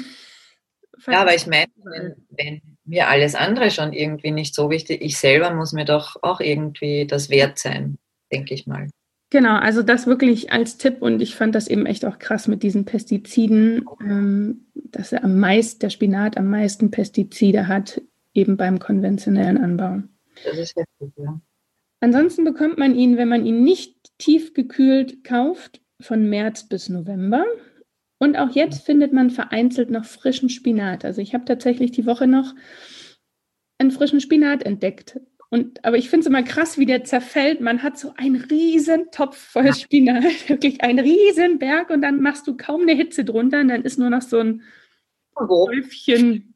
Ja, 1.08 1.22
aber 1.22 1.36
ich 1.36 1.48
meine, 1.48 1.72
wenn, 1.84 2.16
wenn 2.30 2.71
mir 2.92 3.08
alles 3.08 3.36
andere 3.36 3.72
schon 3.72 3.94
irgendwie 3.94 4.32
nicht 4.32 4.54
so 4.54 4.70
wichtig, 4.70 5.02
ich 5.02 5.18
selber 5.18 5.54
muss 5.54 5.72
mir 5.72 5.86
doch 5.86 6.18
auch 6.22 6.42
irgendwie 6.42 7.08
das 7.08 7.30
wert 7.30 7.58
sein, 7.58 7.98
denke 8.32 8.54
ich 8.54 8.68
mal. 8.68 8.90
Genau, 9.30 9.56
also 9.56 9.82
das 9.82 10.08
wirklich 10.08 10.52
als 10.52 10.78
Tipp 10.78 11.02
und 11.02 11.22
ich 11.22 11.36
fand 11.36 11.56
das 11.56 11.70
eben 11.70 11.86
echt 11.86 12.04
auch 12.04 12.20
krass 12.20 12.50
mit 12.50 12.64
diesen 12.64 12.84
Pestiziden, 12.84 13.86
ähm, 14.02 14.68
dass 14.76 15.14
er 15.14 15.24
am 15.24 15.40
meisten, 15.40 15.80
der 15.80 15.90
Spinat 15.90 16.36
am 16.38 16.50
meisten 16.50 16.92
Pestizide 16.92 17.70
hat, 17.70 18.02
eben 18.34 18.58
beim 18.58 18.78
konventionellen 18.78 19.58
Anbau. 19.58 20.04
Das 20.44 20.58
ist 20.58 20.76
heftig, 20.76 21.14
ja. 21.16 21.40
Ansonsten 22.02 22.44
bekommt 22.44 22.78
man 22.78 22.94
ihn, 22.94 23.16
wenn 23.16 23.30
man 23.30 23.46
ihn 23.46 23.64
nicht 23.64 23.96
tiefgekühlt 24.18 25.24
kauft, 25.24 25.82
von 26.02 26.30
März 26.30 26.68
bis 26.68 26.90
November. 26.90 27.46
Und 28.22 28.38
auch 28.38 28.52
jetzt 28.52 28.86
findet 28.86 29.14
man 29.14 29.32
vereinzelt 29.32 29.90
noch 29.90 30.06
frischen 30.06 30.50
Spinat. 30.50 31.06
Also 31.06 31.22
ich 31.22 31.34
habe 31.34 31.44
tatsächlich 31.44 31.90
die 31.90 32.06
Woche 32.06 32.28
noch 32.28 32.54
einen 33.80 33.90
frischen 33.90 34.22
Spinat 34.22 34.62
entdeckt. 34.62 35.20
Und, 35.50 35.84
aber 35.84 35.98
ich 35.98 36.08
finde 36.08 36.22
es 36.22 36.28
immer 36.28 36.44
krass, 36.44 36.78
wie 36.78 36.86
der 36.86 37.04
zerfällt. 37.04 37.62
Man 37.62 37.82
hat 37.82 37.98
so 37.98 38.14
einen 38.18 38.36
riesen 38.36 39.10
Topf 39.10 39.38
voll 39.38 39.74
Spinat, 39.74 40.24
wirklich 40.48 40.84
einen 40.84 41.00
riesen 41.00 41.58
Berg 41.58 41.90
und 41.90 42.04
dann 42.04 42.22
machst 42.22 42.46
du 42.46 42.56
kaum 42.56 42.82
eine 42.82 42.94
Hitze 42.94 43.26
drunter 43.26 43.62
und 43.62 43.70
dann 43.70 43.82
ist 43.82 43.98
nur 43.98 44.12
noch 44.12 44.22
so 44.22 44.38
ein 44.38 44.62
Häufchen 45.36 46.54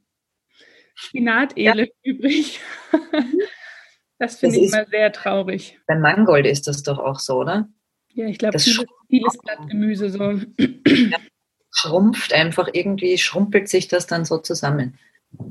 Spinatele 0.93 1.86
ja. 1.86 1.91
übrig. 2.03 2.59
das 4.20 4.38
finde 4.38 4.59
ich 4.59 4.68
immer 4.72 4.86
sehr 4.86 5.11
traurig. 5.11 5.80
Beim 5.88 6.01
Mangold 6.01 6.45
ist 6.45 6.68
das 6.68 6.84
doch 6.84 6.99
auch 6.99 7.18
so, 7.18 7.38
oder? 7.38 7.68
Ja, 8.13 8.28
ich 8.28 8.38
glaube, 8.38 8.59
vieles, 8.59 8.86
vieles 9.09 9.38
Blattgemüse 9.39 10.11
so. 10.11 10.39
Ja, 10.59 11.18
schrumpft 11.76 12.34
einfach 12.34 12.69
irgendwie, 12.73 13.17
schrumpelt 13.17 13.69
sich 13.69 13.88
das 13.88 14.07
dann 14.07 14.26
so 14.26 14.39
zusammen. 14.39 14.97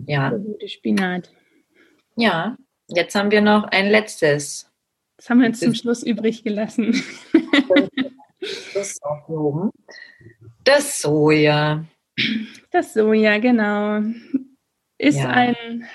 Ja. 0.07 0.31
Gute 0.31 0.68
Spinat. 0.68 1.31
Ja, 2.16 2.57
Jetzt 2.89 3.14
haben 3.14 3.31
wir 3.31 3.41
noch 3.41 3.64
ein 3.64 3.89
letztes. 3.89 4.70
Das 5.16 5.31
haben 5.31 5.41
wir 5.41 5.47
jetzt 5.47 5.61
zum 5.61 5.75
Schluss 5.75 6.03
übrig 6.03 6.45
gelassen. 6.45 7.03
Das. 8.75 9.01
Das 10.64 11.01
Soja. 11.01 11.87
Das 12.70 12.93
Soja, 12.93 13.39
genau. 13.39 14.03
Ist 14.99 15.18
ja. 15.18 15.31
ein 15.31 15.87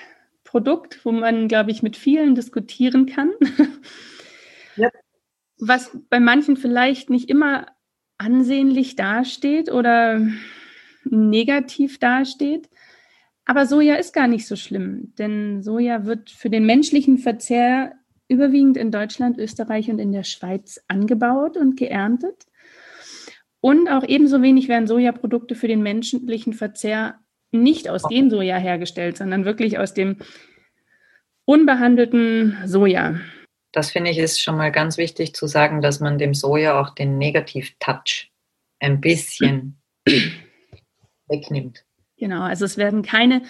Produkt, 0.42 1.04
wo 1.04 1.12
man, 1.12 1.46
glaube 1.46 1.70
ich, 1.70 1.84
mit 1.84 1.96
vielen 1.96 2.34
diskutieren 2.34 3.06
kann. 3.06 3.30
Ja. 4.76 4.90
Was 5.58 5.96
bei 6.08 6.18
manchen 6.18 6.56
vielleicht 6.56 7.10
nicht 7.10 7.28
immer 7.28 7.66
ansehnlich 8.20 8.96
dasteht 8.96 9.72
oder 9.72 10.20
negativ 11.04 11.98
dasteht. 11.98 12.68
Aber 13.46 13.66
Soja 13.66 13.96
ist 13.96 14.12
gar 14.12 14.28
nicht 14.28 14.46
so 14.46 14.54
schlimm, 14.54 15.14
denn 15.18 15.62
Soja 15.62 16.04
wird 16.04 16.30
für 16.30 16.50
den 16.50 16.66
menschlichen 16.66 17.18
Verzehr 17.18 17.94
überwiegend 18.28 18.76
in 18.76 18.92
Deutschland, 18.92 19.38
Österreich 19.38 19.90
und 19.90 19.98
in 19.98 20.12
der 20.12 20.22
Schweiz 20.22 20.80
angebaut 20.86 21.56
und 21.56 21.76
geerntet. 21.76 22.46
Und 23.60 23.88
auch 23.88 24.04
ebenso 24.04 24.40
wenig 24.42 24.68
werden 24.68 24.86
Sojaprodukte 24.86 25.54
für 25.54 25.68
den 25.68 25.82
menschlichen 25.82 26.52
Verzehr 26.52 27.18
nicht 27.50 27.88
aus 27.88 28.04
Gensoja 28.04 28.56
hergestellt, 28.56 29.16
sondern 29.16 29.44
wirklich 29.44 29.78
aus 29.78 29.94
dem 29.94 30.16
unbehandelten 31.44 32.56
Soja. 32.66 33.16
Das 33.72 33.90
finde 33.90 34.10
ich 34.10 34.18
ist 34.18 34.42
schon 34.42 34.56
mal 34.56 34.72
ganz 34.72 34.96
wichtig 34.96 35.34
zu 35.34 35.46
sagen, 35.46 35.80
dass 35.80 36.00
man 36.00 36.18
dem 36.18 36.34
Soja 36.34 36.80
auch 36.80 36.94
den 36.94 37.18
Negativ-Touch 37.18 38.30
ein 38.80 39.00
bisschen 39.00 39.80
wegnimmt. 41.28 41.84
Genau, 42.16 42.42
also 42.42 42.64
es 42.64 42.76
werden 42.76 43.02
keine 43.02 43.42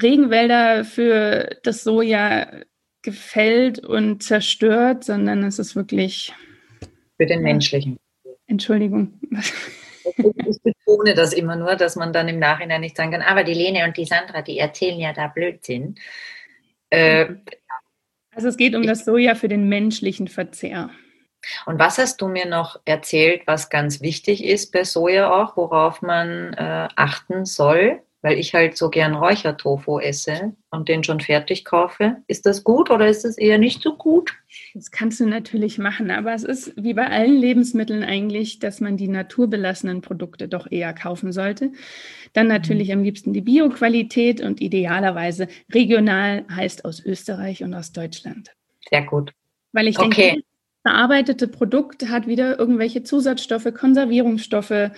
Regenwälder 0.00 0.84
für 0.84 1.58
das 1.62 1.84
Soja 1.84 2.46
gefällt 3.02 3.80
und 3.80 4.22
zerstört, 4.22 5.04
sondern 5.04 5.42
es 5.44 5.58
ist 5.58 5.76
wirklich. 5.76 6.32
Für 7.18 7.26
den 7.26 7.42
menschlichen. 7.42 7.98
Entschuldigung. 8.46 9.20
Ich 10.04 10.62
betone 10.62 11.14
das 11.14 11.32
immer 11.32 11.56
nur, 11.56 11.76
dass 11.76 11.96
man 11.96 12.12
dann 12.12 12.28
im 12.28 12.38
Nachhinein 12.38 12.80
nicht 12.80 12.96
sagen 12.96 13.12
kann, 13.12 13.22
aber 13.22 13.44
die 13.44 13.54
Lene 13.54 13.84
und 13.84 13.96
die 13.96 14.04
Sandra, 14.04 14.42
die 14.42 14.58
erzählen 14.58 14.98
ja 14.98 15.12
da 15.12 15.28
Blödsinn. 15.28 15.96
Äh, 16.90 17.36
also 18.34 18.48
es 18.48 18.56
geht 18.56 18.74
um 18.74 18.82
das 18.82 19.04
Soja 19.04 19.34
für 19.34 19.48
den 19.48 19.68
menschlichen 19.68 20.28
Verzehr. 20.28 20.90
Und 21.66 21.78
was 21.78 21.98
hast 21.98 22.20
du 22.20 22.28
mir 22.28 22.46
noch 22.46 22.80
erzählt, 22.84 23.42
was 23.46 23.68
ganz 23.68 24.00
wichtig 24.00 24.44
ist 24.44 24.72
bei 24.72 24.84
Soja 24.84 25.30
auch, 25.30 25.56
worauf 25.56 26.02
man 26.02 26.52
äh, 26.54 26.88
achten 26.96 27.44
soll? 27.44 28.02
Weil 28.22 28.38
ich 28.38 28.54
halt 28.54 28.76
so 28.76 28.88
gern 28.88 29.14
Räuchertofu 29.14 29.98
esse 29.98 30.54
und 30.70 30.88
den 30.88 31.02
schon 31.02 31.20
fertig 31.20 31.64
kaufe. 31.64 32.18
Ist 32.28 32.46
das 32.46 32.62
gut 32.62 32.90
oder 32.90 33.08
ist 33.08 33.24
das 33.24 33.36
eher 33.36 33.58
nicht 33.58 33.82
so 33.82 33.96
gut? 33.96 34.32
Das 34.74 34.90
kannst 34.90 35.18
du 35.18 35.26
natürlich 35.26 35.78
machen, 35.78 36.10
aber 36.10 36.32
es 36.32 36.44
ist 36.44 36.72
wie 36.76 36.94
bei 36.94 37.08
allen 37.08 37.36
Lebensmitteln 37.36 38.04
eigentlich, 38.04 38.60
dass 38.60 38.80
man 38.80 38.96
die 38.96 39.08
naturbelassenen 39.08 40.02
Produkte 40.02 40.46
doch 40.46 40.70
eher 40.70 40.92
kaufen 40.92 41.32
sollte. 41.32 41.72
Dann 42.32 42.46
natürlich 42.46 42.88
mhm. 42.88 42.94
am 42.94 43.02
liebsten 43.02 43.32
die 43.32 43.40
Bioqualität 43.40 44.40
und 44.40 44.60
idealerweise 44.60 45.48
regional 45.72 46.44
heißt 46.48 46.84
aus 46.84 47.04
Österreich 47.04 47.64
und 47.64 47.74
aus 47.74 47.92
Deutschland. 47.92 48.54
Sehr 48.88 49.02
gut. 49.04 49.32
Weil 49.72 49.88
ich 49.88 49.96
denke, 49.96 50.22
okay 50.22 50.42
verarbeitete 50.82 51.48
Produkt 51.48 52.08
hat 52.08 52.26
wieder 52.26 52.58
irgendwelche 52.58 53.02
Zusatzstoffe, 53.02 53.72
Konservierungsstoffe. 53.74 54.90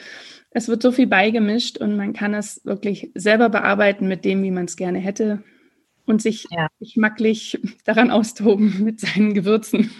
Es 0.50 0.68
wird 0.68 0.82
so 0.82 0.92
viel 0.92 1.06
beigemischt 1.06 1.78
und 1.78 1.96
man 1.96 2.12
kann 2.12 2.34
es 2.34 2.64
wirklich 2.64 3.10
selber 3.14 3.48
bearbeiten 3.48 4.08
mit 4.08 4.24
dem, 4.24 4.42
wie 4.42 4.50
man 4.50 4.66
es 4.66 4.76
gerne 4.76 4.98
hätte 4.98 5.42
und 6.06 6.22
sich 6.22 6.46
ja. 6.50 6.68
geschmacklich 6.78 7.58
daran 7.84 8.10
austoben 8.10 8.76
mit 8.84 9.00
seinen 9.00 9.34
Gewürzen. 9.34 9.90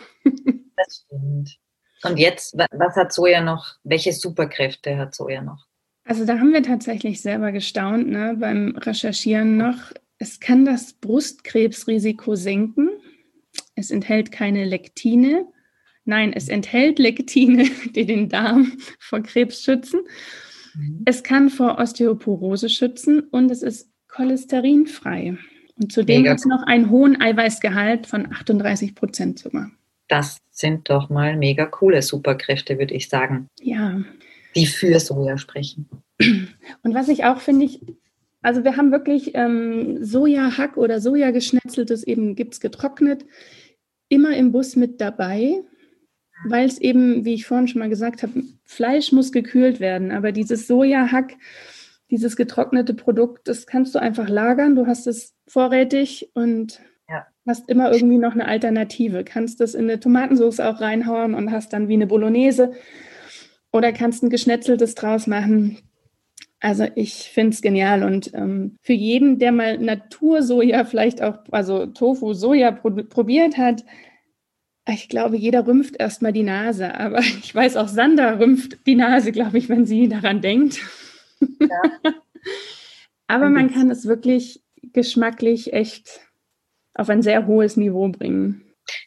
Das 0.76 1.04
stimmt. 1.06 1.58
Und 2.02 2.18
jetzt, 2.18 2.56
was 2.56 2.96
hat 2.96 3.12
Soja 3.12 3.40
noch? 3.40 3.76
Welche 3.82 4.12
Superkräfte 4.12 4.98
hat 4.98 5.14
Soja 5.14 5.40
noch? 5.40 5.66
Also 6.04 6.26
da 6.26 6.38
haben 6.38 6.52
wir 6.52 6.62
tatsächlich 6.62 7.22
selber 7.22 7.50
gestaunt 7.50 8.08
ne, 8.08 8.36
beim 8.38 8.76
Recherchieren 8.76 9.56
noch. 9.56 9.92
Es 10.18 10.38
kann 10.38 10.66
das 10.66 10.92
Brustkrebsrisiko 10.92 12.34
senken. 12.36 12.90
Es 13.74 13.90
enthält 13.90 14.30
keine 14.30 14.66
Lektine. 14.66 15.46
Nein, 16.04 16.32
es 16.32 16.48
enthält 16.48 16.98
Lektine, 16.98 17.64
die 17.94 18.06
den 18.06 18.28
Darm 18.28 18.72
vor 18.98 19.20
Krebs 19.20 19.62
schützen. 19.62 20.00
Mhm. 20.74 21.02
Es 21.04 21.22
kann 21.22 21.50
vor 21.50 21.78
Osteoporose 21.78 22.68
schützen 22.68 23.20
und 23.30 23.50
es 23.50 23.62
ist 23.62 23.90
cholesterinfrei. 24.08 25.36
Und 25.76 25.92
zudem 25.92 26.28
hat 26.28 26.38
es 26.38 26.44
noch 26.44 26.62
einen 26.62 26.90
hohen 26.90 27.20
Eiweißgehalt 27.20 28.06
von 28.06 28.32
38 28.32 28.94
Prozent 28.94 29.40
sogar. 29.40 29.70
Das 30.08 30.38
sind 30.50 30.88
doch 30.88 31.10
mal 31.10 31.36
mega 31.36 31.66
coole 31.66 32.02
Superkräfte, 32.02 32.78
würde 32.78 32.94
ich 32.94 33.08
sagen. 33.08 33.48
Ja. 33.60 34.00
Die 34.54 34.66
für 34.66 35.00
Soja 35.00 35.36
sprechen. 35.36 35.88
Und 36.82 36.94
was 36.94 37.08
ich 37.08 37.24
auch 37.24 37.40
finde, 37.40 37.64
ich, 37.64 37.80
also 38.40 38.62
wir 38.62 38.76
haben 38.76 38.92
wirklich 38.92 39.32
ähm, 39.34 40.04
Sojahack 40.04 40.76
oder 40.76 41.00
Sojageschnetzeltes, 41.00 42.04
eben 42.04 42.36
gibt 42.36 42.54
es 42.54 42.60
getrocknet, 42.60 43.24
immer 44.08 44.36
im 44.36 44.52
Bus 44.52 44.76
mit 44.76 45.00
dabei 45.00 45.64
weil 46.44 46.66
es 46.66 46.78
eben, 46.78 47.24
wie 47.24 47.34
ich 47.34 47.46
vorhin 47.46 47.68
schon 47.68 47.80
mal 47.80 47.88
gesagt 47.88 48.22
habe, 48.22 48.42
Fleisch 48.64 49.12
muss 49.12 49.32
gekühlt 49.32 49.80
werden, 49.80 50.10
aber 50.12 50.32
dieses 50.32 50.66
Sojahack, 50.66 51.36
dieses 52.10 52.36
getrocknete 52.36 52.94
Produkt, 52.94 53.48
das 53.48 53.66
kannst 53.66 53.94
du 53.94 53.98
einfach 53.98 54.28
lagern. 54.28 54.76
Du 54.76 54.86
hast 54.86 55.06
es 55.06 55.34
vorrätig 55.46 56.30
und 56.34 56.80
ja. 57.08 57.26
hast 57.46 57.68
immer 57.68 57.92
irgendwie 57.92 58.18
noch 58.18 58.32
eine 58.32 58.46
Alternative. 58.46 59.24
Kannst 59.24 59.60
das 59.60 59.74
in 59.74 59.84
eine 59.84 60.00
Tomatensauce 60.00 60.60
auch 60.60 60.80
reinhauen 60.80 61.34
und 61.34 61.50
hast 61.50 61.72
dann 61.72 61.88
wie 61.88 61.94
eine 61.94 62.06
Bolognese 62.06 62.72
oder 63.72 63.92
kannst 63.92 64.22
ein 64.22 64.30
geschnetzeltes 64.30 64.94
draus 64.94 65.26
machen. 65.26 65.78
Also 66.60 66.86
ich 66.94 67.30
finde 67.30 67.50
es 67.50 67.60
genial 67.60 68.02
und 68.04 68.32
ähm, 68.32 68.78
für 68.80 68.94
jeden, 68.94 69.38
der 69.38 69.52
mal 69.52 69.76
Natursoja 69.78 70.84
vielleicht 70.84 71.20
auch, 71.20 71.38
also 71.50 71.86
Tofu, 71.86 72.32
Soja 72.32 72.70
probiert 72.70 73.58
hat, 73.58 73.84
ich 74.92 75.08
glaube, 75.08 75.36
jeder 75.36 75.66
rümpft 75.66 75.96
erstmal 75.96 76.32
die 76.32 76.42
Nase, 76.42 76.94
aber 76.98 77.18
ich 77.20 77.54
weiß 77.54 77.76
auch, 77.76 77.88
Sander 77.88 78.38
rümpft 78.38 78.86
die 78.86 78.96
Nase, 78.96 79.32
glaube 79.32 79.58
ich, 79.58 79.68
wenn 79.68 79.86
sie 79.86 80.08
daran 80.08 80.40
denkt. 80.40 80.80
Ja. 81.60 82.12
aber 83.26 83.48
man 83.50 83.72
kann 83.72 83.90
es 83.90 84.06
wirklich 84.06 84.62
geschmacklich 84.92 85.72
echt 85.72 86.20
auf 86.94 87.08
ein 87.08 87.22
sehr 87.22 87.46
hohes 87.46 87.76
Niveau 87.76 88.08
bringen. 88.08 88.62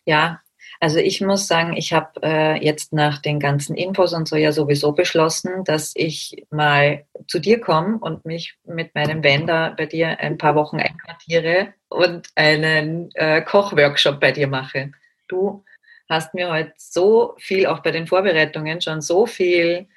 Ja, 0.06 0.42
also 0.80 1.00
ich 1.00 1.22
muss 1.22 1.48
sagen, 1.48 1.76
ich 1.76 1.94
habe 1.94 2.22
äh, 2.22 2.64
jetzt 2.64 2.94
nach 2.94 3.20
den 3.20 3.40
ganzen 3.40 3.76
Infos 3.76 4.14
und 4.14 4.28
so 4.28 4.36
ja 4.36 4.52
sowieso 4.52 4.92
beschlossen, 4.92 5.64
dass 5.64 5.94
ich 5.96 6.46
mal 6.52 7.06
zu 7.28 7.40
dir 7.40 7.60
komme 7.60 7.98
und 8.00 8.26
mich 8.26 8.58
mit 8.66 8.94
meinem 8.94 9.24
Van 9.24 9.76
bei 9.76 9.86
dir 9.86 10.20
ein 10.20 10.38
paar 10.38 10.56
Wochen 10.56 10.78
einquartiere 10.78 11.74
und 11.90 12.28
einen 12.36 13.10
äh, 13.16 13.42
Kochworkshop 13.42 14.20
bei 14.20 14.32
dir 14.32 14.48
mache. 14.48 14.92
Du 15.28 15.64
hast 16.10 16.34
mir 16.34 16.50
heute 16.50 16.74
so 16.78 17.36
viel, 17.38 17.68
auch 17.68 17.80
bei 17.80 17.92
den 17.92 18.08
Vorbereitungen, 18.08 18.82
schon 18.82 19.02
so 19.02 19.26
viel 19.26 19.88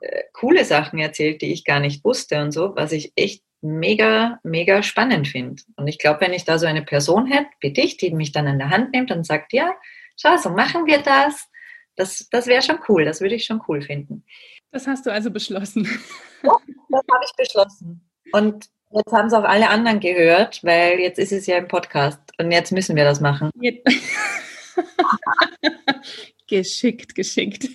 äh, 0.00 0.22
coole 0.32 0.64
Sachen 0.64 0.98
erzählt, 0.98 1.42
die 1.42 1.52
ich 1.52 1.64
gar 1.64 1.80
nicht 1.80 2.04
wusste 2.04 2.40
und 2.40 2.52
so, 2.52 2.74
was 2.76 2.92
ich 2.92 3.12
echt 3.16 3.42
mega, 3.62 4.38
mega 4.42 4.82
spannend 4.82 5.28
finde. 5.28 5.62
Und 5.76 5.86
ich 5.86 5.98
glaube, 5.98 6.22
wenn 6.22 6.32
ich 6.32 6.44
da 6.44 6.58
so 6.58 6.66
eine 6.66 6.82
Person 6.82 7.26
hätte, 7.26 7.50
wie 7.60 7.72
dich, 7.72 7.96
die 7.96 8.10
mich 8.12 8.32
dann 8.32 8.46
in 8.46 8.58
der 8.58 8.70
Hand 8.70 8.92
nimmt 8.92 9.10
und 9.10 9.26
sagt, 9.26 9.52
ja, 9.52 9.74
schau, 10.16 10.36
so 10.36 10.50
machen 10.50 10.86
wir 10.86 11.02
das, 11.02 11.48
das, 11.96 12.28
das 12.30 12.46
wäre 12.46 12.62
schon 12.62 12.78
cool, 12.88 13.04
das 13.04 13.20
würde 13.20 13.34
ich 13.34 13.44
schon 13.44 13.62
cool 13.68 13.82
finden. 13.82 14.24
Das 14.70 14.86
hast 14.86 15.04
du 15.06 15.12
also 15.12 15.30
beschlossen. 15.30 15.88
Ja, 16.42 16.56
das 16.88 17.02
habe 17.12 17.24
ich 17.26 17.36
beschlossen. 17.36 18.10
Und 18.32 18.64
jetzt 18.92 19.12
haben 19.12 19.26
es 19.26 19.34
auch 19.34 19.44
alle 19.44 19.68
anderen 19.68 20.00
gehört, 20.00 20.64
weil 20.64 20.98
jetzt 20.98 21.18
ist 21.18 21.32
es 21.32 21.46
ja 21.46 21.58
im 21.58 21.68
Podcast 21.68 22.18
und 22.38 22.50
jetzt 22.50 22.72
müssen 22.72 22.96
wir 22.96 23.04
das 23.04 23.20
machen. 23.20 23.50
Jetzt. 23.60 23.86
geschickt, 26.48 27.14
geschickt. 27.14 27.68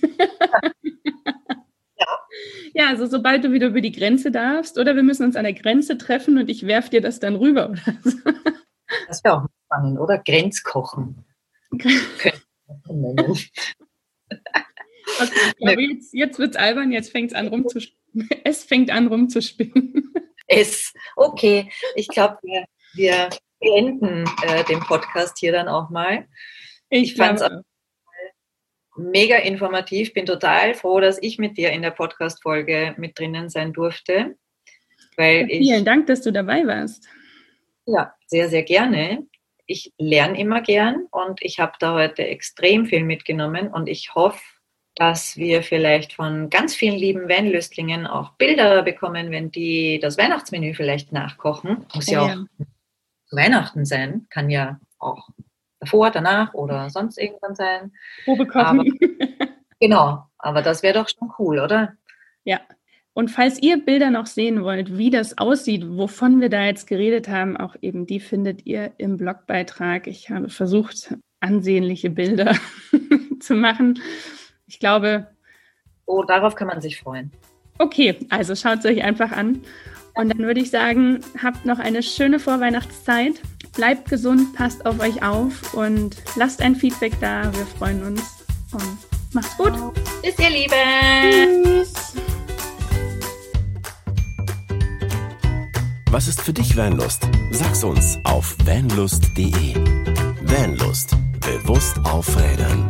ja. 1.95 2.19
ja, 2.73 2.87
also 2.89 3.05
sobald 3.05 3.43
du 3.43 3.51
wieder 3.51 3.67
über 3.67 3.81
die 3.81 3.91
Grenze 3.91 4.31
darfst, 4.31 4.77
oder 4.77 4.95
wir 4.95 5.03
müssen 5.03 5.23
uns 5.23 5.35
an 5.35 5.43
der 5.43 5.53
Grenze 5.53 5.97
treffen 5.97 6.37
und 6.37 6.49
ich 6.49 6.65
werfe 6.67 6.89
dir 6.89 7.01
das 7.01 7.19
dann 7.19 7.35
rüber. 7.35 7.69
Oder 7.69 7.97
so. 8.03 8.17
Das 9.07 9.23
wäre 9.23 9.37
auch 9.37 9.47
spannend, 9.65 9.99
oder? 9.99 10.19
Grenzkochen. 10.19 11.25
okay, 11.73 12.33
glaube, 15.57 15.81
jetzt, 15.81 16.13
jetzt 16.13 16.39
wird 16.39 16.51
es 16.51 16.55
albern, 16.55 16.91
jetzt 16.91 17.11
fängt 17.11 17.31
es 17.31 17.37
an 17.37 17.47
rumzuspinnen. 17.47 18.29
Es 18.43 18.63
fängt 18.63 18.89
an 18.91 19.07
rumzuspinnen. 19.07 20.13
Es, 20.47 20.93
okay. 21.15 21.71
Ich 21.95 22.07
glaube, 22.07 22.37
wir, 22.43 22.65
wir 22.93 23.29
beenden 23.59 24.25
äh, 24.43 24.63
den 24.65 24.79
Podcast 24.79 25.37
hier 25.39 25.51
dann 25.51 25.67
auch 25.67 25.89
mal. 25.89 26.27
Ich, 27.03 27.15
fand 27.15 27.41
es 27.41 27.49
mega 28.95 29.37
informativ. 29.37 30.13
Bin 30.13 30.25
total 30.25 30.73
froh, 30.73 30.99
dass 30.99 31.21
ich 31.21 31.37
mit 31.37 31.57
dir 31.57 31.71
in 31.71 31.81
der 31.81 31.91
Podcast-Folge 31.91 32.95
mit 32.97 33.19
drinnen 33.19 33.49
sein 33.49 33.73
durfte. 33.73 34.35
Weil 35.17 35.41
ja, 35.41 35.57
vielen 35.57 35.79
ich, 35.79 35.83
Dank, 35.83 36.07
dass 36.07 36.21
du 36.21 36.31
dabei 36.31 36.65
warst. 36.65 37.07
Ja, 37.85 38.13
sehr, 38.27 38.49
sehr 38.49 38.63
gerne. 38.63 39.27
Ich 39.67 39.93
lerne 39.97 40.39
immer 40.39 40.61
gern 40.61 41.07
und 41.11 41.41
ich 41.41 41.59
habe 41.59 41.73
da 41.79 41.93
heute 41.93 42.25
extrem 42.25 42.85
viel 42.85 43.03
mitgenommen 43.03 43.67
und 43.67 43.87
ich 43.87 44.13
hoffe, 44.13 44.41
dass 44.95 45.37
wir 45.37 45.63
vielleicht 45.63 46.13
von 46.13 46.49
ganz 46.49 46.75
vielen 46.75 46.95
lieben 46.95 47.27
Weinlöstlingen 47.27 48.07
auch 48.07 48.33
Bilder 48.33 48.83
bekommen, 48.83 49.31
wenn 49.31 49.51
die 49.51 49.99
das 49.99 50.17
Weihnachtsmenü 50.17 50.73
vielleicht 50.73 51.11
nachkochen. 51.11 51.85
Muss 51.93 52.09
ja, 52.09 52.27
ja 52.27 52.33
auch 52.35 52.65
Weihnachten 53.31 53.85
sein, 53.85 54.27
kann 54.29 54.49
ja 54.49 54.79
auch 54.99 55.29
davor, 55.85 56.11
danach 56.11 56.53
oder 56.53 56.89
sonst 56.89 57.17
irgendwann 57.17 57.55
sein. 57.55 57.91
Probekochen. 58.25 58.97
Genau, 59.79 60.23
aber 60.37 60.61
das 60.61 60.83
wäre 60.83 60.93
doch 60.93 61.09
schon 61.09 61.31
cool, 61.37 61.59
oder? 61.59 61.93
Ja. 62.45 62.61
Und 63.13 63.29
falls 63.29 63.61
ihr 63.61 63.83
Bilder 63.83 64.09
noch 64.09 64.25
sehen 64.25 64.63
wollt, 64.63 64.97
wie 64.97 65.09
das 65.09 65.37
aussieht, 65.37 65.85
wovon 65.85 66.41
wir 66.41 66.49
da 66.49 66.65
jetzt 66.65 66.87
geredet 66.87 67.27
haben, 67.27 67.55
auch 67.55 67.75
eben 67.81 68.05
die 68.05 68.19
findet 68.19 68.65
ihr 68.65 68.93
im 68.97 69.17
Blogbeitrag. 69.17 70.07
Ich 70.07 70.29
habe 70.29 70.49
versucht, 70.49 71.15
ansehnliche 71.39 72.09
Bilder 72.09 72.55
zu 73.39 73.55
machen. 73.55 73.99
Ich 74.67 74.79
glaube. 74.79 75.27
Oh, 76.05 76.23
darauf 76.23 76.55
kann 76.55 76.67
man 76.67 76.81
sich 76.81 76.99
freuen. 76.99 77.31
Okay, 77.77 78.17
also 78.29 78.55
schaut 78.55 78.79
es 78.79 78.85
euch 78.85 79.03
einfach 79.03 79.31
an. 79.31 79.61
Und 80.15 80.29
dann 80.29 80.39
würde 80.39 80.61
ich 80.61 80.71
sagen, 80.71 81.19
habt 81.41 81.65
noch 81.65 81.79
eine 81.79 82.01
schöne 82.01 82.39
Vorweihnachtszeit. 82.39 83.41
Bleibt 83.75 84.09
gesund, 84.09 84.53
passt 84.53 84.85
auf 84.85 84.99
euch 84.99 85.21
auf 85.21 85.73
und 85.73 86.15
lasst 86.37 86.61
ein 86.61 86.75
Feedback 86.75 87.13
da. 87.19 87.53
Wir 87.53 87.65
freuen 87.65 88.01
uns. 88.03 88.21
Und 88.71 88.97
macht's 89.33 89.57
gut. 89.57 89.73
Bis 90.21 90.39
ihr 90.39 90.49
Lieben. 90.49 91.63
Tschüss. 91.63 91.93
Was 96.11 96.29
ist 96.29 96.41
für 96.41 96.53
dich 96.53 96.77
Vanlust? 96.77 97.27
Sag's 97.51 97.83
uns 97.83 98.17
auf 98.23 98.55
vanlust.de. 98.63 99.75
Vanlust. 100.43 101.17
Bewusst 101.41 101.99
aufrädern. 102.05 102.87